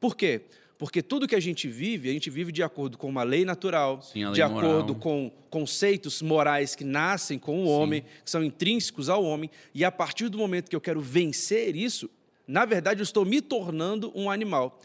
Por 0.00 0.16
quê? 0.16 0.42
Porque 0.78 1.00
tudo 1.00 1.28
que 1.28 1.36
a 1.36 1.40
gente 1.40 1.68
vive, 1.68 2.10
a 2.10 2.12
gente 2.12 2.28
vive 2.28 2.50
de 2.50 2.62
acordo 2.62 2.98
com 2.98 3.08
uma 3.08 3.22
lei 3.22 3.44
natural, 3.44 4.02
Sim, 4.02 4.24
lei 4.24 4.34
de 4.34 4.42
moral. 4.42 4.58
acordo 4.58 4.94
com 4.96 5.30
conceitos 5.48 6.20
morais 6.20 6.74
que 6.74 6.82
nascem 6.82 7.38
com 7.38 7.62
o 7.62 7.68
homem, 7.68 8.02
que 8.24 8.30
são 8.30 8.42
intrínsecos 8.42 9.08
ao 9.08 9.22
homem, 9.22 9.48
e 9.72 9.84
a 9.84 9.92
partir 9.92 10.28
do 10.28 10.38
momento 10.38 10.68
que 10.68 10.74
eu 10.74 10.80
quero 10.80 11.00
vencer 11.00 11.76
isso, 11.76 12.10
na 12.48 12.64
verdade 12.64 13.00
eu 13.00 13.04
estou 13.04 13.24
me 13.24 13.40
tornando 13.40 14.10
um 14.12 14.28
animal. 14.28 14.80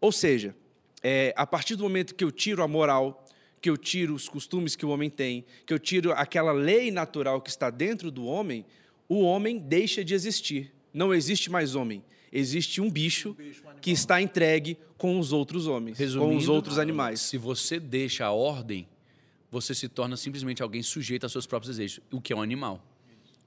Ou 0.00 0.12
seja, 0.12 0.54
é, 1.02 1.32
a 1.34 1.46
partir 1.46 1.76
do 1.76 1.82
momento 1.82 2.14
que 2.14 2.24
eu 2.24 2.30
tiro 2.30 2.62
a 2.62 2.68
moral, 2.68 3.24
que 3.60 3.68
eu 3.68 3.76
tiro 3.76 4.14
os 4.14 4.28
costumes 4.28 4.76
que 4.76 4.86
o 4.86 4.90
homem 4.90 5.10
tem, 5.10 5.44
que 5.66 5.72
eu 5.74 5.78
tiro 5.78 6.12
aquela 6.12 6.52
lei 6.52 6.90
natural 6.90 7.40
que 7.40 7.50
está 7.50 7.70
dentro 7.70 8.10
do 8.10 8.24
homem, 8.24 8.64
o 9.08 9.20
homem 9.22 9.58
deixa 9.58 10.04
de 10.04 10.14
existir. 10.14 10.72
Não 10.92 11.12
existe 11.14 11.50
mais 11.50 11.74
homem. 11.74 12.02
Existe 12.32 12.80
um 12.80 12.90
bicho 12.90 13.34
que 13.80 13.90
está 13.90 14.20
entregue 14.20 14.76
com 14.98 15.18
os 15.18 15.32
outros 15.32 15.66
homens, 15.66 15.96
com 15.96 16.04
os 16.04 16.12
Resumindo, 16.14 16.52
outros 16.52 16.78
animais. 16.78 17.20
Se 17.20 17.38
você 17.38 17.80
deixa 17.80 18.26
a 18.26 18.32
ordem, 18.32 18.86
você 19.50 19.74
se 19.74 19.88
torna 19.88 20.16
simplesmente 20.16 20.62
alguém 20.62 20.82
sujeito 20.82 21.24
aos 21.24 21.32
seus 21.32 21.46
próprios 21.46 21.74
desejos, 21.76 22.00
o 22.12 22.20
que 22.20 22.32
é 22.32 22.36
um 22.36 22.42
animal. 22.42 22.84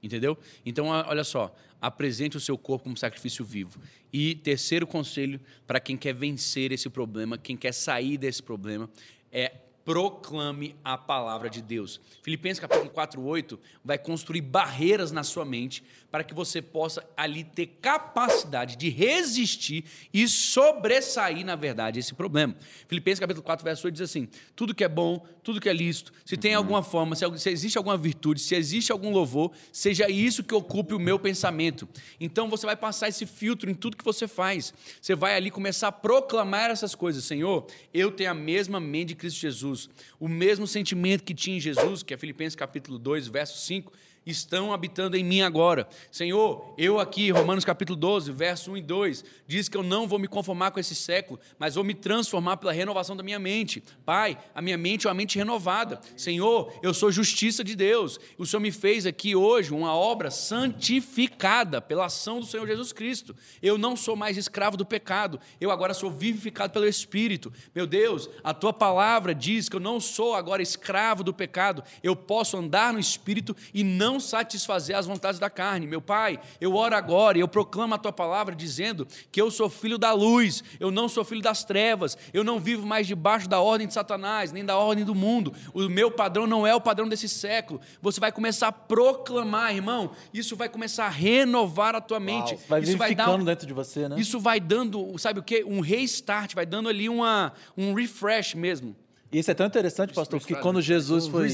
Entendeu? 0.02 0.36
Então, 0.66 0.92
a- 0.92 1.06
olha 1.08 1.22
só, 1.22 1.54
apresente 1.80 2.36
o 2.36 2.40
seu 2.40 2.58
corpo 2.58 2.84
como 2.84 2.96
sacrifício 2.96 3.44
vivo. 3.44 3.78
E 4.12 4.34
terceiro 4.34 4.84
conselho 4.84 5.40
para 5.64 5.78
quem 5.78 5.96
quer 5.96 6.12
vencer 6.12 6.72
esse 6.72 6.90
problema, 6.90 7.38
quem 7.38 7.56
quer 7.56 7.72
sair 7.72 8.18
desse 8.18 8.42
problema, 8.42 8.90
é 9.30 9.52
proclame 9.84 10.76
a 10.84 10.96
palavra 10.96 11.50
de 11.50 11.60
Deus. 11.60 12.00
Filipenses 12.22 12.60
capítulo 12.60 12.90
4, 12.90 13.22
8 13.22 13.58
vai 13.84 13.98
construir 13.98 14.40
barreiras 14.40 15.10
na 15.10 15.22
sua 15.22 15.44
mente 15.44 15.82
para 16.10 16.22
que 16.22 16.34
você 16.34 16.60
possa 16.60 17.02
ali 17.16 17.42
ter 17.42 17.78
capacidade 17.80 18.76
de 18.76 18.90
resistir 18.90 19.84
e 20.12 20.28
sobressair, 20.28 21.44
na 21.44 21.56
verdade, 21.56 21.98
esse 21.98 22.14
problema. 22.14 22.54
Filipenses 22.86 23.18
capítulo 23.18 23.42
4, 23.42 23.64
verso 23.64 23.86
8 23.86 23.94
diz 23.94 24.02
assim: 24.02 24.28
tudo 24.54 24.74
que 24.74 24.84
é 24.84 24.88
bom, 24.88 25.26
tudo 25.42 25.60
que 25.60 25.68
é 25.68 25.72
lícito, 25.72 26.12
se 26.24 26.36
tem 26.36 26.54
alguma 26.54 26.82
forma, 26.82 27.16
se, 27.16 27.24
existe 27.48 27.78
alguma 27.78 27.96
virtude, 27.96 28.40
se 28.40 28.54
existe 28.54 28.92
algum 28.92 29.10
louvor, 29.10 29.52
seja 29.72 30.08
isso 30.08 30.44
que 30.44 30.54
ocupe 30.54 30.94
o 30.94 31.00
meu 31.00 31.18
pensamento. 31.18 31.88
Então 32.20 32.48
você 32.48 32.66
vai 32.66 32.76
passar 32.76 33.08
esse 33.08 33.24
filtro 33.24 33.70
em 33.70 33.74
tudo 33.74 33.96
que 33.96 34.04
você 34.04 34.28
faz. 34.28 34.74
Você 35.00 35.14
vai 35.14 35.34
ali 35.34 35.50
começar 35.50 35.88
a 35.88 35.92
proclamar 35.92 36.70
essas 36.70 36.94
coisas. 36.94 37.24
Senhor, 37.24 37.66
eu 37.92 38.10
tenho 38.12 38.30
a 38.30 38.34
mesma 38.34 38.78
mente 38.78 39.08
de 39.08 39.14
Cristo 39.16 39.40
Jesus, 39.40 39.71
o 40.18 40.28
mesmo 40.28 40.66
sentimento 40.66 41.24
que 41.24 41.34
tinha 41.34 41.56
em 41.56 41.60
Jesus, 41.60 42.02
que 42.02 42.14
é 42.14 42.16
Filipenses 42.16 42.56
capítulo 42.56 42.98
2, 42.98 43.28
verso 43.28 43.58
5 43.66 43.92
estão 44.24 44.72
habitando 44.72 45.16
em 45.16 45.24
mim 45.24 45.42
agora. 45.42 45.88
Senhor, 46.10 46.74
eu 46.78 47.00
aqui, 47.00 47.30
Romanos 47.30 47.64
capítulo 47.64 47.96
12, 47.96 48.32
verso 48.32 48.72
1 48.72 48.76
e 48.76 48.82
2, 48.82 49.24
diz 49.46 49.68
que 49.68 49.76
eu 49.76 49.82
não 49.82 50.06
vou 50.06 50.18
me 50.18 50.28
conformar 50.28 50.70
com 50.70 50.80
esse 50.80 50.94
século, 50.94 51.38
mas 51.58 51.74
vou 51.74 51.84
me 51.84 51.94
transformar 51.94 52.56
pela 52.56 52.72
renovação 52.72 53.16
da 53.16 53.22
minha 53.22 53.38
mente. 53.38 53.82
Pai, 54.04 54.38
a 54.54 54.62
minha 54.62 54.78
mente 54.78 55.06
é 55.06 55.10
uma 55.10 55.14
mente 55.14 55.36
renovada. 55.38 56.00
Senhor, 56.16 56.72
eu 56.82 56.94
sou 56.94 57.10
justiça 57.10 57.64
de 57.64 57.74
Deus. 57.74 58.18
O 58.38 58.46
Senhor 58.46 58.60
me 58.60 58.70
fez 58.70 59.06
aqui 59.06 59.34
hoje 59.34 59.72
uma 59.72 59.94
obra 59.94 60.30
santificada 60.30 61.80
pela 61.80 62.06
ação 62.06 62.40
do 62.40 62.46
Senhor 62.46 62.66
Jesus 62.66 62.92
Cristo. 62.92 63.34
Eu 63.60 63.76
não 63.76 63.96
sou 63.96 64.16
mais 64.16 64.36
escravo 64.36 64.76
do 64.76 64.86
pecado, 64.86 65.40
eu 65.60 65.70
agora 65.70 65.94
sou 65.94 66.10
vivificado 66.10 66.72
pelo 66.72 66.86
Espírito. 66.86 67.52
Meu 67.74 67.86
Deus, 67.86 68.28
a 68.42 68.54
tua 68.54 68.72
palavra 68.72 69.34
diz 69.34 69.68
que 69.68 69.76
eu 69.76 69.80
não 69.80 70.00
sou 70.00 70.34
agora 70.34 70.62
escravo 70.62 71.24
do 71.24 71.34
pecado, 71.34 71.82
eu 72.02 72.14
posso 72.14 72.56
andar 72.56 72.92
no 72.92 72.98
Espírito 72.98 73.56
e 73.74 73.82
não 73.82 74.11
satisfazer 74.20 74.96
as 74.96 75.06
vontades 75.06 75.38
da 75.38 75.50
carne. 75.50 75.86
Meu 75.86 76.00
Pai, 76.00 76.38
eu 76.60 76.74
oro 76.74 76.94
agora 76.94 77.38
e 77.38 77.40
eu 77.40 77.48
proclamo 77.48 77.94
a 77.94 77.98
tua 77.98 78.12
palavra 78.12 78.54
dizendo 78.54 79.06
que 79.30 79.40
eu 79.40 79.50
sou 79.50 79.68
filho 79.68 79.98
da 79.98 80.12
luz, 80.12 80.62
eu 80.78 80.90
não 80.90 81.08
sou 81.08 81.24
filho 81.24 81.42
das 81.42 81.64
trevas, 81.64 82.16
eu 82.32 82.44
não 82.44 82.58
vivo 82.58 82.86
mais 82.86 83.06
debaixo 83.06 83.48
da 83.48 83.60
ordem 83.60 83.86
de 83.86 83.94
Satanás, 83.94 84.52
nem 84.52 84.64
da 84.64 84.76
ordem 84.76 85.04
do 85.04 85.14
mundo. 85.14 85.52
O 85.74 85.88
meu 85.88 86.10
padrão 86.10 86.46
não 86.46 86.66
é 86.66 86.74
o 86.74 86.80
padrão 86.80 87.08
desse 87.08 87.28
século. 87.28 87.80
Você 88.00 88.20
vai 88.20 88.32
começar 88.32 88.68
a 88.68 88.72
proclamar, 88.72 89.74
irmão, 89.74 90.10
isso 90.32 90.56
vai 90.56 90.68
começar 90.68 91.06
a 91.06 91.10
renovar 91.10 91.94
a 91.94 92.00
tua 92.00 92.20
mente. 92.20 92.58
Vai 92.68 92.80
isso 92.82 92.96
vai 92.96 93.14
dar 93.14 93.36
dentro 93.38 93.66
de 93.66 93.72
você, 93.72 94.08
né? 94.08 94.16
isso 94.18 94.38
vai 94.38 94.60
dando, 94.60 95.16
sabe 95.18 95.40
o 95.40 95.42
quê? 95.42 95.64
Um 95.66 95.80
restart, 95.80 96.54
vai 96.54 96.66
dando 96.66 96.88
ali 96.88 97.08
uma, 97.08 97.52
um 97.76 97.94
refresh 97.94 98.54
mesmo. 98.54 98.96
E 99.32 99.38
isso 99.38 99.50
é 99.50 99.54
tão 99.54 99.64
interessante, 99.66 100.12
pastor, 100.12 100.38
porque 100.38 100.54
quando 100.56 100.82
Jesus 100.82 101.26
foi, 101.26 101.48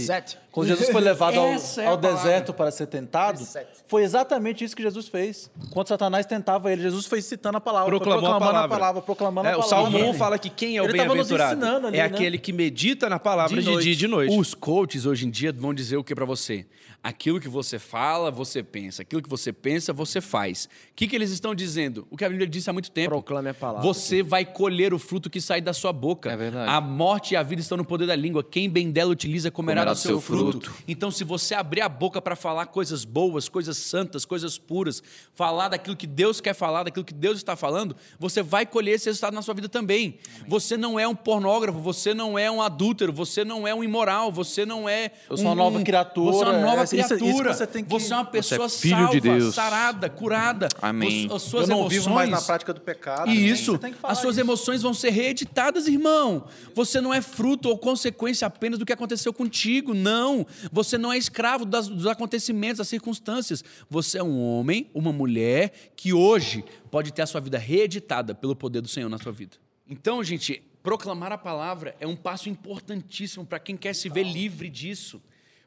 quando 0.50 0.66
Jesus 0.66 0.88
foi 0.90 1.00
levado 1.00 1.38
ao, 1.38 1.46
é 1.46 1.86
ao 1.86 1.96
deserto 1.96 2.52
para 2.52 2.72
ser 2.72 2.86
tentado, 2.88 3.40
foi 3.86 4.02
exatamente 4.02 4.64
isso 4.64 4.74
que 4.74 4.82
Jesus 4.82 5.06
fez. 5.06 5.48
Quando 5.70 5.86
Satanás 5.86 6.26
tentava 6.26 6.72
ele, 6.72 6.82
Jesus 6.82 7.06
foi 7.06 7.22
citando 7.22 7.58
a 7.58 7.60
palavra, 7.60 7.88
Proclamou 7.88 8.18
a 8.18 8.30
proclamando 8.30 8.52
palavra. 8.52 8.74
a 8.76 8.78
palavra, 8.78 9.02
proclamando 9.02 9.48
É, 9.48 9.52
a 9.52 9.58
o 9.58 9.60
palavra. 9.60 9.90
Salmo 9.92 10.10
1 10.10 10.14
fala 10.14 10.38
que 10.40 10.50
quem 10.50 10.76
é 10.76 10.82
o 10.82 10.90
bem-aventurado 10.90 11.64
é 11.64 11.90
né? 11.92 12.00
aquele 12.00 12.36
que 12.36 12.52
medita 12.52 13.08
na 13.08 13.20
palavra 13.20 13.56
De 13.56 13.62
de, 13.62 13.70
noite. 13.70 13.84
dia 13.84 13.92
e 13.92 13.96
de 13.96 14.08
noite. 14.08 14.36
Os 14.36 14.54
coaches 14.54 15.06
hoje 15.06 15.26
em 15.26 15.30
dia 15.30 15.52
vão 15.52 15.72
dizer 15.72 15.96
o 15.98 16.02
que 16.02 16.16
para 16.16 16.24
você? 16.24 16.66
Aquilo 17.08 17.40
que 17.40 17.48
você 17.48 17.78
fala, 17.78 18.30
você 18.30 18.62
pensa. 18.62 19.00
Aquilo 19.00 19.22
que 19.22 19.28
você 19.30 19.50
pensa, 19.50 19.94
você 19.94 20.20
faz. 20.20 20.66
O 20.66 20.94
que, 20.94 21.06
que 21.08 21.16
eles 21.16 21.30
estão 21.30 21.54
dizendo? 21.54 22.06
O 22.10 22.18
que 22.18 22.24
a 22.24 22.28
Bíblia 22.28 22.46
disse 22.46 22.68
há 22.68 22.72
muito 22.72 22.90
tempo. 22.90 23.08
Proclame 23.08 23.48
a 23.48 23.54
palavra. 23.54 23.80
Você 23.82 24.22
vai 24.22 24.44
colher 24.44 24.92
o 24.92 24.98
fruto 24.98 25.30
que 25.30 25.40
sai 25.40 25.62
da 25.62 25.72
sua 25.72 25.90
boca. 25.90 26.30
É 26.30 26.36
verdade. 26.36 26.70
A 26.70 26.82
morte 26.82 27.32
e 27.32 27.36
a 27.38 27.42
vida 27.42 27.62
estão 27.62 27.78
no 27.78 27.84
poder 27.84 28.06
da 28.06 28.14
língua. 28.14 28.44
Quem 28.44 28.68
bem 28.68 28.90
dela 28.90 29.10
utiliza 29.10 29.50
comerá, 29.50 29.80
Comerá 29.80 29.94
do 29.94 29.98
seu 29.98 30.10
seu 30.10 30.20
fruto. 30.20 30.66
fruto. 30.70 30.82
Então, 30.86 31.10
se 31.10 31.24
você 31.24 31.54
abrir 31.54 31.80
a 31.80 31.88
boca 31.88 32.20
para 32.20 32.36
falar 32.36 32.66
coisas 32.66 33.06
boas, 33.06 33.48
coisas 33.48 33.78
santas, 33.78 34.26
coisas 34.26 34.58
puras, 34.58 35.02
falar 35.34 35.68
daquilo 35.68 35.96
que 35.96 36.06
Deus 36.06 36.42
quer 36.42 36.52
falar, 36.54 36.82
daquilo 36.82 37.06
que 37.06 37.14
Deus 37.14 37.38
está 37.38 37.56
falando, 37.56 37.96
você 38.18 38.42
vai 38.42 38.66
colher 38.66 38.96
esse 38.96 39.06
resultado 39.06 39.32
na 39.32 39.40
sua 39.40 39.54
vida 39.54 39.68
também. 39.70 40.18
Você 40.46 40.76
não 40.76 41.00
é 41.00 41.08
um 41.08 41.14
pornógrafo, 41.14 41.78
você 41.80 42.12
não 42.12 42.38
é 42.38 42.50
um 42.50 42.60
adúltero, 42.60 43.14
você 43.14 43.46
não 43.46 43.66
é 43.66 43.74
um 43.74 43.82
imoral, 43.82 44.30
você 44.30 44.66
não 44.66 44.86
é 44.86 45.10
Eu 45.30 45.38
sou 45.38 45.46
um- 45.46 45.48
uma 45.48 45.54
nova 45.54 45.82
criatura, 45.82 46.32
Você 46.32 46.44
é 46.44 46.48
uma 46.48 46.58
nova 46.60 46.97
é 46.98 47.04
isso- 47.04 47.14
isso 47.14 47.24
criatura. 47.24 47.54
você 47.54 47.66
tem 47.66 47.84
que- 47.84 47.90
Você 47.90 48.12
é 48.12 48.16
uma 48.16 48.24
pessoa 48.24 48.66
é 48.66 48.68
filho 48.68 48.96
salva, 48.96 49.12
de 49.12 49.20
Deus. 49.20 49.54
sarada, 49.54 50.08
curada. 50.10 50.68
Amém. 50.80 51.26
As- 51.26 51.32
As 51.38 51.42
Eu 51.44 51.48
suas 51.50 51.68
não 51.68 51.78
emoções, 51.80 52.02
vivo 52.04 52.14
mais 52.14 52.30
na 52.30 52.40
prática 52.40 52.74
do 52.74 52.80
pecado. 52.80 53.30
e 53.30 53.48
isso, 53.48 53.72
Você 53.72 53.78
tem 53.78 53.92
que 53.92 53.98
falar 53.98 54.12
as 54.12 54.18
suas 54.18 54.36
isso. 54.36 54.44
emoções 54.44 54.82
vão 54.82 54.92
ser 54.94 55.10
reeditadas, 55.10 55.86
irmão. 55.86 56.46
Você 56.74 57.00
não 57.00 57.12
é 57.14 57.20
fruto 57.20 57.68
ou 57.68 57.78
consequência 57.78 58.46
apenas 58.46 58.78
do 58.78 58.86
que 58.86 58.92
aconteceu 58.92 59.32
contigo, 59.32 59.94
não. 59.94 60.46
Você 60.72 60.96
não 60.98 61.12
é 61.12 61.18
escravo 61.18 61.64
das- 61.64 61.88
dos 61.88 62.06
acontecimentos, 62.06 62.78
das 62.78 62.88
circunstâncias. 62.88 63.64
Você 63.88 64.18
é 64.18 64.22
um 64.22 64.40
homem, 64.40 64.90
uma 64.94 65.12
mulher 65.12 65.72
que 65.96 66.12
hoje 66.12 66.64
pode 66.90 67.12
ter 67.12 67.22
a 67.22 67.26
sua 67.26 67.40
vida 67.40 67.58
reeditada 67.58 68.34
pelo 68.34 68.54
poder 68.56 68.80
do 68.80 68.88
Senhor 68.88 69.08
na 69.08 69.18
sua 69.18 69.32
vida. 69.32 69.56
Então, 69.88 70.22
gente, 70.22 70.62
proclamar 70.82 71.32
a 71.32 71.38
palavra 71.38 71.94
é 72.00 72.06
um 72.06 72.16
passo 72.16 72.48
importantíssimo 72.48 73.44
para 73.44 73.58
quem 73.58 73.76
quer 73.76 73.94
se 73.94 74.08
ver 74.08 74.22
livre 74.24 74.68
disso. 74.68 75.20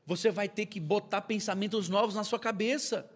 Você 0.06 0.32
vai 0.32 0.50
ter 0.50 0.66
que 0.66 0.80
botar 0.80 1.22
pensamentos 1.22 1.90
novos 1.90 2.16
na 2.16 2.24
sua 2.24 2.40
cabeça. 2.40 3.10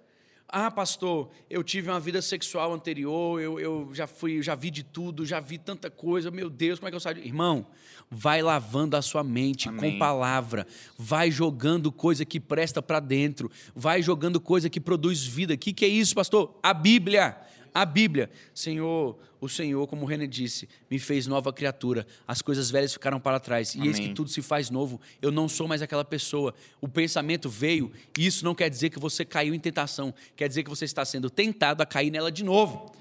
Ah, 0.47 0.69
pastor, 0.69 1.31
eu 1.49 1.63
tive 1.63 1.89
uma 1.89 1.99
vida 1.99 2.21
sexual 2.21 2.71
anterior, 2.71 3.41
eu, 3.41 3.59
eu 3.59 3.89
já 3.93 4.05
fui, 4.05 4.43
já 4.43 4.53
vi 4.53 4.69
de 4.69 4.83
tudo, 4.83 5.25
já 5.25 5.39
vi 5.39 5.57
tanta 5.57 5.89
coisa, 5.89 6.29
meu 6.29 6.49
Deus, 6.51 6.77
como 6.77 6.88
é 6.88 6.91
que 6.91 6.95
eu 6.95 6.99
saio? 6.99 7.17
Irmão, 7.17 7.65
vai 8.11 8.43
lavando 8.43 8.95
a 8.95 9.01
sua 9.01 9.23
mente 9.23 9.67
com 9.69 9.79
Amém. 9.79 9.97
palavra, 9.97 10.67
vai 10.97 11.31
jogando 11.31 11.91
coisa 11.91 12.23
que 12.23 12.39
presta 12.39 12.79
para 12.79 12.99
dentro, 12.99 13.49
vai 13.75 14.03
jogando 14.03 14.39
coisa 14.39 14.69
que 14.69 14.79
produz 14.79 15.25
vida. 15.25 15.55
O 15.55 15.57
que, 15.57 15.73
que 15.73 15.83
é 15.83 15.88
isso, 15.88 16.13
pastor? 16.13 16.57
A 16.61 16.73
Bíblia. 16.73 17.36
A 17.76 17.84
Bíblia, 17.84 18.30
Senhor, 18.53 19.19
o 19.41 19.49
Senhor, 19.49 19.86
como 19.86 20.03
o 20.03 20.05
René 20.05 20.26
disse, 20.26 20.69
me 20.89 20.97
fez 20.97 21.28
nova 21.28 21.51
criatura. 21.51 22.07
As 22.26 22.41
coisas 22.41 22.71
velhas 22.71 22.93
ficaram 22.93 23.19
para 23.19 23.38
trás. 23.38 23.76
E 23.76 23.86
eis 23.86 23.97
que 23.97 24.05
Amém. 24.05 24.13
tudo 24.13 24.30
se 24.30 24.41
faz 24.41 24.69
novo. 24.69 25.01
Eu 25.21 25.30
não 25.30 25.49
sou 25.49 25.67
mais 25.67 25.82
aquela 25.82 26.05
pessoa. 26.05 26.55
O 26.80 26.88
pensamento 26.88 27.49
veio, 27.49 27.91
e 28.17 28.26
isso 28.26 28.45
não 28.45 28.55
quer 28.55 28.69
dizer 28.69 28.91
que 28.91 28.97
você 28.97 29.26
caiu 29.26 29.53
em 29.53 29.59
tentação. 29.59 30.13
Quer 30.38 30.47
dizer 30.47 30.63
que 30.63 30.69
você 30.69 30.86
está 30.86 31.03
sendo 31.03 31.30
tentado 31.30 31.84
a 31.84 31.86
cair 31.86 32.09
nela 32.09 32.32
de 32.32 32.45
novo. 32.45 32.93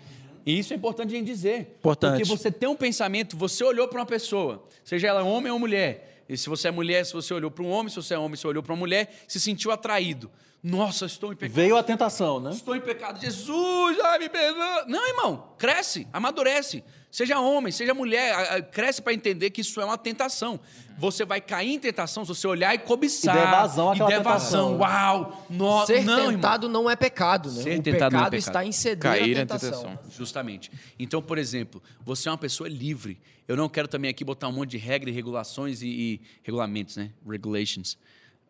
E 0.45 0.59
isso 0.59 0.73
é 0.73 0.77
importante 0.77 1.15
a 1.15 1.19
gente 1.19 1.27
dizer. 1.27 1.77
Importante. 1.79 2.19
Porque 2.19 2.25
você 2.25 2.51
tem 2.51 2.69
um 2.69 2.75
pensamento, 2.75 3.37
você 3.37 3.63
olhou 3.63 3.87
para 3.87 4.01
uma 4.01 4.07
pessoa, 4.07 4.67
seja 4.83 5.07
ela 5.07 5.23
homem 5.23 5.53
ou 5.53 5.59
mulher. 5.61 6.14
E 6.29 6.37
se 6.37 6.49
você 6.49 6.69
é 6.69 6.71
mulher, 6.71 7.05
se 7.05 7.13
você 7.13 7.33
olhou 7.35 7.51
para 7.51 7.63
um 7.65 7.71
homem, 7.71 7.89
se 7.91 7.97
você 7.97 8.15
é 8.15 8.19
homem, 8.19 8.37
se 8.37 8.47
olhou 8.47 8.63
para 8.63 8.73
uma 8.73 8.79
mulher, 8.79 9.13
se 9.29 9.39
sentiu 9.41 9.71
atraído. 9.71 10.31
Nossa, 10.63 11.05
estou 11.05 11.31
em 11.31 11.37
pecado. 11.37 11.55
Veio 11.55 11.77
a 11.77 11.83
tentação, 11.83 12.41
né? 12.41 12.51
Estou 12.51 12.75
em 12.75 12.81
pecado. 12.81 13.21
Jesus, 13.21 13.99
ai, 14.03 14.19
me 14.19 14.31
perdoa. 14.31 14.87
Não, 14.89 15.07
irmão, 15.09 15.49
cresce, 15.59 16.09
amadurece. 16.11 16.83
Seja 17.11 17.39
homem, 17.39 17.71
seja 17.71 17.93
mulher, 17.95 18.63
cresce 18.71 19.01
para 19.03 19.13
entender 19.13 19.51
que 19.51 19.61
isso 19.61 19.79
é 19.81 19.85
uma 19.85 19.99
tentação. 19.99 20.59
Você 20.99 21.25
vai 21.25 21.41
cair 21.41 21.75
em 21.75 21.79
tentação 21.79 22.25
se 22.25 22.29
você 22.35 22.47
olhar 22.47 22.75
e 22.75 22.79
cobiçar. 22.79 23.37
E 23.37 23.41
der 23.41 23.51
vazão 23.51 23.95
e 23.95 23.99
der 23.99 24.07
tentação. 24.07 24.79
vazão. 24.79 24.79
Uau! 24.79 25.47
No, 25.51 25.87
Ser 25.87 26.03
não, 26.03 26.15
irmão. 26.19 26.33
tentado 26.33 26.69
não 26.69 26.91
é 26.91 26.97
pecado, 26.97 27.53
né? 27.53 27.63
Ser 27.63 27.79
o 27.79 27.83
tentado 27.83 28.15
não 28.15 28.21
é 28.21 28.25
pecado 28.25 28.31
pecado. 28.31 28.35
está 28.37 28.65
em 28.65 28.73
ceder 28.73 28.99
Cair 28.99 29.31
em 29.33 29.35
tentação. 29.35 29.71
tentação. 29.71 29.99
Justamente. 30.11 30.73
Então, 30.99 31.21
por 31.23 31.37
exemplo, 31.37 31.83
você 32.03 32.29
é 32.29 32.33
uma 32.33 32.39
pessoa 32.39 32.69
livre. 32.69 33.21
Eu 33.47 33.57
não 33.57 33.69
quero 33.69 33.87
também 33.89 34.11
aqui 34.11 34.25
botar 34.25 34.49
um 34.49 34.53
monte 34.53 34.71
de 34.71 34.79
regras 34.79 35.13
e 35.13 35.15
regulações 35.15 35.83
e, 35.83 35.87
e 35.89 36.21
regulamentos, 36.43 36.97
né? 36.97 37.11
Regulations. 37.29 37.99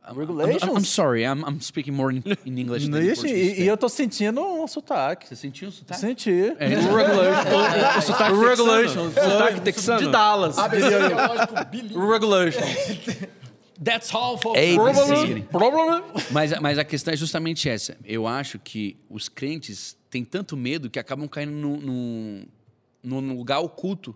I'm- 0.07 0.19
Regulations? 0.19 0.63
I'm, 0.63 0.77
I'm 0.79 0.85
sorry, 0.85 1.23
I'm, 1.25 1.43
I'm 1.49 1.61
speaking 1.63 1.93
more 1.93 2.15
in, 2.15 2.23
in 2.45 2.59
English 2.61 2.87
than 2.91 3.01
Ixi, 3.03 3.27
e, 3.27 3.63
e 3.63 3.67
eu 3.67 3.75
tô 3.77 3.89
sentindo 3.89 4.39
um 4.41 4.67
sotaque. 4.69 5.27
Você 5.27 5.35
sentiu 5.35 5.71
o 5.71 5.73
sotaque? 5.73 5.99
Senti. 6.01 6.55
É. 6.59 6.69
O 6.79 6.95
regulation. 6.95 7.99
O 7.99 8.03
sotaque 8.03 8.33
O 8.33 8.41
regulation. 8.49 9.09
texano. 9.11 9.31
Sotaque 9.33 9.61
texano. 9.63 9.99
De 10.07 10.11
Dallas. 10.13 10.57
O 10.59 12.11
regulation. 12.11 12.61
That's 13.83 14.15
all, 14.15 14.39
folks. 14.39 14.61
Ei, 14.61 14.75
Problem. 14.77 15.43
Problem. 15.51 16.03
Mas, 16.31 16.59
mas 16.61 16.79
a 16.79 16.85
questão 16.85 17.13
é 17.13 17.17
justamente 17.17 17.69
essa. 17.69 17.97
Eu 18.05 18.27
acho 18.27 18.59
que 18.59 18.97
os 19.11 19.29
crentes 19.29 19.97
têm 20.11 20.25
tanto 20.25 20.57
medo 20.57 20.89
que 20.89 20.99
acabam 20.99 21.27
caindo 21.27 21.51
num, 21.53 21.77
num, 21.81 23.21
num 23.21 23.37
lugar 23.37 23.59
oculto 23.61 24.15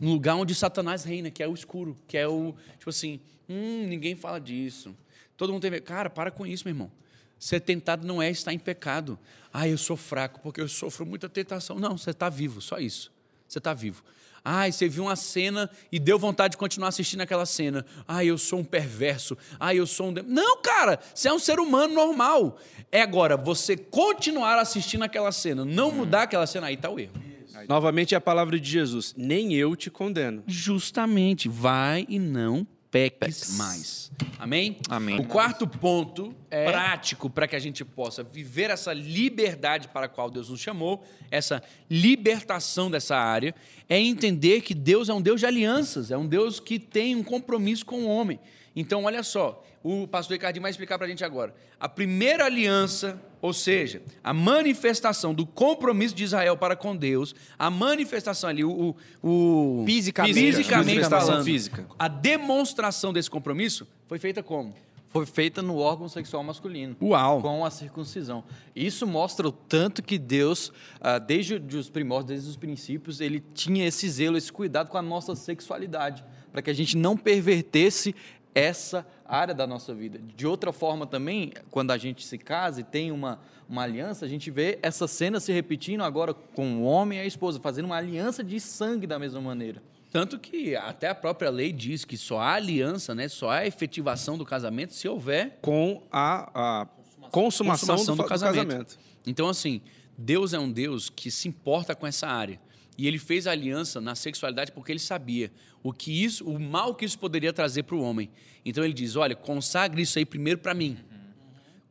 No 0.00 0.12
lugar 0.12 0.36
onde 0.36 0.54
Satanás 0.54 1.04
reina, 1.04 1.30
que 1.30 1.42
é 1.42 1.48
o 1.48 1.54
escuro, 1.54 1.96
que 2.06 2.16
é 2.16 2.26
o. 2.28 2.54
Tipo 2.78 2.90
assim, 2.90 3.20
hum, 3.48 3.86
ninguém 3.88 4.14
fala 4.14 4.40
disso. 4.40 4.94
Todo 5.36 5.52
mundo 5.52 5.62
tem. 5.62 5.80
Cara, 5.82 6.10
para 6.10 6.30
com 6.30 6.46
isso, 6.46 6.64
meu 6.64 6.72
irmão. 6.72 6.90
Ser 7.38 7.60
tentado 7.60 8.06
não 8.06 8.20
é 8.20 8.30
estar 8.30 8.52
em 8.52 8.58
pecado. 8.58 9.18
Ah, 9.52 9.68
eu 9.68 9.78
sou 9.78 9.96
fraco 9.96 10.40
porque 10.40 10.60
eu 10.60 10.68
sofro 10.68 11.06
muita 11.06 11.28
tentação. 11.28 11.78
Não, 11.78 11.96
você 11.96 12.10
está 12.10 12.28
vivo, 12.28 12.60
só 12.60 12.78
isso. 12.78 13.12
Você 13.46 13.58
está 13.58 13.72
vivo. 13.72 14.02
Ai, 14.44 14.72
você 14.72 14.88
viu 14.88 15.04
uma 15.04 15.16
cena 15.16 15.68
e 15.90 15.98
deu 15.98 16.18
vontade 16.18 16.52
de 16.52 16.56
continuar 16.56 16.88
assistindo 16.88 17.20
aquela 17.20 17.44
cena. 17.44 17.84
Ai, 18.06 18.26
eu 18.26 18.38
sou 18.38 18.60
um 18.60 18.64
perverso. 18.64 19.36
Ai, 19.58 19.78
eu 19.78 19.86
sou 19.86 20.08
um. 20.08 20.14
Não, 20.26 20.62
cara, 20.62 20.98
você 21.14 21.28
é 21.28 21.32
um 21.32 21.38
ser 21.38 21.60
humano 21.60 21.94
normal. 21.94 22.58
É 22.90 23.02
agora 23.02 23.36
você 23.36 23.76
continuar 23.76 24.58
assistindo 24.58 25.02
aquela 25.02 25.32
cena, 25.32 25.64
não 25.64 25.90
mudar 25.90 26.22
aquela 26.22 26.46
cena, 26.46 26.68
aí 26.68 26.74
está 26.74 26.88
o 26.88 26.98
erro. 26.98 27.27
Novamente 27.66 28.14
é 28.14 28.18
a 28.18 28.20
palavra 28.20 28.58
de 28.60 28.70
Jesus. 28.70 29.14
Nem 29.16 29.54
eu 29.54 29.74
te 29.74 29.90
condeno. 29.90 30.42
Justamente, 30.46 31.48
vai 31.48 32.04
e 32.08 32.18
não 32.18 32.66
peques 32.90 33.56
mais. 33.56 34.10
Amém? 34.38 34.78
Amém. 34.88 35.20
O 35.20 35.24
quarto 35.24 35.66
ponto 35.66 36.34
prático 36.48 37.28
para 37.28 37.46
que 37.46 37.56
a 37.56 37.58
gente 37.58 37.84
possa 37.84 38.22
viver 38.22 38.70
essa 38.70 38.92
liberdade 38.92 39.88
para 39.88 40.06
a 40.06 40.08
qual 40.08 40.30
Deus 40.30 40.48
nos 40.48 40.60
chamou, 40.60 41.04
essa 41.30 41.62
libertação 41.90 42.90
dessa 42.90 43.16
área, 43.16 43.54
é 43.88 43.98
entender 43.98 44.62
que 44.62 44.74
Deus 44.74 45.08
é 45.08 45.14
um 45.14 45.20
Deus 45.20 45.40
de 45.40 45.46
alianças, 45.46 46.10
é 46.10 46.16
um 46.16 46.26
Deus 46.26 46.60
que 46.60 46.78
tem 46.78 47.14
um 47.14 47.22
compromisso 47.22 47.84
com 47.84 48.04
o 48.04 48.08
homem. 48.08 48.40
Então, 48.74 49.04
olha 49.04 49.22
só, 49.22 49.64
o 49.82 50.06
pastor 50.06 50.34
Ricardinho 50.34 50.62
vai 50.62 50.70
explicar 50.70 50.98
para 50.98 51.06
a 51.06 51.10
gente 51.10 51.24
agora. 51.24 51.54
A 51.80 51.88
primeira 51.88 52.44
aliança, 52.44 53.20
ou 53.40 53.52
seja, 53.52 54.02
a 54.22 54.32
manifestação 54.32 55.32
do 55.32 55.46
compromisso 55.46 56.14
de 56.14 56.24
Israel 56.24 56.56
para 56.56 56.74
com 56.76 56.96
Deus, 56.96 57.34
a 57.58 57.70
manifestação 57.70 58.50
ali, 58.50 58.64
o, 58.64 58.94
o 59.22 59.84
Fisicamente. 59.86 60.34
fisicamente 60.34 60.86
Manifestação 60.86 61.28
falando, 61.28 61.44
física. 61.44 61.86
a 61.98 62.08
demonstração 62.08 63.12
desse 63.12 63.30
compromisso 63.30 63.86
foi 64.06 64.18
feita 64.18 64.42
como? 64.42 64.74
Foi 65.10 65.24
feita 65.24 65.62
no 65.62 65.78
órgão 65.78 66.06
sexual 66.06 66.42
masculino. 66.42 66.94
Uau! 67.00 67.40
Com 67.40 67.64
a 67.64 67.70
circuncisão. 67.70 68.44
Isso 68.76 69.06
mostra 69.06 69.48
o 69.48 69.52
tanto 69.52 70.02
que 70.02 70.18
Deus, 70.18 70.70
ah, 71.00 71.18
desde 71.18 71.54
os 71.54 71.88
primórdios, 71.88 72.28
desde 72.28 72.50
os 72.50 72.56
princípios, 72.58 73.18
ele 73.20 73.42
tinha 73.54 73.86
esse 73.86 74.06
zelo, 74.08 74.36
esse 74.36 74.52
cuidado 74.52 74.90
com 74.90 74.98
a 74.98 75.02
nossa 75.02 75.34
sexualidade, 75.34 76.22
para 76.52 76.60
que 76.60 76.68
a 76.68 76.74
gente 76.74 76.94
não 76.94 77.16
pervertesse 77.16 78.14
essa 78.58 79.06
área 79.24 79.54
da 79.54 79.66
nossa 79.66 79.94
vida. 79.94 80.20
De 80.36 80.46
outra 80.46 80.72
forma 80.72 81.06
também, 81.06 81.52
quando 81.70 81.90
a 81.90 81.98
gente 81.98 82.24
se 82.24 82.36
casa 82.38 82.80
e 82.80 82.84
tem 82.84 83.10
uma, 83.12 83.40
uma 83.68 83.82
aliança, 83.82 84.24
a 84.24 84.28
gente 84.28 84.50
vê 84.50 84.78
essa 84.82 85.06
cena 85.06 85.38
se 85.40 85.52
repetindo 85.52 86.02
agora 86.02 86.32
com 86.34 86.78
o 86.78 86.82
homem 86.84 87.18
e 87.18 87.22
a 87.22 87.26
esposa, 87.26 87.60
fazendo 87.60 87.86
uma 87.86 87.96
aliança 87.96 88.42
de 88.42 88.58
sangue 88.58 89.06
da 89.06 89.18
mesma 89.18 89.40
maneira. 89.40 89.82
Tanto 90.10 90.38
que 90.38 90.74
até 90.74 91.08
a 91.08 91.14
própria 91.14 91.50
lei 91.50 91.70
diz 91.70 92.04
que 92.04 92.16
só 92.16 92.40
há 92.40 92.54
aliança, 92.54 93.14
né? 93.14 93.28
só 93.28 93.50
há 93.50 93.66
efetivação 93.66 94.38
do 94.38 94.44
casamento 94.44 94.94
se 94.94 95.06
houver 95.06 95.58
Com 95.60 96.02
a, 96.10 96.80
a 96.82 96.86
consumação, 97.30 97.88
consumação 97.96 98.16
do, 98.16 98.22
do 98.22 98.22
fa- 98.22 98.28
casamento. 98.28 98.98
Então, 99.26 99.48
assim, 99.50 99.82
Deus 100.16 100.54
é 100.54 100.58
um 100.58 100.70
Deus 100.72 101.10
que 101.10 101.30
se 101.30 101.46
importa 101.46 101.94
com 101.94 102.06
essa 102.06 102.26
área. 102.26 102.58
E 102.98 103.06
ele 103.06 103.18
fez 103.18 103.46
aliança 103.46 104.00
na 104.00 104.16
sexualidade 104.16 104.72
porque 104.72 104.90
ele 104.90 104.98
sabia 104.98 105.52
o 105.84 105.92
que 105.92 106.24
isso, 106.24 106.44
o 106.44 106.58
mal 106.58 106.96
que 106.96 107.04
isso 107.04 107.16
poderia 107.16 107.52
trazer 107.52 107.84
para 107.84 107.94
o 107.94 108.02
homem. 108.02 108.28
Então 108.64 108.84
ele 108.84 108.92
diz: 108.92 109.14
olha, 109.14 109.36
consagre 109.36 110.02
isso 110.02 110.18
aí 110.18 110.26
primeiro 110.26 110.58
para 110.58 110.74
mim. 110.74 110.98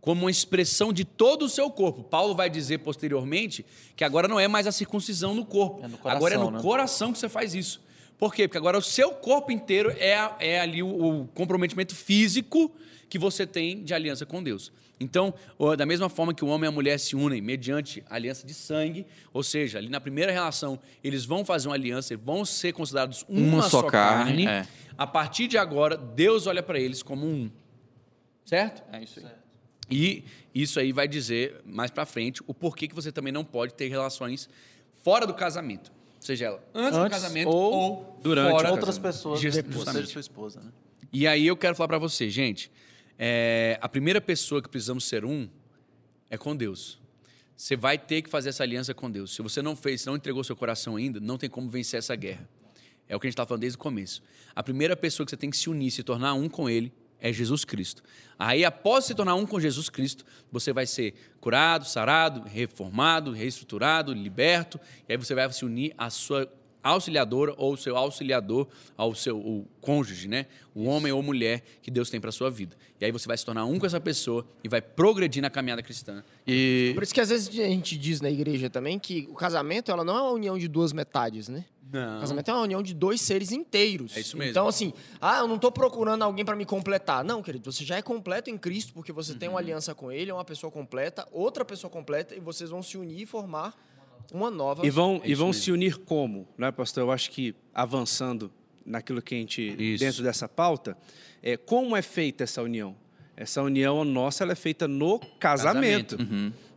Como 0.01 0.25
uma 0.25 0.31
expressão 0.31 0.91
de 0.91 1.05
todo 1.05 1.45
o 1.45 1.49
seu 1.49 1.69
corpo. 1.69 2.03
Paulo 2.03 2.35
vai 2.35 2.49
dizer 2.49 2.79
posteriormente 2.79 3.65
que 3.95 4.03
agora 4.03 4.27
não 4.27 4.39
é 4.39 4.47
mais 4.47 4.67
a 4.67 4.71
circuncisão 4.71 5.33
no 5.33 5.45
corpo. 5.45 5.83
É 5.83 5.87
no 5.87 5.97
coração, 5.97 6.17
agora 6.17 6.35
é 6.35 6.37
no 6.37 6.51
né? 6.51 6.61
coração 6.61 7.13
que 7.13 7.19
você 7.19 7.29
faz 7.29 7.55
isso. 7.55 7.81
Por 8.17 8.33
quê? 8.33 8.47
Porque 8.47 8.57
agora 8.57 8.77
o 8.77 8.81
seu 8.81 9.11
corpo 9.11 9.51
inteiro 9.51 9.91
é, 9.91 10.31
é 10.39 10.59
ali 10.59 10.83
o, 10.83 10.87
o 11.21 11.27
comprometimento 11.27 11.95
físico 11.95 12.71
que 13.09 13.17
você 13.17 13.45
tem 13.45 13.83
de 13.83 13.93
aliança 13.93 14.25
com 14.25 14.43
Deus. 14.43 14.71
Então, 14.99 15.33
da 15.77 15.85
mesma 15.85 16.09
forma 16.09 16.33
que 16.33 16.43
o 16.43 16.47
homem 16.47 16.65
e 16.67 16.69
a 16.69 16.71
mulher 16.71 16.97
se 16.99 17.15
unem 17.15 17.39
mediante 17.41 18.03
aliança 18.09 18.45
de 18.47 18.53
sangue, 18.53 19.05
ou 19.31 19.43
seja, 19.43 19.77
ali 19.77 19.89
na 19.89 20.01
primeira 20.01 20.31
relação, 20.31 20.79
eles 21.03 21.23
vão 21.23 21.45
fazer 21.45 21.67
uma 21.67 21.75
aliança, 21.75 22.13
eles 22.13 22.23
vão 22.25 22.43
ser 22.43 22.73
considerados 22.73 23.23
uma, 23.29 23.39
Uma 23.57 23.61
só, 23.63 23.81
só 23.81 23.87
carne. 23.89 24.45
carne, 24.45 24.47
é. 24.47 24.67
A 24.97 25.05
partir 25.05 25.47
de 25.47 25.57
agora, 25.57 25.95
Deus 25.95 26.47
olha 26.47 26.63
para 26.63 26.79
eles 26.79 27.03
como 27.03 27.27
um. 27.27 27.51
Certo? 28.43 28.81
É 28.91 29.03
isso 29.03 29.19
aí. 29.19 29.25
E 29.89 30.23
isso 30.53 30.79
aí 30.79 30.91
vai 30.91 31.07
dizer 31.07 31.61
mais 31.63 31.91
pra 31.91 32.05
frente 32.05 32.41
o 32.47 32.53
porquê 32.53 32.87
que 32.87 32.95
você 32.95 33.11
também 33.11 33.31
não 33.31 33.43
pode 33.45 33.73
ter 33.75 33.87
relações 33.89 34.49
fora 35.03 35.25
do 35.27 35.33
casamento. 35.33 35.91
Seja 36.19 36.45
ela 36.47 36.63
antes, 36.73 36.97
do 36.97 37.03
Antes 37.05 37.19
casamento 37.21 37.47
ou 37.49 37.73
ou, 37.73 38.19
durante 38.23 38.51
fora 38.51 38.71
Outras 38.71 38.97
casamento. 38.97 39.13
pessoas, 39.15 39.39
Just- 39.39 39.55
depois, 39.61 39.87
seja 39.89 40.07
sua 40.07 40.19
esposa, 40.21 40.59
né? 40.59 40.71
E 41.13 41.25
aí 41.27 41.45
eu 41.47 41.55
quero 41.55 41.75
falar 41.75 41.87
pra 41.87 41.99
você, 41.99 42.29
gente, 42.29 42.69
é, 43.17 43.77
a 43.81 43.89
primeira 43.89 44.21
pessoa 44.21 44.61
que 44.61 44.69
precisamos 44.69 45.05
ser 45.05 45.25
um 45.25 45.49
é 46.29 46.37
com 46.37 46.55
Deus. 46.55 46.99
Você 47.55 47.75
vai 47.75 47.97
ter 47.97 48.21
que 48.21 48.29
fazer 48.29 48.49
essa 48.49 48.63
aliança 48.63 48.93
com 48.93 49.09
Deus. 49.09 49.33
Se 49.33 49.41
você 49.41 49.61
não 49.61 49.75
fez, 49.75 50.05
não 50.05 50.15
entregou 50.15 50.43
seu 50.43 50.55
coração 50.55 50.95
ainda, 50.95 51.19
não 51.19 51.37
tem 51.37 51.49
como 51.49 51.67
vencer 51.69 51.97
essa 51.97 52.15
guerra. 52.15 52.47
É 53.09 53.15
o 53.15 53.19
que 53.19 53.25
a 53.25 53.29
gente 53.29 53.33
está 53.33 53.45
falando 53.45 53.61
desde 53.61 53.77
o 53.77 53.79
começo. 53.79 54.21
A 54.55 54.61
primeira 54.61 54.95
pessoa 54.95 55.25
que 55.25 55.31
você 55.31 55.37
tem 55.37 55.49
que 55.49 55.57
se 55.57 55.69
unir, 55.69 55.89
se 55.89 56.03
tornar 56.03 56.33
um 56.33 56.47
com 56.47 56.69
Ele, 56.69 56.93
é 57.19 57.33
Jesus 57.33 57.65
Cristo. 57.65 58.03
Aí, 58.37 58.63
após 58.63 59.05
se 59.05 59.15
tornar 59.15 59.33
um 59.35 59.45
com 59.45 59.59
Jesus 59.59 59.89
Cristo, 59.89 60.23
você 60.51 60.71
vai 60.71 60.85
ser 60.85 61.15
curado, 61.39 61.85
sarado, 61.85 62.47
reformado, 62.47 63.31
reestruturado, 63.31 64.13
liberto, 64.13 64.79
e 65.07 65.13
aí 65.13 65.17
você 65.17 65.33
vai 65.33 65.51
se 65.51 65.65
unir 65.65 65.95
à 65.97 66.11
sua 66.11 66.51
auxiliadora 66.83 67.53
ou 67.57 67.73
o 67.73 67.77
seu 67.77 67.95
auxiliador, 67.97 68.67
ao 68.95 69.13
seu 69.15 69.37
o 69.37 69.67
cônjuge, 69.81 70.27
né? 70.27 70.45
O 70.75 70.85
homem 70.85 71.11
ou 71.11 71.21
mulher 71.21 71.63
que 71.81 71.89
Deus 71.91 72.09
tem 72.09 72.19
para 72.21 72.31
sua 72.31 72.49
vida. 72.49 72.75
E 72.99 73.05
aí 73.05 73.11
você 73.11 73.27
vai 73.27 73.37
se 73.37 73.45
tornar 73.45 73.65
um 73.65 73.77
com 73.79 73.85
essa 73.85 73.99
pessoa 73.99 74.45
e 74.63 74.69
vai 74.69 74.81
progredir 74.81 75.41
na 75.41 75.49
caminhada 75.49 75.81
cristã. 75.83 76.23
E 76.47 76.91
Por 76.93 77.03
isso 77.03 77.13
que 77.13 77.21
às 77.21 77.29
vezes 77.29 77.49
a 77.49 77.63
gente 77.67 77.97
diz 77.97 78.21
na 78.21 78.29
igreja 78.29 78.69
também 78.69 78.97
que 78.99 79.27
o 79.31 79.33
casamento 79.35 79.91
ela 79.91 80.03
não 80.03 80.15
é 80.17 80.21
uma 80.21 80.31
união 80.31 80.57
de 80.57 80.67
duas 80.67 80.93
metades, 80.93 81.47
né? 81.47 81.65
O 81.89 82.19
casamento 82.19 82.51
é 82.51 82.53
uma 82.53 82.63
união 82.63 82.83
de 82.83 82.93
dois 82.93 83.21
seres 83.21 83.53
inteiros. 83.53 84.17
É 84.17 84.19
isso 84.19 84.35
mesmo. 84.35 84.51
Então, 84.51 84.67
assim, 84.67 84.91
ah, 85.21 85.37
eu 85.39 85.47
não 85.47 85.57
tô 85.57 85.71
procurando 85.71 86.21
alguém 86.21 86.43
para 86.43 86.53
me 86.53 86.65
completar. 86.65 87.23
Não, 87.23 87.41
querido, 87.41 87.71
você 87.71 87.85
já 87.85 87.95
é 87.95 88.01
completo 88.01 88.49
em 88.49 88.57
Cristo, 88.57 88.91
porque 88.93 89.13
você 89.13 89.33
tem 89.35 89.47
Uhum. 89.47 89.53
uma 89.55 89.61
aliança 89.61 89.95
com 89.95 90.11
Ele, 90.11 90.29
é 90.29 90.33
uma 90.33 90.43
pessoa 90.43 90.69
completa, 90.69 91.25
outra 91.31 91.63
pessoa 91.63 91.89
completa, 91.89 92.35
e 92.35 92.41
vocês 92.41 92.69
vão 92.69 92.83
se 92.83 92.97
unir 92.97 93.21
e 93.21 93.25
formar 93.25 93.73
uma 94.33 94.49
nova. 94.51 94.85
E 94.85 94.89
vão, 94.89 95.21
É 95.23 95.29
e 95.29 95.35
vão 95.35 95.47
mesmo. 95.47 95.61
se 95.61 95.71
unir 95.71 95.97
como, 95.97 96.47
né, 96.57 96.71
pastor? 96.71 97.03
Eu 97.03 97.11
acho 97.11 97.31
que 97.31 97.55
avançando 97.73 98.51
naquilo 98.85 99.21
que 99.21 99.35
a 99.35 99.37
gente 99.37 99.61
Isso. 99.77 100.03
dentro 100.03 100.23
dessa 100.23 100.47
pauta, 100.47 100.97
é 101.41 101.57
como 101.57 101.95
é 101.95 102.01
feita 102.01 102.43
essa 102.43 102.61
união? 102.61 102.95
Essa 103.35 103.61
união 103.61 104.03
nossa 104.03 104.43
ela 104.43 104.53
é 104.53 104.55
feita 104.55 104.87
no 104.87 105.19
casamento. 105.39 106.17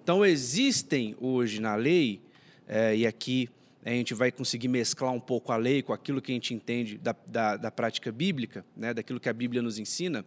Então 0.03 0.25
existem 0.25 1.17
hoje 1.21 1.61
na 1.61 1.75
lei 1.75 2.21
é, 2.69 2.97
e 2.97 3.07
aqui 3.07 3.49
a 3.85 3.91
gente 3.91 4.13
vai 4.13 4.31
conseguir 4.31 4.69
mesclar 4.69 5.11
um 5.13 5.21
pouco 5.21 5.53
a 5.53 5.57
lei 5.57 5.83
com 5.83 5.93
aquilo 5.93 6.21
que 6.21 6.31
a 6.33 6.35
gente 6.35 6.53
entende 6.53 6.99
da, 6.99 7.17
da, 7.27 7.57
da 7.57 7.71
prática 7.71 8.13
bíblica, 8.13 8.65
né, 8.77 8.93
daquilo 8.93 9.19
que 9.19 9.29
a 9.29 9.33
Bíblia 9.33 9.63
nos 9.63 9.79
ensina, 9.79 10.23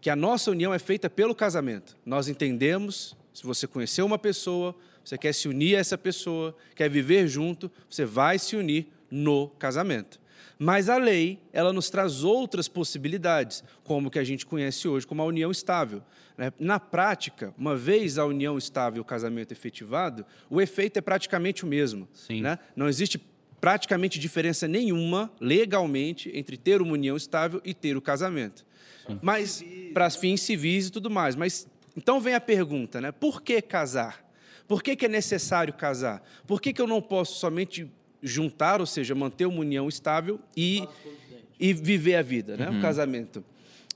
que 0.00 0.10
a 0.10 0.16
nossa 0.16 0.50
união 0.50 0.74
é 0.74 0.78
feita 0.78 1.08
pelo 1.08 1.34
casamento. 1.34 1.96
Nós 2.04 2.28
entendemos, 2.28 3.16
se 3.32 3.44
você 3.44 3.66
conheceu 3.66 4.04
uma 4.04 4.18
pessoa, 4.18 4.76
você 5.08 5.16
quer 5.16 5.32
se 5.32 5.48
unir 5.48 5.76
a 5.76 5.78
essa 5.78 5.96
pessoa, 5.96 6.54
quer 6.74 6.90
viver 6.90 7.26
junto, 7.28 7.70
você 7.88 8.04
vai 8.04 8.38
se 8.38 8.56
unir 8.56 8.88
no 9.10 9.48
casamento. 9.58 10.20
Mas 10.58 10.88
a 10.90 10.98
lei, 10.98 11.38
ela 11.50 11.72
nos 11.72 11.88
traz 11.88 12.24
outras 12.24 12.68
possibilidades, 12.68 13.64
como 13.84 14.08
o 14.08 14.10
que 14.10 14.18
a 14.18 14.24
gente 14.24 14.44
conhece 14.44 14.86
hoje 14.86 15.06
como 15.06 15.22
a 15.22 15.24
união 15.24 15.50
estável. 15.50 16.02
né? 16.36 16.52
Na 16.58 16.78
prática, 16.78 17.54
uma 17.56 17.74
vez 17.74 18.18
a 18.18 18.26
união 18.26 18.58
estável 18.58 18.98
e 18.98 19.00
o 19.00 19.04
casamento 19.04 19.52
efetivado, 19.52 20.26
o 20.50 20.60
efeito 20.60 20.98
é 20.98 21.00
praticamente 21.00 21.64
o 21.64 21.66
mesmo. 21.66 22.06
Sim. 22.12 22.42
né? 22.42 22.58
Não 22.76 22.88
existe 22.88 23.18
praticamente 23.60 24.18
diferença 24.18 24.68
nenhuma, 24.68 25.32
legalmente, 25.40 26.30
entre 26.34 26.56
ter 26.58 26.82
uma 26.82 26.92
união 26.92 27.16
estável 27.16 27.62
e 27.64 27.72
ter 27.72 27.96
o 27.96 28.02
casamento. 28.02 28.66
Mas, 29.22 29.64
para 29.94 30.10
fins 30.10 30.42
civis 30.42 30.88
e 30.88 30.92
tudo 30.92 31.08
mais. 31.08 31.34
Mas, 31.34 31.66
então 31.96 32.20
vem 32.20 32.34
a 32.34 32.40
pergunta, 32.40 33.00
né? 33.00 33.10
Por 33.10 33.40
que 33.40 33.62
casar? 33.62 34.27
Por 34.68 34.82
que, 34.82 34.94
que 34.94 35.06
é 35.06 35.08
necessário 35.08 35.72
casar? 35.72 36.22
Por 36.46 36.60
que, 36.60 36.72
que 36.72 36.80
eu 36.80 36.86
não 36.86 37.00
posso 37.02 37.40
somente 37.40 37.90
juntar, 38.22 38.80
ou 38.80 38.86
seja, 38.86 39.14
manter 39.14 39.46
uma 39.46 39.60
união 39.60 39.88
estável 39.88 40.38
e, 40.56 40.86
e 41.58 41.72
viver 41.72 42.16
a 42.16 42.22
vida, 42.22 42.56
né? 42.56 42.68
O 42.68 42.80
casamento. 42.80 43.42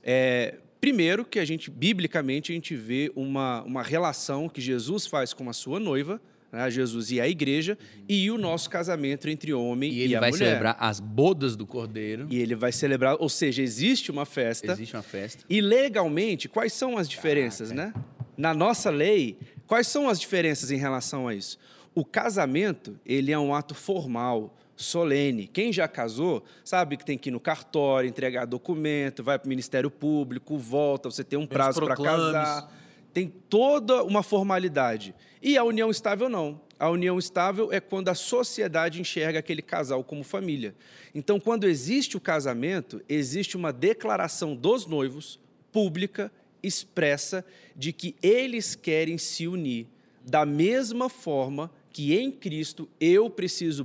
É, 0.02 0.56
primeiro 0.80 1.24
que 1.24 1.38
a 1.38 1.44
gente, 1.44 1.70
biblicamente, 1.70 2.50
a 2.52 2.54
gente 2.54 2.74
vê 2.74 3.12
uma, 3.14 3.62
uma 3.62 3.82
relação 3.82 4.48
que 4.48 4.60
Jesus 4.60 5.06
faz 5.06 5.32
com 5.32 5.48
a 5.50 5.52
sua 5.52 5.78
noiva, 5.78 6.20
né? 6.50 6.70
Jesus 6.70 7.10
e 7.10 7.20
a 7.20 7.28
igreja, 7.28 7.76
e 8.08 8.30
o 8.30 8.38
nosso 8.38 8.70
casamento 8.70 9.28
entre 9.28 9.52
homem 9.52 9.90
E 9.92 9.98
e, 9.98 10.00
ele 10.02 10.16
a 10.16 10.20
vai 10.20 10.30
mulher. 10.30 10.46
celebrar 10.46 10.76
as 10.78 11.00
bodas 11.00 11.56
do 11.56 11.66
cordeiro. 11.66 12.26
E 12.30 12.38
ele 12.38 12.54
vai 12.54 12.72
celebrar, 12.72 13.16
ou 13.18 13.28
seja, 13.28 13.62
existe 13.62 14.10
uma 14.10 14.24
festa. 14.24 14.72
Existe 14.72 14.94
uma 14.96 15.02
festa. 15.02 15.44
E 15.50 15.60
legalmente, 15.60 16.48
quais 16.48 16.72
são 16.72 16.96
as 16.96 17.08
diferenças, 17.08 17.70
né? 17.72 17.92
Na 18.36 18.54
nossa 18.54 18.90
lei, 18.90 19.38
quais 19.72 19.86
são 19.86 20.06
as 20.06 20.20
diferenças 20.20 20.70
em 20.70 20.76
relação 20.76 21.26
a 21.26 21.34
isso? 21.34 21.58
O 21.94 22.04
casamento, 22.04 23.00
ele 23.06 23.32
é 23.32 23.38
um 23.38 23.54
ato 23.54 23.74
formal, 23.74 24.54
solene. 24.76 25.46
Quem 25.46 25.72
já 25.72 25.88
casou 25.88 26.44
sabe 26.62 26.98
que 26.98 27.06
tem 27.06 27.16
que 27.16 27.30
ir 27.30 27.32
no 27.32 27.40
cartório, 27.40 28.06
entregar 28.06 28.44
documento, 28.44 29.24
vai 29.24 29.38
para 29.38 29.46
o 29.46 29.48
Ministério 29.48 29.90
Público, 29.90 30.58
volta, 30.58 31.10
você 31.10 31.24
tem 31.24 31.38
um 31.38 31.46
prazo 31.46 31.80
para 31.80 31.96
casar. 31.96 32.70
Tem 33.14 33.32
toda 33.48 34.04
uma 34.04 34.22
formalidade. 34.22 35.14
E 35.40 35.56
a 35.56 35.64
união 35.64 35.90
estável 35.90 36.28
não. 36.28 36.60
A 36.78 36.90
união 36.90 37.18
estável 37.18 37.72
é 37.72 37.80
quando 37.80 38.10
a 38.10 38.14
sociedade 38.14 39.00
enxerga 39.00 39.38
aquele 39.38 39.62
casal 39.62 40.04
como 40.04 40.22
família. 40.22 40.74
Então, 41.14 41.40
quando 41.40 41.66
existe 41.66 42.14
o 42.14 42.20
casamento, 42.20 43.00
existe 43.08 43.56
uma 43.56 43.72
declaração 43.72 44.54
dos 44.54 44.84
noivos, 44.84 45.40
pública, 45.72 46.30
expressa, 46.62 47.44
de 47.74 47.92
que 47.92 48.14
eles 48.22 48.74
querem 48.74 49.18
se 49.18 49.46
unir 49.48 49.86
da 50.24 50.44
mesma 50.46 51.08
forma 51.08 51.70
que 51.90 52.14
em 52.14 52.30
Cristo 52.30 52.88
eu 53.00 53.28
preciso 53.28 53.84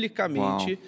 publicamente 0.00 0.78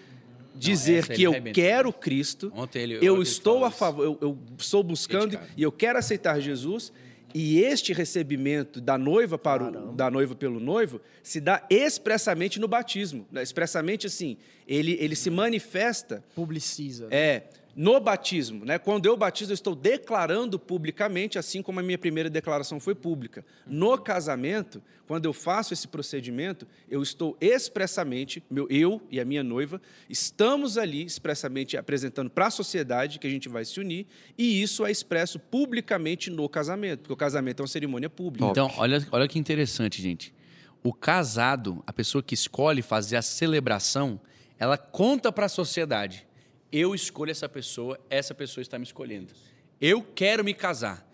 dizer 0.55 0.99
essa 1.05 1.15
que 1.15 1.23
eu 1.23 1.31
arrebentou. 1.31 1.55
quero 1.63 1.93
Cristo, 1.93 2.53
Ontem 2.55 2.83
ele- 2.83 2.95
eu 3.01 3.15
ele 3.15 3.23
estou 3.23 3.65
a 3.65 3.71
favor, 3.71 4.05
eu, 4.05 4.19
eu 4.21 4.39
estou 4.59 4.83
buscando 4.83 5.31
Dedicado. 5.31 5.51
e 5.57 5.63
eu 5.63 5.71
quero 5.73 5.99
aceitar 5.99 6.41
Jesus. 6.41 6.93
E 7.35 7.61
este 7.61 7.93
recebimento 7.93 8.81
da 8.81 8.97
noiva 8.97 9.37
para 9.39 9.63
o, 9.63 9.93
da 9.93 10.11
noiva 10.11 10.35
pelo 10.35 10.59
noivo 10.59 10.99
se 11.23 11.41
dá 11.43 11.63
expressamente 11.69 12.59
no 12.59 12.67
batismo, 12.67 13.27
né? 13.31 13.43
expressamente 13.43 14.07
assim, 14.07 14.39
ele, 14.67 14.97
ele 14.99 15.15
se 15.15 15.29
manifesta 15.29 16.25
Publiciza. 16.35 17.07
é 17.11 17.43
no 17.79 18.01
batismo, 18.01 18.65
né? 18.65 18.77
Quando 18.77 19.07
eu 19.07 19.17
batizo, 19.17 19.53
eu 19.53 19.55
estou 19.55 19.73
declarando 19.73 20.59
publicamente, 20.59 21.39
assim 21.39 21.63
como 21.63 21.79
a 21.79 21.83
minha 21.83 21.97
primeira 21.97 22.29
declaração 22.29 22.81
foi 22.81 22.93
pública. 22.93 23.47
No 23.65 23.97
casamento, 23.97 24.83
quando 25.07 25.27
eu 25.27 25.33
faço 25.33 25.73
esse 25.73 25.87
procedimento, 25.87 26.67
eu 26.91 27.01
estou 27.01 27.37
expressamente, 27.41 28.43
meu, 28.51 28.67
eu 28.69 29.01
e 29.13 29.21
a 29.21 29.25
minha 29.25 29.45
noiva, 29.45 29.81
estamos 30.11 30.77
ali 30.77 31.05
expressamente 31.05 31.77
apresentando 31.77 32.29
para 32.29 32.49
a 32.49 32.51
sociedade 32.51 33.21
que 33.21 33.29
a 33.29 33.31
gente 33.31 33.49
vai 33.49 33.65
se 33.65 33.79
unir, 33.79 34.09
e 34.37 34.61
isso 34.61 34.85
é 34.85 34.91
expresso 34.91 35.39
publicamente 35.39 36.31
no 36.31 36.49
casamento, 36.49 37.03
porque 37.03 37.13
o 37.13 37.17
casamento 37.17 37.61
é 37.61 37.63
uma 37.63 37.69
cerimônia 37.69 38.11
pública. 38.11 38.45
Então, 38.51 38.73
olha, 38.77 39.07
olha 39.13 39.29
que 39.29 39.39
interessante, 39.39 40.03
gente. 40.03 40.35
O 40.83 40.93
casado, 40.93 41.81
a 41.87 41.93
pessoa 41.93 42.25
que 42.25 42.35
escolhe 42.35 42.83
fazer 42.83 43.15
a 43.15 43.23
celebração, 43.23 44.21
ela 44.59 44.77
conta 44.77 45.31
para 45.31 45.47
a 45.47 45.49
sociedade. 45.49 46.27
Eu 46.71 46.95
escolho 46.95 47.31
essa 47.31 47.49
pessoa, 47.49 47.99
essa 48.11 48.35
pessoa 48.35 48.63
está 48.63 48.79
me 48.79 48.85
escolhendo. 48.85 49.33
Eu 49.81 50.03
quero 50.03 50.45
me 50.45 50.53
casar. 50.55 51.07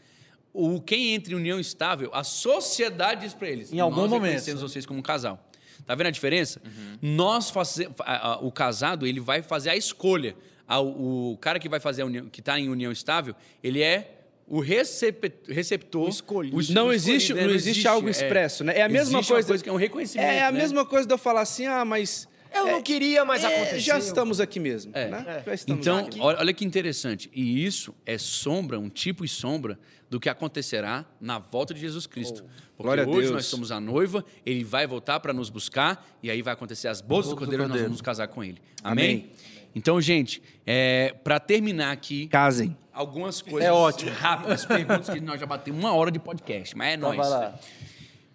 O 0.52 0.80
quem 0.80 1.14
entra 1.14 1.32
em 1.32 1.36
união 1.36 1.58
estável, 1.58 2.10
a 2.12 2.22
sociedade 2.24 3.22
diz 3.22 3.34
para 3.34 3.48
eles. 3.48 3.72
Em 3.72 3.80
algum 3.80 4.02
nós 4.02 4.10
momento. 4.10 4.22
reconhecemos 4.24 4.62
vocês 4.62 4.86
como 4.86 5.00
um 5.00 5.02
casal. 5.02 5.48
Tá 5.86 5.94
vendo 5.94 6.06
a 6.06 6.10
diferença? 6.10 6.62
Nós 7.02 7.50
faze, 7.50 7.88
a- 8.00 8.32
a- 8.34 8.38
o 8.38 8.50
casado, 8.50 9.06
ele 9.06 9.20
vai 9.20 9.42
fazer 9.42 9.70
a 9.70 9.76
escolha. 9.76 10.36
O, 10.68 11.36
cara 11.40 11.58
que 11.58 11.68
vai 11.68 11.78
fazer 11.80 12.02
a 12.02 12.06
união, 12.06 12.26
que 12.28 12.40
está 12.40 12.58
em 12.58 12.68
união 12.68 12.90
estável, 12.90 13.34
ele 13.62 13.82
é 13.82 14.22
o 14.46 14.60
recep- 14.60 15.42
receptor. 15.48 16.06
O 16.06 16.08
escolhido. 16.08 16.56
Não 16.72 16.92
existe, 16.92 17.32
escolhido, 17.32 17.40
né? 17.40 17.46
não 17.48 17.54
existe 17.54 17.86
algo 17.88 18.08
é. 18.08 18.10
expresso, 18.10 18.64
né? 18.64 18.78
É 18.78 18.82
a 18.82 18.88
mesma 18.88 19.18
Existe 19.18 19.32
coisa, 19.32 19.48
coisa 19.48 19.62
que 19.64 19.68
é 19.68 19.72
um 19.72 19.76
reconhecimento, 19.76 20.26
É 20.26 20.42
a 20.42 20.50
né? 20.52 20.58
mesma 20.58 20.86
coisa 20.86 21.06
de 21.06 21.12
eu 21.12 21.18
falar 21.18 21.42
assim, 21.42 21.66
ah, 21.66 21.84
mas 21.84 22.26
Eu 22.54 22.66
não 22.66 22.82
queria, 22.82 23.24
mas 23.24 23.42
é, 23.44 23.46
aconteceu. 23.48 23.80
já 23.80 23.98
estamos 23.98 24.40
aqui 24.40 24.58
mesmo, 24.60 24.92
É. 24.94 25.08
né? 25.08 25.42
Já 25.46 25.54
estamos 25.54 25.80
Então, 25.86 25.98
aqui. 25.98 26.20
olha, 26.20 26.52
que 26.52 26.64
interessante. 26.64 27.30
E 27.34 27.64
isso 27.64 27.94
é 28.06 28.16
sombra, 28.18 28.78
um 28.78 28.88
tipo 28.88 29.24
e 29.24 29.28
sombra 29.28 29.78
do 30.08 30.20
que 30.20 30.28
acontecerá 30.28 31.04
na 31.20 31.38
volta 31.38 31.74
de 31.74 31.80
Jesus 31.80 32.06
Cristo. 32.06 32.44
Porque 32.76 32.82
Glória 32.82 33.04
a 33.04 33.08
hoje 33.08 33.20
Deus. 33.22 33.30
nós 33.32 33.46
somos 33.46 33.72
a 33.72 33.80
noiva, 33.80 34.24
ele 34.46 34.62
vai 34.64 34.86
voltar 34.86 35.18
para 35.20 35.32
nos 35.32 35.50
buscar 35.50 36.06
e 36.22 36.30
aí 36.30 36.42
vai 36.42 36.52
acontecer 36.54 36.88
as 36.88 37.00
bodas 37.00 37.30
do 37.30 37.36
cordeiro 37.36 37.64
e 37.64 37.66
nós 37.66 37.76
vamos 37.78 37.92
nos 37.92 38.00
casar 38.02 38.28
com 38.28 38.42
ele. 38.44 38.60
Amém? 38.82 39.04
Amém. 39.14 39.30
Então, 39.76 40.00
gente, 40.00 40.40
é, 40.64 41.14
para 41.24 41.40
terminar 41.40 41.90
aqui, 41.90 42.28
Casem. 42.28 42.76
algumas 42.92 43.42
coisas 43.42 43.68
É 43.68 43.72
ótimo. 43.72 44.12
rápidas, 44.12 44.64
perguntas 44.64 45.08
que 45.10 45.20
nós 45.20 45.40
já 45.40 45.46
batemos 45.46 45.80
uma 45.80 45.92
hora 45.92 46.12
de 46.12 46.18
podcast, 46.20 46.76
mas 46.76 46.88
é 46.90 46.94
Então 46.94 47.08
nóis. 47.12 47.18
vai 47.18 47.28
lá. 47.28 47.58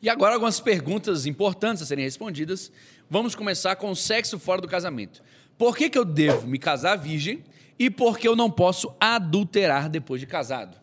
E 0.02 0.10
agora 0.10 0.34
algumas 0.34 0.60
perguntas 0.60 1.26
importantes 1.26 1.84
a 1.84 1.86
serem 1.86 2.04
respondidas. 2.06 2.72
Vamos 3.10 3.34
começar 3.36 3.76
com 3.76 3.90
o 3.90 3.96
sexo 3.96 4.38
fora 4.40 4.62
do 4.62 4.68
casamento. 4.68 5.22
Por 5.58 5.76
que, 5.76 5.90
que 5.90 5.98
eu 5.98 6.06
devo 6.06 6.48
me 6.48 6.58
casar 6.60 6.96
virgem 6.98 7.44
e 7.78 7.90
por 7.90 8.18
que 8.20 8.28
eu 8.28 8.36
não 8.36 8.50
posso 8.52 8.94
adulterar 9.00 9.90
depois 9.90 10.22
de 10.22 10.28
casado? 10.28 10.78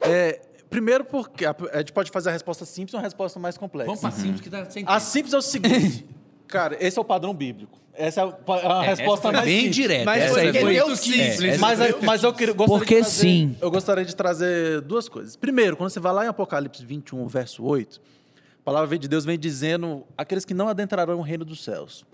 É, 0.00 0.40
primeiro 0.70 1.04
porque 1.04 1.44
a, 1.44 1.54
a 1.72 1.78
gente 1.78 1.92
pode 1.92 2.10
fazer 2.10 2.28
a 2.28 2.32
resposta 2.32 2.64
simples 2.64 2.94
ou 2.94 2.98
uma 3.00 3.04
resposta 3.04 3.38
mais 3.40 3.56
complexa. 3.58 3.86
Vamos 3.86 4.00
para 4.00 4.10
simples 4.12 4.40
que 4.40 4.50
tá 4.50 4.64
sem 4.70 4.84
A 4.84 4.86
tempo. 4.86 5.00
simples 5.00 5.34
é 5.34 5.38
o 5.38 5.42
seguinte, 5.42 6.06
cara, 6.46 6.76
esse 6.80 6.98
é 6.98 7.00
o 7.00 7.04
padrão 7.04 7.34
bíblico. 7.34 7.78
Essa 7.98 8.20
é 8.20 8.24
a, 8.24 8.80
a 8.80 8.84
É, 8.84 8.88
resposta 8.88 9.12
essa 9.14 9.22
foi 9.22 9.32
mais 9.32 9.44
bem 9.46 9.56
simples. 9.56 9.76
direta. 9.76 10.04
Mas 10.04 10.22
essa 10.22 10.38
aí 10.40 10.46
porque 10.52 10.80
foi 10.80 10.96
simples. 10.96 11.42
Essa 11.42 11.58
Mas, 11.60 11.78
foi- 11.78 12.00
mas 12.02 12.22
eu, 12.22 12.32
queria- 12.34 12.52
gostaria 12.54 12.78
Porque 12.78 12.94
de 12.96 13.00
trazer, 13.00 13.20
sim. 13.20 13.56
Eu 13.58 13.70
gostaria 13.70 14.04
de 14.04 14.14
trazer 14.14 14.80
duas 14.82 15.08
coisas. 15.08 15.34
Primeiro, 15.34 15.78
quando 15.78 15.88
você 15.90 15.98
vai 15.98 16.12
lá 16.12 16.24
em 16.26 16.28
Apocalipse 16.28 16.84
21, 16.84 17.26
verso 17.26 17.64
8, 17.64 17.98
a 18.66 18.70
palavra 18.72 18.98
de 18.98 19.06
Deus 19.06 19.24
vem 19.24 19.38
dizendo 19.38 20.04
aqueles 20.18 20.44
que 20.44 20.52
não 20.52 20.66
adentrarão 20.68 21.20
o 21.20 21.22
reino 21.22 21.44
dos 21.44 21.62
céus. 21.62 22.04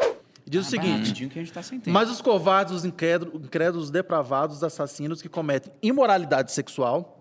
E 0.44 0.50
diz 0.50 0.66
o 0.66 0.68
seguinte: 0.68 1.26
tá. 1.50 1.62
Mas 1.86 2.11
os 2.11 2.20
covardes, 2.20 2.74
os 2.74 2.84
incrédulos, 2.84 3.42
incrédulos, 3.42 3.90
depravados, 3.90 4.59
os 4.59 4.62
assassinos 4.62 5.22
que 5.22 5.30
cometem 5.30 5.72
imoralidade 5.82 6.53
sexual, 6.53 7.18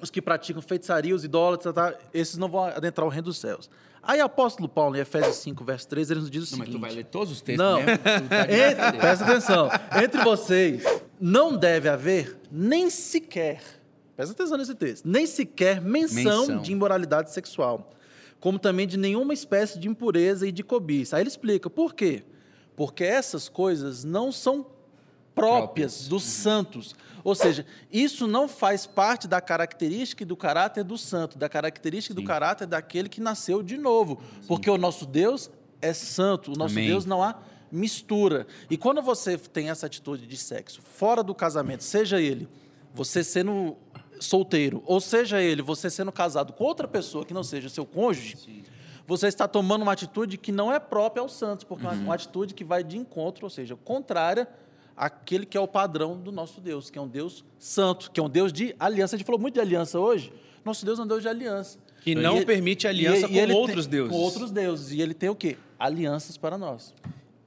os 0.00 0.08
que 0.10 0.22
praticam 0.22 0.62
feitiçaria, 0.62 1.14
os 1.14 1.22
idólatras, 1.22 1.74
tá? 1.74 1.92
esses 2.14 2.38
não 2.38 2.48
vão 2.48 2.64
adentrar 2.64 3.06
o 3.06 3.10
reino 3.10 3.26
dos 3.26 3.36
céus. 3.36 3.68
Aí 4.02 4.22
o 4.22 4.24
apóstolo 4.24 4.66
Paulo, 4.70 4.96
em 4.96 5.00
Efésios 5.00 5.36
5, 5.36 5.62
verso 5.64 5.86
3, 5.88 6.10
ele 6.10 6.20
nos 6.20 6.30
diz 6.30 6.48
o 6.48 6.52
Não, 6.52 6.58
mas 6.60 6.66
seguinte... 6.68 6.80
tu 6.80 6.80
vai 6.80 6.94
ler 6.96 7.04
todos 7.04 7.30
os 7.30 7.42
textos 7.42 7.62
Não. 7.64 7.76
mesmo? 7.82 7.98
Tá 7.98 8.42
Entre- 8.50 8.98
presta 8.98 9.24
atenção. 9.26 9.68
Entre 10.02 10.24
vocês 10.24 10.82
não 11.20 11.58
deve 11.58 11.90
haver 11.90 12.38
nem 12.50 12.88
sequer, 12.88 13.60
presta 14.16 14.32
atenção 14.32 14.56
nesse 14.56 14.74
texto, 14.74 15.04
nem 15.06 15.26
sequer 15.26 15.78
menção, 15.82 16.40
Menção. 16.46 16.62
de 16.62 16.72
imoralidade 16.72 17.30
sexual, 17.32 17.86
como 18.42 18.58
também 18.58 18.88
de 18.88 18.96
nenhuma 18.96 19.32
espécie 19.32 19.78
de 19.78 19.86
impureza 19.88 20.48
e 20.48 20.50
de 20.50 20.64
cobiça. 20.64 21.14
Aí 21.14 21.22
ele 21.22 21.28
explica 21.28 21.70
por 21.70 21.94
quê? 21.94 22.24
Porque 22.74 23.04
essas 23.04 23.48
coisas 23.48 24.02
não 24.02 24.32
são 24.32 24.66
próprias 25.32 26.08
dos 26.08 26.24
santos. 26.24 26.92
Ou 27.22 27.36
seja, 27.36 27.64
isso 27.92 28.26
não 28.26 28.48
faz 28.48 28.84
parte 28.84 29.28
da 29.28 29.40
característica 29.40 30.24
e 30.24 30.26
do 30.26 30.36
caráter 30.36 30.82
do 30.82 30.98
santo, 30.98 31.38
da 31.38 31.48
característica 31.48 32.12
e 32.12 32.20
do 32.20 32.26
caráter 32.26 32.66
daquele 32.66 33.08
que 33.08 33.20
nasceu 33.20 33.62
de 33.62 33.76
novo. 33.76 34.20
Porque 34.48 34.68
o 34.68 34.76
nosso 34.76 35.06
Deus 35.06 35.48
é 35.80 35.92
santo, 35.92 36.52
o 36.52 36.58
nosso 36.58 36.74
Amém. 36.74 36.88
Deus 36.88 37.06
não 37.06 37.22
há 37.22 37.36
mistura. 37.70 38.48
E 38.68 38.76
quando 38.76 39.00
você 39.00 39.38
tem 39.38 39.70
essa 39.70 39.86
atitude 39.86 40.26
de 40.26 40.36
sexo 40.36 40.82
fora 40.82 41.22
do 41.22 41.32
casamento, 41.32 41.84
seja 41.84 42.20
ele 42.20 42.48
você 42.92 43.22
sendo 43.22 43.76
solteiro, 44.22 44.82
ou 44.86 45.00
seja 45.00 45.40
ele 45.42 45.60
você 45.62 45.90
sendo 45.90 46.12
casado 46.12 46.52
com 46.52 46.64
outra 46.64 46.86
pessoa 46.88 47.24
que 47.24 47.34
não 47.34 47.42
seja 47.44 47.68
seu 47.68 47.84
cônjuge, 47.84 48.36
você 49.06 49.26
está 49.26 49.46
tomando 49.48 49.82
uma 49.82 49.92
atitude 49.92 50.38
que 50.38 50.52
não 50.52 50.72
é 50.72 50.78
própria 50.78 51.20
aos 51.20 51.32
santos, 51.34 51.64
porque 51.64 51.84
é 51.84 51.88
uma- 51.90 52.00
uma 52.02 52.14
atitude 52.14 52.54
que 52.54 52.64
vai 52.64 52.82
de 52.84 52.96
encontro, 52.96 53.44
ou 53.44 53.50
seja, 53.50 53.76
contrária 53.76 54.48
àquele 54.96 55.44
que 55.44 55.56
é 55.56 55.60
o 55.60 55.66
padrão 55.68 56.16
do 56.16 56.30
nosso 56.30 56.60
Deus, 56.60 56.88
que 56.90 56.98
é 56.98 57.02
um 57.02 57.08
Deus 57.08 57.44
santo, 57.58 58.10
que 58.10 58.20
é 58.20 58.22
um 58.22 58.30
Deus 58.30 58.52
de 58.52 58.74
aliança. 58.78 59.16
A 59.16 59.18
gente 59.18 59.26
falou 59.26 59.40
muito 59.40 59.54
de 59.54 59.60
aliança 59.60 59.98
hoje. 59.98 60.32
Nosso 60.64 60.84
Deus 60.84 60.98
é 60.98 61.02
um 61.02 61.06
Deus 61.06 61.22
de 61.22 61.28
aliança. 61.28 61.78
Que 62.02 62.14
não 62.14 62.38
E- 62.38 62.44
permite 62.46 62.86
aliança 62.86 63.26
e- 63.26 63.28
com 63.28 63.34
e 63.34 63.38
ele 63.38 63.52
outros 63.52 63.86
tem- 63.86 63.90
deuses. 63.92 64.12
Com 64.16 64.22
outros 64.22 64.50
deuses. 64.52 64.92
E 64.92 65.00
ele 65.00 65.14
tem 65.14 65.28
o 65.28 65.34
quê? 65.34 65.56
Alianças 65.78 66.36
para 66.36 66.56
nós. 66.56 66.94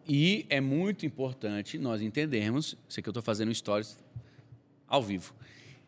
E 0.08 0.46
é 0.50 0.60
muito 0.60 1.06
importante 1.06 1.78
nós 1.78 2.02
entendermos, 2.02 2.76
isso 2.88 3.00
aqui 3.00 3.08
eu 3.08 3.12
estou 3.12 3.24
fazendo 3.24 3.54
stories 3.56 3.98
ao 4.88 5.02
vivo. 5.02 5.34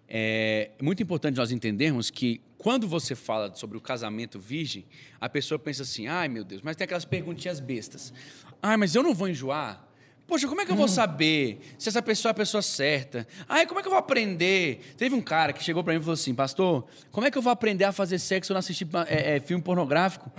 É 0.09 0.71
muito 0.81 1.03
importante 1.03 1.35
nós 1.35 1.51
entendermos 1.51 2.09
que 2.09 2.41
quando 2.57 2.87
você 2.87 3.13
fala 3.15 3.53
sobre 3.53 3.77
o 3.77 3.81
casamento 3.81 4.39
virgem, 4.39 4.85
a 5.19 5.27
pessoa 5.27 5.59
pensa 5.59 5.83
assim: 5.83 6.07
ai 6.07 6.27
meu 6.27 6.43
Deus, 6.43 6.61
mas 6.61 6.75
tem 6.75 6.85
aquelas 6.85 7.05
perguntinhas 7.05 7.59
bestas. 7.59 8.13
Ai, 8.61 8.77
mas 8.77 8.95
eu 8.95 9.03
não 9.03 9.13
vou 9.13 9.27
enjoar. 9.27 9.87
Poxa, 10.27 10.45
como 10.45 10.59
é 10.59 10.65
que 10.65 10.71
eu 10.71 10.75
vou 10.75 10.89
saber 10.89 11.61
se 11.79 11.87
essa 11.87 12.01
pessoa 12.01 12.31
é 12.31 12.33
a 12.33 12.35
pessoa 12.35 12.61
certa? 12.61 13.25
Ai, 13.47 13.65
como 13.65 13.79
é 13.79 13.81
que 13.81 13.87
eu 13.87 13.91
vou 13.91 13.99
aprender? 13.99 14.93
Teve 14.97 15.15
um 15.15 15.21
cara 15.21 15.53
que 15.53 15.63
chegou 15.63 15.81
para 15.83 15.93
mim 15.93 15.99
e 15.99 16.01
falou 16.01 16.15
assim: 16.15 16.35
Pastor, 16.35 16.85
como 17.11 17.25
é 17.25 17.31
que 17.31 17.37
eu 17.37 17.41
vou 17.41 17.51
aprender 17.51 17.85
a 17.85 17.93
fazer 17.93 18.19
sexo 18.19 18.47
se 18.47 18.51
eu 18.51 18.55
não 18.55 18.59
assistir 18.59 18.85
é, 19.07 19.37
é, 19.37 19.39
filme 19.39 19.63
pornográfico? 19.63 20.29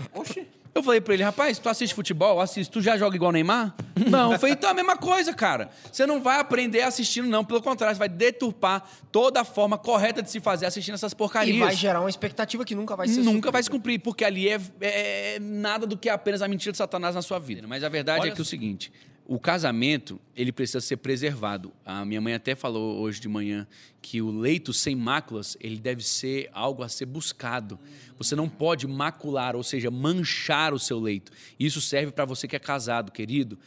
Eu 0.75 0.83
falei 0.83 1.01
pra 1.01 1.14
ele, 1.14 1.23
rapaz, 1.23 1.59
tu 1.59 1.69
assiste 1.69 1.95
futebol? 1.95 2.41
Assiste. 2.41 2.71
Tu 2.71 2.81
já 2.81 2.97
joga 2.97 3.16
igual 3.16 3.31
o 3.31 3.33
Neymar? 3.33 3.75
Não. 4.09 4.33
Eu 4.33 4.39
falei, 4.39 4.55
então 4.55 4.69
é 4.69 4.73
a 4.73 4.77
mesma 4.77 4.97
coisa, 4.97 5.35
cara. 5.35 5.71
Você 5.91 6.07
não 6.07 6.21
vai 6.23 6.39
aprender 6.39 6.83
assistindo, 6.83 7.27
não. 7.27 7.45
Pelo 7.45 7.61
contrário, 7.61 7.97
você 7.97 7.99
vai 7.99 8.09
deturpar 8.09 8.89
toda 9.11 9.41
a 9.41 9.45
forma 9.45 9.77
correta 9.77 10.23
de 10.23 10.31
se 10.31 10.39
fazer 10.39 10.66
assistindo 10.66 10.95
essas 10.95 11.12
porcarias. 11.12 11.57
E 11.57 11.61
vai 11.61 11.75
gerar 11.75 12.01
uma 12.01 12.09
expectativa 12.09 12.64
que 12.64 12.77
nunca 12.77 12.95
vai 12.95 13.09
ser 13.09 13.23
Nunca 13.23 13.51
vai 13.51 13.61
se 13.61 13.66
suprida. 13.66 13.79
cumprir, 13.81 13.99
porque 13.99 14.25
ali 14.25 14.49
é, 14.49 14.61
é 14.81 15.39
nada 15.41 15.85
do 15.85 15.97
que 15.97 16.09
apenas 16.09 16.43
a 16.43 16.49
mentira 16.49 16.71
de 16.71 16.79
Satanás 16.79 17.16
na 17.16 17.23
sua 17.23 17.41
vida. 17.41 17.66
Mas 17.66 17.83
a 17.83 17.89
verdade 17.89 18.29
é 18.29 18.31
que 18.31 18.39
é 18.39 18.43
o 18.43 18.45
seguinte: 18.45 18.93
o 19.29 19.39
casamento 19.39 20.18
ele 20.35 20.51
precisa 20.51 20.81
ser 20.81 20.97
preservado. 20.97 21.70
A 21.85 22.03
minha 22.03 22.18
mãe 22.18 22.33
até 22.33 22.55
falou 22.55 22.99
hoje 22.99 23.20
de 23.20 23.29
manhã 23.29 23.66
que 24.01 24.22
o 24.22 24.31
leito 24.31 24.72
sem 24.72 24.97
máculas 24.97 25.55
ele 25.61 25.76
deve 25.76 26.03
ser 26.03 26.49
algo 26.51 26.83
a 26.83 26.89
ser 26.89 27.05
buscado. 27.05 27.79
Você 28.16 28.35
não 28.35 28.49
pode 28.49 28.87
macular, 28.87 29.55
ou 29.55 29.62
seja, 29.62 29.91
manchar 29.91 30.72
o 30.72 30.79
seu 30.79 30.99
leito. 30.99 31.31
Isso 31.61 31.79
serve 31.79 32.11
para 32.11 32.24
você 32.24 32.49
que 32.49 32.57
é 32.57 32.59
casado, 32.59 33.12
querido. 33.12 33.59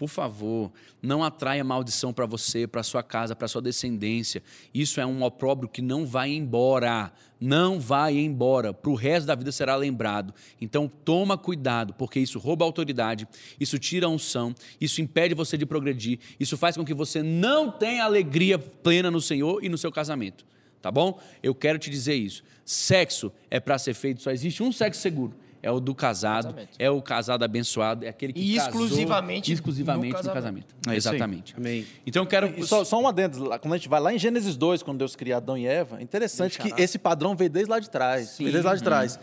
Por 0.00 0.08
favor, 0.08 0.72
não 1.02 1.22
atraia 1.22 1.62
maldição 1.62 2.10
para 2.10 2.24
você, 2.24 2.66
para 2.66 2.82
sua 2.82 3.02
casa, 3.02 3.36
para 3.36 3.46
sua 3.46 3.60
descendência. 3.60 4.42
Isso 4.72 4.98
é 4.98 5.04
um 5.04 5.22
opróbrio 5.22 5.68
que 5.68 5.82
não 5.82 6.06
vai 6.06 6.30
embora. 6.30 7.12
Não 7.38 7.78
vai 7.78 8.16
embora. 8.16 8.72
Para 8.72 8.90
o 8.90 8.94
resto 8.94 9.26
da 9.26 9.34
vida 9.34 9.52
será 9.52 9.76
lembrado. 9.76 10.32
Então, 10.58 10.90
toma 11.04 11.36
cuidado, 11.36 11.92
porque 11.92 12.18
isso 12.18 12.38
rouba 12.38 12.64
autoridade, 12.64 13.28
isso 13.60 13.78
tira 13.78 14.06
a 14.06 14.08
unção, 14.08 14.54
isso 14.80 15.02
impede 15.02 15.34
você 15.34 15.58
de 15.58 15.66
progredir, 15.66 16.18
isso 16.40 16.56
faz 16.56 16.78
com 16.78 16.84
que 16.84 16.94
você 16.94 17.22
não 17.22 17.70
tenha 17.70 18.02
alegria 18.02 18.58
plena 18.58 19.10
no 19.10 19.20
Senhor 19.20 19.62
e 19.62 19.68
no 19.68 19.76
seu 19.76 19.92
casamento. 19.92 20.46
Tá 20.80 20.90
bom? 20.90 21.20
Eu 21.42 21.54
quero 21.54 21.78
te 21.78 21.90
dizer 21.90 22.14
isso. 22.14 22.42
Sexo 22.64 23.30
é 23.50 23.60
para 23.60 23.76
ser 23.76 23.92
feito, 23.92 24.22
só 24.22 24.30
existe 24.30 24.62
um 24.62 24.72
sexo 24.72 25.02
seguro 25.02 25.36
é 25.62 25.70
o 25.70 25.78
do 25.80 25.94
casado, 25.94 26.44
Casamento. 26.48 26.68
é 26.78 26.90
o 26.90 27.02
casado 27.02 27.42
abençoado, 27.44 28.04
é 28.04 28.08
aquele 28.08 28.32
que 28.32 28.40
E 28.40 28.56
casou 28.56 28.68
exclusivamente 28.70 29.52
exclusivamente 29.52 30.12
no 30.12 30.18
no 30.18 30.24
casamento. 30.24 30.66
casamento. 30.74 30.74
É. 30.88 30.96
Exatamente. 30.96 31.54
Amém. 31.56 31.86
Então 32.06 32.22
eu 32.22 32.26
quero 32.26 32.52
E 32.58 32.66
só, 32.66 32.84
só 32.84 33.00
um 33.00 33.06
adendo, 33.06 33.44
quando 33.60 33.74
a 33.74 33.76
gente 33.76 33.88
vai 33.88 34.00
lá 34.00 34.12
em 34.14 34.18
Gênesis 34.18 34.56
2, 34.56 34.82
quando 34.82 34.98
Deus 34.98 35.14
cria 35.16 35.36
Adão 35.36 35.56
e 35.56 35.66
Eva, 35.66 35.98
é 36.00 36.02
interessante 36.02 36.56
Deixará. 36.58 36.74
que 36.76 36.82
esse 36.82 36.98
padrão 36.98 37.34
veio 37.36 37.50
desde 37.50 37.70
lá 37.70 37.78
de 37.78 37.90
trás. 37.90 38.36
veio 38.38 38.50
desde 38.52 38.66
lá 38.68 38.74
de 38.74 38.82
trás. 38.82 39.18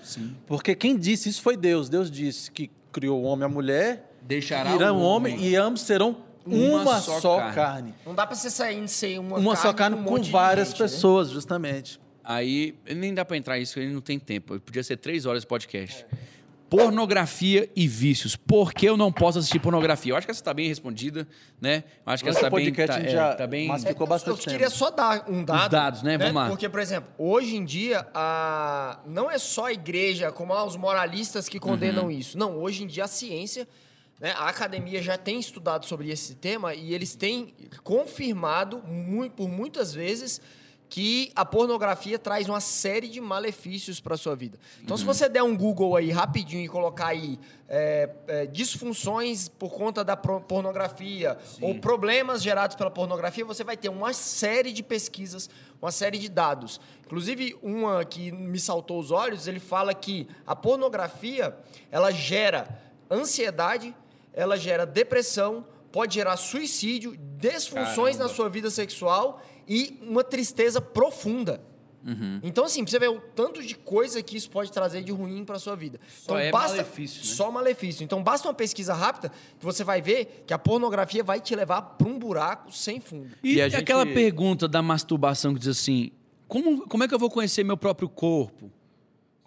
Porque 0.45 0.75
quem 0.75 0.97
disse 0.97 1.29
isso 1.29 1.41
foi 1.41 1.57
Deus. 1.57 1.89
Deus 1.89 2.09
disse 2.11 2.51
que 2.51 2.69
criou 2.91 3.21
o 3.21 3.23
homem 3.25 3.43
e 3.43 3.45
a 3.45 3.49
mulher, 3.53 4.11
deixará 4.21 4.91
o 4.93 4.97
o 4.97 5.01
homem 5.01 5.39
e 5.39 5.55
ambos 5.55 5.81
serão 5.81 6.17
Uma 6.45 6.81
uma, 6.81 6.99
só 6.99 7.19
só, 7.19 7.37
carne. 7.37 7.55
carne. 7.55 7.93
Não 8.05 8.15
dá 8.15 8.25
pra 8.25 8.35
você 8.35 8.49
sair 8.49 8.81
de 8.83 8.89
ser 8.89 9.19
uma, 9.19 9.37
Uma 9.37 9.55
só 9.55 9.73
carne 9.73 9.97
um 9.97 10.03
com 10.03 10.21
várias 10.23 10.69
gente, 10.69 10.79
né? 10.79 10.85
pessoas, 10.87 11.29
justamente. 11.29 11.99
Aí 12.29 12.75
nem 12.93 13.13
dá 13.13 13.23
para 13.23 13.37
entrar 13.37 13.57
isso, 13.57 13.79
ele 13.79 13.93
não 13.93 14.01
tem 14.01 14.19
tempo. 14.19 14.59
Podia 14.59 14.83
ser 14.83 14.97
três 14.97 15.25
horas 15.25 15.43
de 15.43 15.47
podcast. 15.47 16.05
Pornografia 16.69 17.69
e 17.73 17.87
vícios. 17.87 18.35
Por 18.35 18.73
que 18.73 18.85
eu 18.85 18.97
não 18.97 19.09
posso 19.09 19.39
assistir 19.39 19.57
pornografia? 19.59 20.11
Eu 20.11 20.17
acho 20.17 20.27
que 20.27 20.31
essa 20.31 20.41
está 20.41 20.53
bem 20.53 20.67
respondida, 20.67 21.25
né? 21.61 21.85
Eu 22.05 22.11
acho 22.11 22.21
que 22.21 22.29
essa 22.29 22.39
Esse 22.39 22.45
está 22.47 22.53
bem, 22.57 22.65
podcast 22.65 22.91
tá, 22.91 22.99
gente 22.99 23.09
é, 23.09 23.15
já 23.15 23.33
tá 23.35 23.47
bem 23.47 23.67
massificou. 23.69 23.93
Ficou 23.93 24.05
Eu- 24.05 24.09
bastante 24.09 24.47
Eu 24.47 24.51
queria 24.51 24.69
só 24.69 24.91
dar 24.91 25.29
um 25.29 25.45
dado. 25.45 25.71
dados, 25.71 26.03
né? 26.03 26.17
Vamos 26.17 26.33
lá. 26.33 26.49
Porque, 26.49 26.67
por 26.67 26.81
exemplo, 26.81 27.09
hoje 27.17 27.55
em 27.55 27.63
dia, 27.63 28.05
a... 28.13 28.99
não 29.07 29.31
é 29.31 29.37
só 29.37 29.67
a 29.67 29.71
igreja, 29.71 30.29
como 30.29 30.51
ah, 30.53 30.65
os 30.65 30.75
moralistas 30.75 31.47
que 31.47 31.57
condenam 31.57 32.03
Uhum. 32.05 32.11
isso. 32.11 32.37
Não, 32.37 32.57
hoje 32.57 32.83
em 32.83 32.87
dia 32.87 33.05
a 33.05 33.07
ciência, 33.07 33.65
né, 34.19 34.31
a 34.35 34.49
academia 34.49 35.01
já 35.01 35.17
tem 35.17 35.39
estudado 35.39 35.85
sobre 35.85 36.09
esse 36.09 36.35
tema 36.35 36.75
e 36.75 36.93
eles 36.93 37.15
têm 37.15 37.53
confirmado 37.81 38.79
mu- 38.85 39.29
por 39.29 39.47
muitas 39.47 39.93
vezes 39.93 40.41
que 40.89 41.31
a 41.35 41.43
pornografia 41.43 42.17
traz 42.17 42.47
uma 42.47 42.61
série 42.61 43.09
de 43.09 43.19
malefícios 43.19 43.99
para 43.99 44.15
sua 44.15 44.35
vida. 44.35 44.57
Então, 44.81 44.93
Uhum. 44.95 44.97
se 44.99 45.03
você 45.03 45.27
der 45.27 45.43
um 45.43 45.55
Google 45.55 45.95
aí 45.97 46.11
rapidinho 46.11 46.63
e 46.63 46.67
colocar 46.69 47.07
aí 47.07 47.37
é, 47.67 48.09
é, 48.27 48.45
disfunções 48.45 49.49
por 49.49 49.71
conta 49.73 50.01
da 50.03 50.15
pornografia 50.15 51.37
ou 51.61 51.75
problemas 51.75 52.41
gerados 52.41 52.75
pela 52.77 52.89
pornografia, 52.89 53.43
você 53.43 53.63
vai 53.63 53.75
ter 53.75 53.89
uma 53.89 54.13
série 54.13 54.71
de 54.71 54.81
pesquisas, 54.81 55.49
uma 55.81 55.91
série 55.91 56.17
de 56.17 56.29
dados. 56.29 56.79
Inclusive, 57.05 57.57
uma 57.61 58.05
que 58.05 58.31
me 58.31 58.59
saltou 58.59 58.99
os 58.99 59.11
olhos, 59.11 59.47
ele 59.47 59.59
fala 59.59 59.93
que 59.93 60.27
a 60.45 60.55
pornografia 60.55 61.55
ela 61.91 62.11
gera 62.11 62.81
ansiedade, 63.11 63.93
ela 64.33 64.55
gera 64.57 64.85
depressão, 64.85 65.65
pode 65.91 66.15
gerar 66.15 66.37
suicídio, 66.37 67.17
desfunções 67.17 68.15
Caramba. 68.15 68.23
na 68.29 68.29
sua 68.29 68.49
vida 68.49 68.69
sexual 68.69 69.41
e 69.67 69.97
uma 70.01 70.23
tristeza 70.23 70.79
profunda. 70.81 71.61
Então, 72.41 72.63
assim, 72.63 72.85
pra 72.85 72.91
você 72.91 72.99
ver 72.99 73.09
o 73.09 73.19
tanto 73.19 73.61
de 73.61 73.75
coisa 73.75 74.23
que 74.23 74.37
isso 74.37 74.49
pode 74.49 74.71
trazer 74.71 75.03
de 75.03 75.11
ruim 75.11 75.43
para 75.43 75.59
sua 75.59 75.75
vida. 75.75 75.99
Só 76.07 76.23
então, 76.35 76.37
é 76.37 76.51
basta, 76.51 76.77
malefício, 76.77 77.17
né? 77.27 77.33
Só 77.35 77.51
malefício. 77.51 78.01
Então, 78.05 78.23
basta 78.23 78.47
uma 78.47 78.53
pesquisa 78.53 78.93
rápida 78.93 79.29
que 79.59 79.65
você 79.65 79.83
vai 79.83 80.01
ver 80.01 80.45
que 80.47 80.53
a 80.53 80.57
pornografia 80.57 81.21
vai 81.21 81.41
te 81.41 81.53
levar 81.53 81.81
para 81.81 82.07
um 82.07 82.17
buraco 82.17 82.71
sem 82.71 83.01
fundo. 83.01 83.31
E, 83.43 83.55
E 83.59 83.69
gente- 83.69 83.75
aquela 83.75 84.05
pergunta 84.05 84.69
da 84.69 84.81
masturbação 84.81 85.53
que 85.53 85.59
diz 85.59 85.67
assim: 85.67 86.11
como, 86.47 86.87
como 86.87 87.03
é 87.03 87.09
que 87.09 87.13
eu 87.13 87.19
vou 87.19 87.29
conhecer 87.29 87.65
meu 87.65 87.75
próprio 87.75 88.07
corpo? 88.07 88.71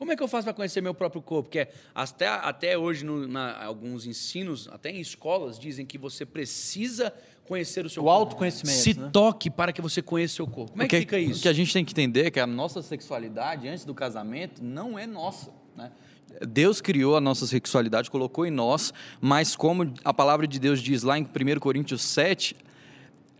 Como 0.01 0.13
é 0.13 0.17
que 0.17 0.23
eu 0.23 0.29
faço 0.29 0.45
para 0.45 0.55
conhecer 0.55 0.81
meu 0.81 0.95
próprio 0.95 1.21
corpo? 1.21 1.51
Porque 1.51 1.69
até, 1.95 2.27
até 2.27 2.79
hoje, 2.79 3.05
no, 3.05 3.29
na, 3.29 3.63
alguns 3.63 4.07
ensinos, 4.07 4.67
até 4.73 4.89
em 4.91 4.99
escolas, 4.99 5.59
dizem 5.59 5.85
que 5.85 5.99
você 5.99 6.25
precisa 6.25 7.13
conhecer 7.45 7.85
o 7.85 7.91
seu 7.91 8.03
O 8.03 8.07
corpo. 8.07 8.19
autoconhecimento, 8.19 8.79
Se 8.79 8.99
né? 8.99 9.11
toque 9.13 9.51
para 9.51 9.75
que 9.75 9.83
você 9.83 10.01
conheça 10.01 10.33
o 10.33 10.37
seu 10.37 10.47
corpo. 10.47 10.71
Como 10.73 10.83
é 10.83 10.89
que 10.89 10.97
Porque 10.97 11.17
fica 11.17 11.19
isso? 11.19 11.41
O 11.41 11.43
que 11.43 11.49
a 11.51 11.53
gente 11.53 11.71
tem 11.71 11.85
que 11.85 11.93
entender 11.93 12.25
é 12.25 12.31
que 12.31 12.41
a 12.41 12.47
nossa 12.47 12.81
sexualidade, 12.81 13.69
antes 13.69 13.85
do 13.85 13.95
casamento, 13.95 14.65
não 14.65 14.99
é 14.99 15.07
nossa. 15.07 15.53
Né? 15.77 15.93
Deus 16.49 16.81
criou 16.81 17.15
a 17.15 17.21
nossa 17.21 17.47
sexualidade, 17.47 18.11
colocou 18.11 18.47
em 18.47 18.51
nós, 18.51 18.95
mas 19.21 19.55
como 19.55 19.93
a 20.03 20.15
palavra 20.15 20.47
de 20.47 20.59
Deus 20.59 20.81
diz 20.81 21.03
lá 21.03 21.19
em 21.19 21.25
1 21.25 21.61
Coríntios 21.61 22.01
7, 22.01 22.57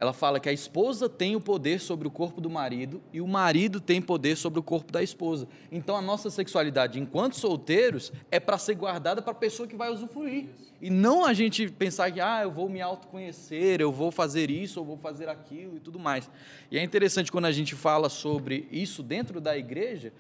ela 0.01 0.15
fala 0.15 0.41
que 0.41 0.49
a 0.49 0.53
esposa 0.53 1.11
tem 1.11 1.37
o 1.37 1.41
poder 1.41 1.79
sobre 1.79 2.09
o 2.09 2.11
corpo 2.11 2.41
do 2.41 2.49
marido 2.49 3.03
e 3.13 3.21
o 3.21 3.29
marido 3.29 3.79
tem 3.79 4.01
poder 4.01 4.35
sobre 4.35 4.59
o 4.59 4.63
corpo 4.63 4.91
da 4.91 5.03
esposa. 5.03 5.47
Então 5.71 5.95
a 5.95 6.01
nossa 6.01 6.31
sexualidade, 6.31 6.99
enquanto 6.99 7.37
solteiros, 7.37 8.11
é 8.31 8.41
para 8.41 8.57
ser 8.57 8.77
guardada 8.77 9.21
para 9.21 9.33
a 9.33 9.35
pessoa 9.35 9.69
que 9.69 9.77
vai 9.77 9.93
usufruir. 9.93 10.47
E 10.81 10.89
não 10.89 11.23
a 11.27 11.35
gente 11.35 11.69
pensar 11.69 12.11
que, 12.11 12.19
ah, 12.19 12.41
eu 12.43 12.51
vou 12.51 12.67
me 12.67 12.81
autoconhecer, 12.81 13.83
eu 13.83 13.93
vou 13.93 14.11
fazer 14.11 14.51
isso, 14.51 14.81
eu 14.81 14.85
vou 14.85 14.97
fazer 14.97 15.29
aquilo 15.29 15.77
e 15.77 15.81
tudo 15.81 15.99
mais. 15.99 16.31
E 16.71 16.79
é 16.79 16.83
interessante 16.83 17.31
quando 17.31 17.45
a 17.45 17.53
gente 17.53 17.75
fala 17.75 18.09
sobre 18.09 18.67
isso 18.73 19.03
dentro 19.03 19.39
da 19.39 19.59
igreja, 19.59 20.15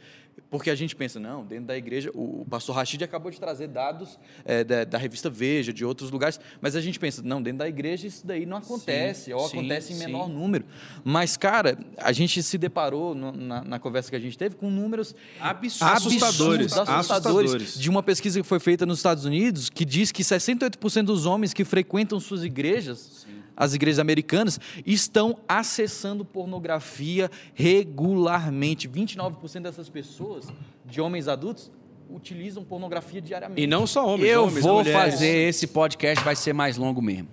porque 0.48 0.70
a 0.70 0.74
gente 0.74 0.96
pensa, 0.96 1.20
não, 1.20 1.44
dentro 1.44 1.66
da 1.66 1.76
igreja, 1.76 2.10
o 2.14 2.44
pastor 2.48 2.74
Rachid 2.76 3.02
acabou 3.04 3.30
de 3.30 3.38
trazer 3.38 3.68
dados 3.68 4.18
eh, 4.44 4.64
da, 4.64 4.84
da 4.84 4.98
revista 4.98 5.28
Veja, 5.30 5.72
de 5.72 5.84
outros 5.84 6.10
lugares, 6.10 6.40
mas 6.60 6.74
a 6.74 6.80
gente 6.80 6.98
pensa, 6.98 7.22
não, 7.22 7.42
dentro 7.42 7.58
da 7.58 7.68
igreja 7.68 8.06
isso 8.06 8.26
daí 8.26 8.44
não 8.46 8.56
acontece, 8.56 9.32
ou 9.32 9.48
sim, 9.48 9.58
acontece 9.58 9.92
em 9.92 9.96
sim. 9.96 10.06
menor 10.06 10.28
número. 10.28 10.64
Mas, 11.04 11.36
cara, 11.36 11.78
a 11.96 12.12
gente 12.12 12.42
se 12.42 12.58
deparou 12.58 13.14
no- 13.14 13.32
na, 13.32 13.62
na 13.62 13.78
conversa 13.78 14.10
que 14.10 14.16
a 14.16 14.20
gente 14.20 14.36
teve 14.36 14.56
com 14.56 14.70
números. 14.70 15.14
Assustadores, 15.40 16.22
absurdos, 16.22 16.78
assustadores. 16.78 17.78
de 17.78 17.88
uma 17.90 18.02
pesquisa 18.02 18.40
que 18.40 18.46
foi 18.46 18.58
feita 18.60 18.84
nos 18.86 18.98
Estados 18.98 19.24
Unidos 19.24 19.68
que 19.70 19.84
diz 19.84 20.10
que 20.12 20.22
68% 20.22 21.02
dos 21.04 21.26
homens 21.26 21.52
que 21.54 21.64
frequentam 21.64 22.18
suas 22.20 22.42
igrejas, 22.44 23.26
as 23.60 23.74
igrejas 23.74 23.98
americanas, 23.98 24.58
estão 24.86 25.36
acessando 25.46 26.24
pornografia 26.24 27.30
regularmente. 27.54 28.88
29% 28.88 29.60
dessas 29.60 29.90
pessoas, 29.90 30.46
de 30.86 30.98
homens 30.98 31.28
adultos, 31.28 31.70
utilizam 32.08 32.64
pornografia 32.64 33.20
diariamente. 33.20 33.60
E 33.60 33.66
não 33.66 33.86
só 33.86 34.06
homens, 34.06 34.30
Eu 34.30 34.44
homens, 34.44 34.62
vou 34.62 34.78
mulheres. 34.78 34.98
fazer 35.12 35.48
esse 35.48 35.66
podcast, 35.66 36.24
vai 36.24 36.34
ser 36.34 36.54
mais 36.54 36.78
longo 36.78 37.02
mesmo. 37.02 37.28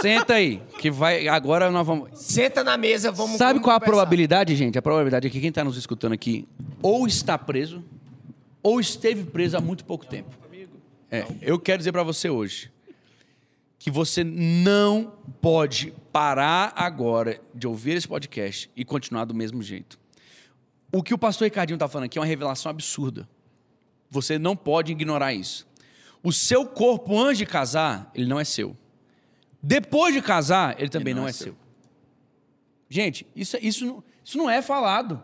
Senta 0.00 0.34
aí, 0.34 0.62
que 0.78 0.90
vai. 0.90 1.26
Agora 1.28 1.70
nós 1.70 1.86
vamos. 1.86 2.08
Senta 2.14 2.62
na 2.62 2.76
mesa, 2.76 3.10
vamos 3.12 3.36
Sabe 3.38 3.54
vamos 3.54 3.64
qual 3.64 3.76
a 3.76 3.80
conversar. 3.80 3.92
probabilidade, 3.92 4.54
gente? 4.56 4.78
A 4.78 4.82
probabilidade 4.82 5.26
é 5.26 5.30
que 5.30 5.40
quem 5.40 5.48
está 5.48 5.62
nos 5.64 5.76
escutando 5.76 6.12
aqui 6.12 6.46
ou 6.80 7.06
está 7.06 7.36
preso 7.36 7.84
ou 8.62 8.80
esteve 8.80 9.24
preso 9.24 9.56
há 9.56 9.60
muito 9.60 9.84
pouco 9.84 10.06
tempo. 10.06 10.36
É, 11.10 11.24
eu 11.40 11.58
quero 11.58 11.78
dizer 11.78 11.90
para 11.92 12.02
você 12.02 12.28
hoje 12.28 12.70
que 13.78 13.90
você 13.90 14.24
não 14.24 15.12
pode 15.40 15.92
parar 16.12 16.72
agora 16.74 17.40
de 17.54 17.66
ouvir 17.66 17.96
esse 17.96 18.08
podcast 18.08 18.70
e 18.74 18.84
continuar 18.84 19.24
do 19.24 19.34
mesmo 19.34 19.62
jeito. 19.62 19.98
O 20.92 21.02
que 21.02 21.14
o 21.14 21.18
pastor 21.18 21.44
Ricardinho 21.44 21.76
está 21.76 21.86
falando 21.86 22.06
aqui 22.06 22.18
é 22.18 22.20
uma 22.20 22.26
revelação 22.26 22.70
absurda. 22.70 23.28
Você 24.10 24.38
não 24.38 24.56
pode 24.56 24.90
ignorar 24.92 25.32
isso. 25.34 25.66
O 26.22 26.32
seu 26.32 26.66
corpo 26.66 27.16
antes 27.18 27.38
de 27.38 27.46
casar, 27.46 28.10
ele 28.14 28.26
não 28.26 28.40
é 28.40 28.44
seu. 28.44 28.76
Depois 29.62 30.14
de 30.14 30.20
casar, 30.22 30.74
ele 30.80 30.88
também 30.88 31.14
não, 31.14 31.28
é, 31.28 31.32
seu. 31.32 31.54
Gente, 32.88 33.26
isso, 33.36 33.56
é- 33.56 33.60
isso, 33.60 33.84
não- 33.86 34.02
isso 34.24 34.38
não 34.38 34.48
é 34.50 34.62
falado. 34.62 35.22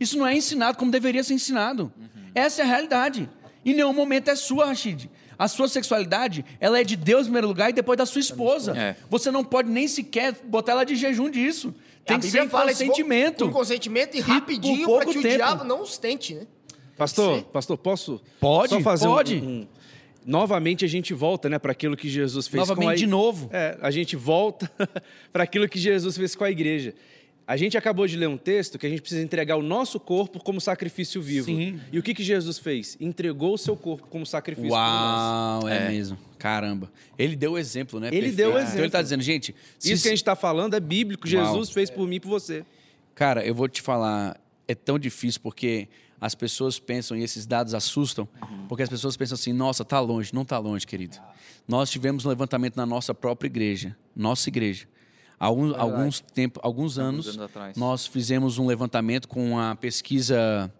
Isso 0.00 0.16
não 0.18 0.26
é 0.26 0.34
ensinado 0.34 0.76
como 0.78 0.90
deveria 0.90 1.22
ser 1.22 1.34
ensinado. 1.34 1.92
Essa 2.34 2.62
é 2.62 2.64
a 2.64 2.68
realidade. 2.68 3.28
Em 3.64 3.74
nenhum 3.74 3.92
momento 3.92 4.28
é 4.28 4.34
sua, 4.34 4.66
Rashid. 4.66 5.08
A 5.42 5.48
sua 5.48 5.66
sexualidade, 5.66 6.44
ela 6.60 6.78
é 6.78 6.84
de 6.84 6.94
Deus 6.94 7.22
em 7.22 7.24
primeiro 7.24 7.48
lugar 7.48 7.70
e 7.70 7.72
depois 7.72 7.96
da 7.98 8.06
sua 8.06 8.20
esposa. 8.20 8.76
É. 8.78 8.94
Você 9.10 9.30
não 9.30 9.42
pode 9.42 9.68
nem 9.68 9.88
sequer 9.88 10.34
botar 10.44 10.72
ela 10.72 10.84
de 10.84 10.94
jejum 10.94 11.28
disso. 11.28 11.74
Tem 12.04 12.16
A 12.16 12.20
que 12.20 12.26
Bíblia 12.26 12.42
ser 12.44 12.48
fala 12.48 12.68
consentimento. 12.68 13.46
Com 13.46 13.52
consentimento 13.52 14.16
e 14.16 14.22
por 14.22 14.30
rapidinho 14.30 14.86
para 14.88 15.04
que 15.06 15.18
o 15.18 15.22
tempo. 15.22 15.34
diabo 15.34 15.64
não 15.64 15.82
ostente, 15.82 16.34
né? 16.34 16.46
Pastor, 16.96 17.42
pastor, 17.44 17.76
posso 17.76 18.20
Pode, 18.38 18.70
só 18.74 18.80
fazer 18.80 19.08
um- 19.08 19.12
pode. 19.14 19.36
um- 19.36 19.66
Novamente 20.24 20.84
a 20.84 20.88
gente 20.88 21.12
volta, 21.12 21.48
né, 21.48 21.58
para 21.58 21.72
aquilo 21.72 21.96
que 21.96 22.08
Jesus 22.08 22.46
fez 22.46 22.64
com 22.68 22.72
a 22.72 22.76
Novamente, 22.76 22.98
de 23.00 23.06
novo. 23.08 23.50
É, 23.52 23.76
a 23.82 23.90
gente 23.90 24.14
volta 24.14 24.70
para 25.32 25.42
aquilo 25.42 25.68
que 25.68 25.80
Jesus 25.80 26.16
fez 26.16 26.36
com 26.36 26.44
a 26.44 26.50
igreja. 26.52 26.94
A 27.46 27.56
gente 27.56 27.76
acabou 27.76 28.06
de 28.06 28.16
ler 28.16 28.28
um 28.28 28.36
texto 28.38 28.78
que 28.78 28.86
a 28.86 28.88
gente 28.88 29.00
precisa 29.02 29.20
entregar 29.22 29.56
o 29.56 29.62
nosso 29.62 29.98
corpo 29.98 30.42
como 30.42 30.60
sacrifício 30.60 31.20
vivo. 31.20 31.46
Sim. 31.46 31.80
E 31.90 31.98
o 31.98 32.02
que, 32.02 32.14
que 32.14 32.22
Jesus 32.22 32.58
fez? 32.58 32.96
Entregou 33.00 33.54
o 33.54 33.58
seu 33.58 33.76
corpo 33.76 34.06
como 34.08 34.24
sacrifício 34.24 34.70
por 34.70 34.76
nós. 34.76 35.64
Uau, 35.64 35.68
é, 35.68 35.88
mesmo. 35.88 36.16
Caramba. 36.38 36.90
Ele 37.18 37.34
deu 37.34 37.52
o 37.52 37.58
exemplo, 37.58 37.98
né? 37.98 38.10
Ele 38.12 38.30
deu 38.30 38.48
o 38.48 38.52
Então 38.52 38.62
exemplo. 38.62 38.78
ele 38.80 38.86
está 38.86 39.02
dizendo, 39.02 39.22
gente, 39.22 39.54
se- 39.78 39.92
Isso 39.92 40.02
que 40.02 40.08
a 40.08 40.12
gente 40.12 40.20
está 40.22 40.36
falando 40.36 40.74
é 40.74 40.80
bíblico. 40.80 41.28
Uau. 41.28 41.44
Jesus 41.46 41.70
fez 41.70 41.90
por 41.90 42.06
mim 42.06 42.16
e 42.16 42.20
por 42.20 42.28
você. 42.28 42.64
Cara, 43.14 43.44
eu 43.44 43.54
vou 43.54 43.68
te 43.68 43.82
falar, 43.82 44.40
é 44.68 44.74
tão 44.74 44.98
difícil 44.98 45.40
porque 45.42 45.88
as 46.20 46.36
pessoas 46.36 46.78
pensam, 46.78 47.16
e 47.16 47.24
esses 47.24 47.44
dados 47.44 47.74
assustam, 47.74 48.28
porque 48.68 48.84
as 48.84 48.88
pessoas 48.88 49.16
pensam 49.16 49.34
assim: 49.34 49.52
nossa, 49.52 49.84
tá 49.84 49.98
longe. 49.98 50.30
Não 50.32 50.44
tá 50.44 50.58
longe, 50.58 50.86
querido. 50.86 51.16
Nós 51.66 51.90
tivemos 51.90 52.24
um 52.24 52.28
levantamento 52.28 52.76
na 52.76 52.86
nossa 52.86 53.12
própria 53.12 53.48
igreja, 53.48 53.96
nossa 54.14 54.48
igreja. 54.48 54.86
Alguns, 55.44 55.74
alguns, 55.76 56.20
tempo, 56.20 56.60
alguns 56.62 56.98
anos, 56.98 57.26
anos 57.26 57.40
atrás. 57.40 57.76
nós 57.76 58.06
fizemos 58.06 58.58
um 58.58 58.66
levantamento 58.66 59.26
com 59.26 59.58
a 59.58 59.74
pesquisa 59.74 60.72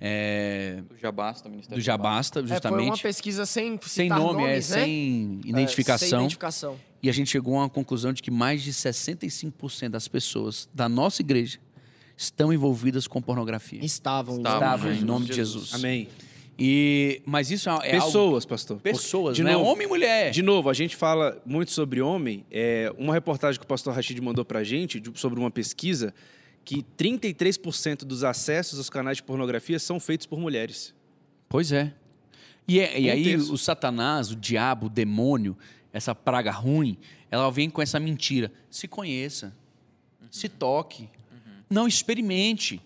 é, 0.00 0.82
Do 0.88 0.96
Jabasta, 0.96 1.48
Ministério 1.48 1.82
do 1.82 1.84
Jabasta, 1.84 2.38
É, 2.38 2.42
foi 2.42 2.48
uma 2.50 2.60
justamente. 2.60 3.02
pesquisa 3.02 3.46
sem 3.46 3.78
sem 3.82 4.08
nome, 4.08 4.42
nomes, 4.42 4.70
é, 4.70 4.76
né? 4.76 4.84
sem 4.84 5.40
É, 5.44 5.48
identificação. 5.48 6.08
sem 6.08 6.18
identificação. 6.20 6.76
E 7.02 7.10
a 7.10 7.12
gente 7.12 7.28
chegou 7.30 7.56
a 7.56 7.62
uma 7.62 7.68
conclusão 7.68 8.12
de 8.12 8.22
que 8.22 8.30
mais 8.30 8.62
de 8.62 8.72
65% 8.72 9.88
das 9.90 10.06
pessoas 10.08 10.68
da 10.72 10.88
nossa 10.88 11.20
igreja 11.20 11.58
estão 12.16 12.52
envolvidas 12.52 13.06
com 13.06 13.20
pornografia. 13.20 13.84
Estavam. 13.84 14.36
Estavam, 14.36 14.92
em 14.92 15.02
nome 15.02 15.26
de 15.26 15.34
Jesus. 15.34 15.64
Jesus. 15.64 15.74
Amém. 15.74 16.08
E, 16.58 17.20
mas 17.26 17.50
isso 17.50 17.68
é, 17.68 17.72
é 17.72 17.96
algo- 17.96 18.06
Pessoas, 18.06 18.46
pastor. 18.46 18.80
Pessoas, 18.80 19.36
de 19.36 19.42
né? 19.42 19.52
novo, 19.52 19.64
Homem 19.70 19.86
e 19.86 19.88
mulher. 19.88 20.30
De 20.30 20.42
novo, 20.42 20.70
a 20.70 20.74
gente 20.74 20.94
fala 20.94 21.40
muito 21.44 21.72
sobre 21.72 22.00
homem. 22.00 22.44
É, 22.50 22.92
uma 22.96 23.12
reportagem 23.12 23.58
que 23.58 23.64
o 23.64 23.68
pastor 23.68 23.92
Rachid 23.94 24.20
mandou 24.20 24.44
pra 24.44 24.62
gente 24.62 25.00
de- 25.00 25.18
sobre 25.18 25.38
uma 25.40 25.50
pesquisa 25.50 26.14
que 26.64 26.82
33% 26.96 28.04
dos 28.04 28.22
acessos 28.24 28.78
aos 28.78 28.88
canais 28.88 29.16
de 29.16 29.22
pornografia 29.24 29.78
são 29.78 29.98
feitos 29.98 30.26
por 30.26 30.38
mulheres. 30.38 30.94
Pois 31.48 31.72
é. 31.72 31.92
E, 32.68 32.78
é- 32.80 32.98
e 33.00 33.10
aí 33.10 33.36
o 33.36 33.58
Satanás, 33.58 34.30
o 34.30 34.36
diabo, 34.36 34.86
o 34.86 34.88
demônio, 34.88 35.56
essa 35.92 36.14
praga 36.14 36.50
ruim, 36.50 36.96
ela 37.30 37.50
vem 37.50 37.68
com 37.68 37.82
essa 37.82 37.98
mentira. 38.00 38.50
Se 38.70 38.86
conheça. 38.88 39.52
Se 40.30 40.48
toque. 40.48 41.08
Não 41.68 41.86
experimente. 41.88 42.80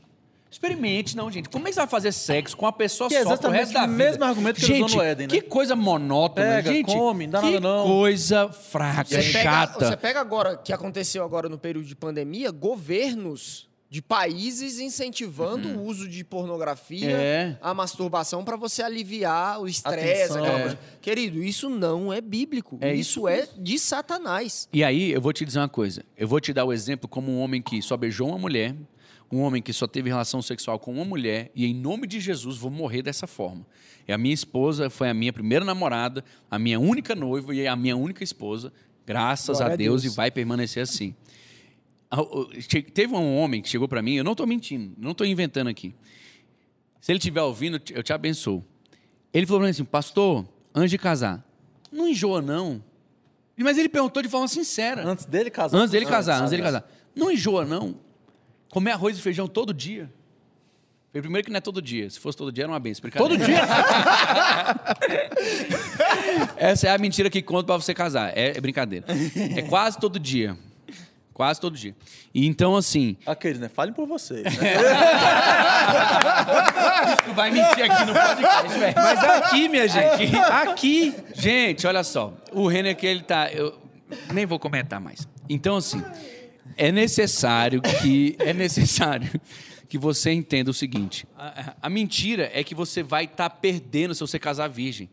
Experimente, 0.50 1.16
não, 1.16 1.30
gente. 1.30 1.48
Como 1.48 1.66
é 1.66 1.70
que 1.70 1.74
você 1.74 1.80
vai 1.80 1.88
fazer 1.88 2.10
sexo 2.12 2.56
com 2.56 2.64
uma 2.64 2.72
pessoa 2.72 3.08
Que 3.08 3.16
é 3.16 3.22
só 3.22 3.36
pro 3.36 3.50
resto 3.50 3.70
exatamente 3.70 3.74
da 3.74 3.84
o 3.84 3.88
vida? 3.88 3.96
mesmo 4.04 4.24
argumento 4.24 4.56
que 4.60 4.64
ele 4.66 4.74
gente, 4.74 4.84
usou 4.86 4.98
no 4.98 5.04
Éden, 5.04 5.26
né? 5.26 5.34
Que 5.34 5.40
coisa 5.42 5.76
monótona, 5.76 6.46
Pega, 6.46 6.72
gente. 6.72 6.86
come, 6.86 7.26
não 7.26 7.32
dá 7.32 7.40
que 7.40 7.50
nada 7.52 7.60
não. 7.60 7.86
coisa 7.86 8.48
fraca, 8.48 9.04
Você 9.04 9.16
pega, 9.32 9.42
chata. 9.42 9.86
você 9.90 9.96
pega 9.96 10.20
agora, 10.20 10.56
que 10.56 10.72
aconteceu 10.72 11.22
agora 11.22 11.48
no 11.48 11.58
período 11.58 11.86
de 11.86 11.94
pandemia, 11.94 12.50
governos 12.50 13.68
de 13.90 14.02
países 14.02 14.78
incentivando 14.80 15.68
o 15.78 15.84
uso 15.86 16.06
de 16.08 16.22
pornografia, 16.22 17.10
É. 17.10 17.56
a 17.60 17.72
masturbação 17.72 18.44
para 18.44 18.54
você 18.56 18.82
aliviar 18.82 19.60
o 19.60 19.66
estresse, 19.68 20.32
aquela 20.32 20.58
É. 20.58 20.60
coisa. 20.62 20.78
Querido, 21.00 21.42
isso 21.42 21.70
não 21.70 22.12
é 22.12 22.20
bíblico. 22.20 22.78
É 22.82 22.94
isso 22.94 23.26
é 23.26 23.46
de 23.56 23.78
Satanás. 23.78 24.68
E 24.72 24.84
aí, 24.84 25.10
eu 25.10 25.20
vou 25.22 25.32
te 25.32 25.42
dizer 25.44 25.58
uma 25.60 25.68
coisa. 25.70 26.04
Eu 26.16 26.28
vou 26.28 26.38
te 26.40 26.52
dar 26.52 26.64
o 26.66 26.72
exemplo 26.72 27.08
como 27.08 27.32
um 27.32 27.38
homem 27.40 27.62
que 27.62 27.80
só 27.80 27.96
beijou 27.96 28.28
uma 28.28 28.38
mulher, 28.38 28.74
um 29.30 29.40
homem 29.40 29.60
que 29.60 29.72
só 29.72 29.86
teve 29.86 30.08
relação 30.08 30.40
sexual 30.40 30.78
com 30.78 30.92
uma 30.92 31.04
mulher, 31.04 31.50
e 31.54 31.66
em 31.66 31.74
nome 31.74 32.06
de 32.06 32.18
Jesus 32.18 32.56
vou 32.56 32.70
morrer 32.70 33.02
dessa 33.02 33.26
forma. 33.26 33.66
E 34.06 34.12
a 34.12 34.16
minha 34.18 34.34
esposa 34.34 34.88
foi 34.88 35.08
a 35.10 35.14
minha 35.14 35.32
primeira 35.32 35.64
namorada, 35.64 36.24
a 36.50 36.58
minha 36.58 36.80
única 36.80 37.14
noiva 37.14 37.54
e 37.54 37.66
a 37.66 37.76
minha 37.76 37.96
única 37.96 38.24
esposa, 38.24 38.72
graças 39.06 39.58
Glória 39.58 39.74
a 39.74 39.76
Deus, 39.76 40.02
Deus. 40.02 40.14
e 40.14 40.16
vai 40.16 40.30
permanecer 40.30 40.82
assim. 40.82 41.14
Ah, 42.10 42.18
Teve 42.94 43.14
um 43.14 43.36
homem 43.36 43.60
que 43.60 43.68
chegou 43.68 43.86
para 43.86 44.00
mim, 44.00 44.14
eu 44.14 44.24
não 44.24 44.32
estou 44.32 44.46
mentindo, 44.46 44.94
não 44.96 45.10
estou 45.10 45.26
inventando 45.26 45.68
aqui. 45.68 45.94
Se 47.00 47.12
ele 47.12 47.18
estiver 47.18 47.42
ouvindo, 47.42 47.80
eu 47.92 48.02
te 48.02 48.12
abençoo. 48.12 48.64
Ele 49.32 49.46
falou 49.46 49.60
para 49.60 49.66
mim 49.66 49.70
assim, 49.70 49.84
pastor, 49.84 50.48
antes 50.74 50.90
de 50.90 50.98
casar, 50.98 51.46
não 51.92 52.08
enjoa 52.08 52.40
não. 52.40 52.82
Mas 53.58 53.76
ele 53.76 53.88
perguntou 53.88 54.22
de 54.22 54.28
forma 54.28 54.46
sincera. 54.48 55.06
Antes 55.06 55.24
dele 55.26 55.50
casar. 55.50 55.76
Antes 55.76 55.90
dele 55.90 56.06
casar, 56.06 56.38
antes 56.38 56.50
dele 56.50 56.62
casar. 56.62 56.88
Não 57.14 57.30
enjoa, 57.30 57.64
não. 57.64 57.96
Comer 58.70 58.92
arroz 58.92 59.18
e 59.18 59.22
feijão 59.22 59.46
todo 59.46 59.72
dia. 59.72 60.10
Primeiro 61.12 61.44
que 61.44 61.50
não 61.50 61.58
é 61.58 61.60
todo 61.60 61.80
dia. 61.80 62.10
Se 62.10 62.20
fosse 62.20 62.36
todo 62.36 62.52
dia, 62.52 62.64
era 62.64 62.72
uma 62.72 62.78
benção. 62.78 63.08
Todo 63.10 63.36
dia? 63.36 63.60
Essa 66.56 66.88
é 66.88 66.90
a 66.90 66.98
mentira 66.98 67.30
que 67.30 67.40
conta 67.42 67.64
pra 67.64 67.76
você 67.76 67.94
casar. 67.94 68.36
É, 68.36 68.56
é 68.56 68.60
brincadeira. 68.60 69.06
É 69.56 69.62
quase 69.62 69.98
todo 69.98 70.18
dia. 70.18 70.56
Quase 71.32 71.60
todo 71.60 71.76
dia. 71.76 71.94
E 72.34 72.44
então, 72.46 72.76
assim, 72.76 73.16
Aqueles, 73.24 73.60
né? 73.60 73.68
Falem 73.68 73.94
por 73.94 74.08
vocês. 74.08 74.42
Né? 74.42 74.50
tu 77.24 77.32
vai 77.32 77.52
mentir 77.52 77.90
aqui 77.90 78.04
no 78.04 78.12
podcast, 78.12 78.78
velho. 78.78 78.94
Mas 78.96 79.24
aqui, 79.24 79.68
minha 79.68 79.86
gente, 79.86 80.36
aqui. 80.36 81.14
Gente, 81.34 81.86
olha 81.86 82.02
só. 82.02 82.34
O 82.52 82.66
Renner 82.66 82.96
que 82.96 83.06
ele 83.06 83.22
tá. 83.22 83.52
Eu 83.52 83.78
nem 84.32 84.46
vou 84.46 84.58
comentar 84.58 85.00
mais. 85.00 85.28
Então, 85.48 85.76
assim, 85.76 86.02
é 86.78 86.92
necessário 86.92 87.82
que. 87.82 88.36
É 88.38 88.54
necessário 88.54 89.28
que 89.88 89.98
você 89.98 90.30
entenda 90.32 90.70
o 90.70 90.74
seguinte: 90.74 91.26
a, 91.36 91.74
a 91.82 91.90
mentira 91.90 92.50
é 92.54 92.62
que 92.62 92.74
você 92.74 93.02
vai 93.02 93.24
estar 93.24 93.50
perdendo 93.50 94.14
se 94.14 94.20
você 94.20 94.38
casar 94.38 94.68
virgem. 94.68 95.10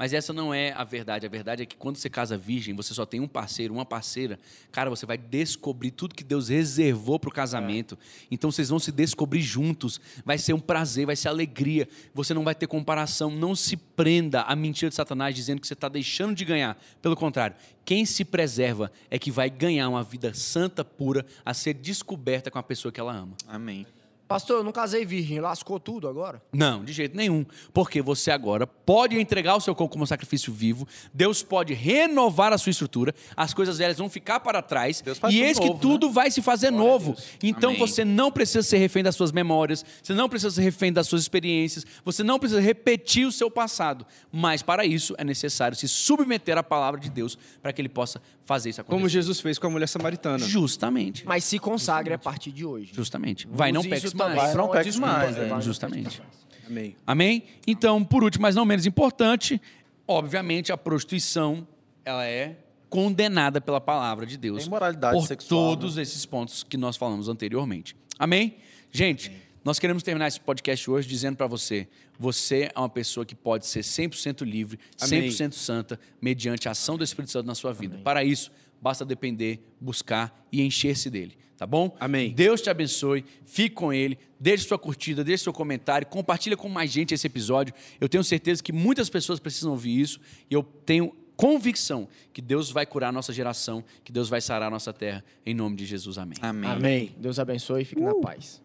Mas 0.00 0.14
essa 0.14 0.32
não 0.32 0.54
é 0.54 0.72
a 0.72 0.82
verdade. 0.82 1.26
A 1.26 1.28
verdade 1.28 1.62
é 1.62 1.66
que 1.66 1.76
quando 1.76 1.98
você 1.98 2.08
casa 2.08 2.34
virgem, 2.34 2.74
você 2.74 2.94
só 2.94 3.04
tem 3.04 3.20
um 3.20 3.28
parceiro, 3.28 3.74
uma 3.74 3.84
parceira. 3.84 4.40
Cara, 4.72 4.88
você 4.88 5.04
vai 5.04 5.18
descobrir 5.18 5.90
tudo 5.90 6.14
que 6.14 6.24
Deus 6.24 6.48
reservou 6.48 7.20
para 7.20 7.28
o 7.28 7.32
casamento. 7.32 7.98
Então 8.30 8.50
vocês 8.50 8.70
vão 8.70 8.78
se 8.78 8.90
descobrir 8.90 9.42
juntos. 9.42 10.00
Vai 10.24 10.38
ser 10.38 10.54
um 10.54 10.58
prazer, 10.58 11.04
vai 11.04 11.16
ser 11.16 11.28
alegria. 11.28 11.86
Você 12.14 12.32
não 12.32 12.44
vai 12.44 12.54
ter 12.54 12.66
comparação. 12.66 13.30
Não 13.30 13.54
se 13.54 13.76
prenda 13.76 14.40
à 14.40 14.56
mentira 14.56 14.88
de 14.88 14.94
Satanás 14.94 15.34
dizendo 15.34 15.60
que 15.60 15.66
você 15.66 15.74
está 15.74 15.86
deixando 15.86 16.34
de 16.34 16.46
ganhar. 16.46 16.82
Pelo 17.02 17.14
contrário, 17.14 17.54
quem 17.84 18.06
se 18.06 18.24
preserva 18.24 18.90
é 19.10 19.18
que 19.18 19.30
vai 19.30 19.50
ganhar 19.50 19.86
uma 19.86 20.02
vida 20.02 20.32
santa, 20.32 20.82
pura, 20.82 21.26
a 21.44 21.52
ser 21.52 21.74
descoberta 21.74 22.50
com 22.50 22.58
a 22.58 22.62
pessoa 22.62 22.90
que 22.90 23.00
ela 23.00 23.14
ama. 23.14 23.36
Amém. 23.46 23.86
Pastor, 24.30 24.58
eu 24.58 24.62
não 24.62 24.70
casei 24.70 25.04
virgem, 25.04 25.40
lascou 25.40 25.80
tudo 25.80 26.06
agora? 26.06 26.40
Não, 26.52 26.84
de 26.84 26.92
jeito 26.92 27.16
nenhum. 27.16 27.44
Porque 27.74 28.00
você 28.00 28.30
agora 28.30 28.64
pode 28.64 29.18
entregar 29.18 29.56
o 29.56 29.60
seu 29.60 29.74
corpo 29.74 29.94
como 29.94 30.06
sacrifício 30.06 30.52
vivo, 30.52 30.86
Deus 31.12 31.42
pode 31.42 31.74
renovar 31.74 32.52
a 32.52 32.58
sua 32.58 32.70
estrutura, 32.70 33.12
as 33.36 33.52
coisas 33.52 33.78
velhas 33.78 33.98
vão 33.98 34.08
ficar 34.08 34.38
para 34.38 34.62
trás, 34.62 35.02
e 35.28 35.42
eis 35.42 35.58
novo, 35.58 35.74
que 35.74 35.80
tudo 35.80 36.12
vai 36.12 36.30
se 36.30 36.40
fazer 36.40 36.70
novo. 36.70 37.16
Então 37.42 37.70
Amém. 37.70 37.80
você 37.80 38.04
não 38.04 38.30
precisa 38.30 38.62
ser 38.62 38.78
refém 38.78 39.02
das 39.02 39.16
suas 39.16 39.32
memórias, 39.32 39.84
você 40.00 40.14
não 40.14 40.28
precisa 40.28 40.54
ser 40.54 40.62
refém 40.62 40.92
das 40.92 41.08
suas 41.08 41.22
experiências, 41.22 41.84
você 42.04 42.22
não 42.22 42.38
precisa 42.38 42.60
repetir 42.60 43.26
o 43.26 43.32
seu 43.32 43.50
passado. 43.50 44.06
Mas 44.30 44.62
para 44.62 44.86
isso 44.86 45.12
é 45.18 45.24
necessário 45.24 45.76
se 45.76 45.88
submeter 45.88 46.56
à 46.56 46.62
palavra 46.62 47.00
de 47.00 47.10
Deus 47.10 47.36
para 47.60 47.72
que 47.72 47.82
ele 47.82 47.88
possa 47.88 48.22
fazer 48.44 48.70
isso 48.70 48.80
acontecer. 48.80 48.96
Como 48.96 49.08
Jesus 49.08 49.40
fez 49.40 49.58
com 49.58 49.66
a 49.66 49.70
mulher 49.70 49.88
samaritana. 49.88 50.38
Justamente. 50.38 51.26
Mas 51.26 51.42
se 51.42 51.58
consagre 51.58 52.14
a 52.14 52.18
partir 52.18 52.52
de 52.52 52.64
hoje. 52.64 52.92
Justamente. 52.94 53.48
Vai, 53.50 53.72
não 53.72 53.80
Use 53.80 53.88
peques 53.88 54.04
isso 54.04 54.19
mais. 54.28 54.54
não 54.54 54.68
peques 54.68 54.96
mais, 54.96 55.36
né? 55.36 55.46
é. 55.46 55.48
Não 55.48 55.60
Justamente. 55.60 56.22
Amém. 56.66 56.96
Amém? 57.06 57.44
Então, 57.66 58.04
por 58.04 58.22
último, 58.22 58.42
mas 58.42 58.54
não 58.54 58.64
menos 58.64 58.86
importante, 58.86 59.60
obviamente 60.06 60.72
a 60.72 60.76
prostituição 60.76 61.66
ela 62.04 62.24
é 62.24 62.56
condenada 62.88 63.60
pela 63.60 63.80
palavra 63.80 64.26
de 64.26 64.36
Deus. 64.36 64.62
Tem 64.62 64.70
moralidade 64.70 65.16
por 65.16 65.26
sexual, 65.26 65.62
né? 65.62 65.68
todos 65.70 65.96
esses 65.96 66.26
pontos 66.26 66.62
que 66.62 66.76
nós 66.76 66.96
falamos 66.96 67.28
anteriormente. 67.28 67.96
Amém? 68.18 68.56
Gente, 68.90 69.32
nós 69.64 69.78
queremos 69.78 70.02
terminar 70.02 70.26
esse 70.26 70.40
podcast 70.40 70.90
hoje 70.90 71.06
dizendo 71.06 71.36
para 71.36 71.46
você, 71.46 71.86
você 72.18 72.70
é 72.74 72.78
uma 72.78 72.88
pessoa 72.88 73.24
que 73.24 73.34
pode 73.34 73.66
ser 73.66 73.80
100% 73.80 74.44
livre, 74.44 74.78
Amém. 75.00 75.28
100% 75.28 75.52
santa, 75.52 76.00
mediante 76.20 76.68
a 76.68 76.72
ação 76.72 76.96
do 76.96 77.04
Espírito 77.04 77.30
Santo 77.30 77.46
na 77.46 77.54
sua 77.54 77.72
vida. 77.72 77.98
Para 78.02 78.24
isso, 78.24 78.50
basta 78.80 79.04
depender, 79.04 79.60
buscar 79.80 80.46
e 80.50 80.62
encher-se 80.62 81.10
dele. 81.10 81.36
Tá 81.56 81.66
bom? 81.66 81.94
Amém. 82.00 82.32
Deus 82.32 82.62
te 82.62 82.70
abençoe, 82.70 83.22
fique 83.44 83.74
com 83.74 83.92
ele, 83.92 84.18
deixe 84.38 84.64
sua 84.64 84.78
curtida, 84.78 85.22
deixe 85.22 85.44
seu 85.44 85.52
comentário, 85.52 86.06
compartilha 86.06 86.56
com 86.56 86.70
mais 86.70 86.90
gente 86.90 87.12
esse 87.12 87.26
episódio. 87.26 87.74
Eu 88.00 88.08
tenho 88.08 88.24
certeza 88.24 88.62
que 88.62 88.72
muitas 88.72 89.10
pessoas 89.10 89.38
precisam 89.38 89.72
ouvir 89.72 90.00
isso 90.00 90.18
e 90.50 90.54
eu 90.54 90.62
tenho 90.62 91.14
convicção 91.36 92.08
que 92.32 92.40
Deus 92.40 92.70
vai 92.70 92.86
curar 92.86 93.08
a 93.08 93.12
nossa 93.12 93.32
geração, 93.32 93.84
que 94.02 94.10
Deus 94.10 94.28
vai 94.28 94.40
sarar 94.40 94.68
a 94.68 94.70
nossa 94.70 94.92
terra, 94.92 95.22
em 95.44 95.54
nome 95.54 95.76
de 95.76 95.84
Jesus. 95.84 96.16
Amém. 96.16 96.38
Amém. 96.40 96.70
Amém. 96.70 97.14
Deus 97.18 97.38
abençoe 97.38 97.82
e 97.82 97.84
fique 97.84 98.00
na 98.00 98.14
paz. 98.14 98.62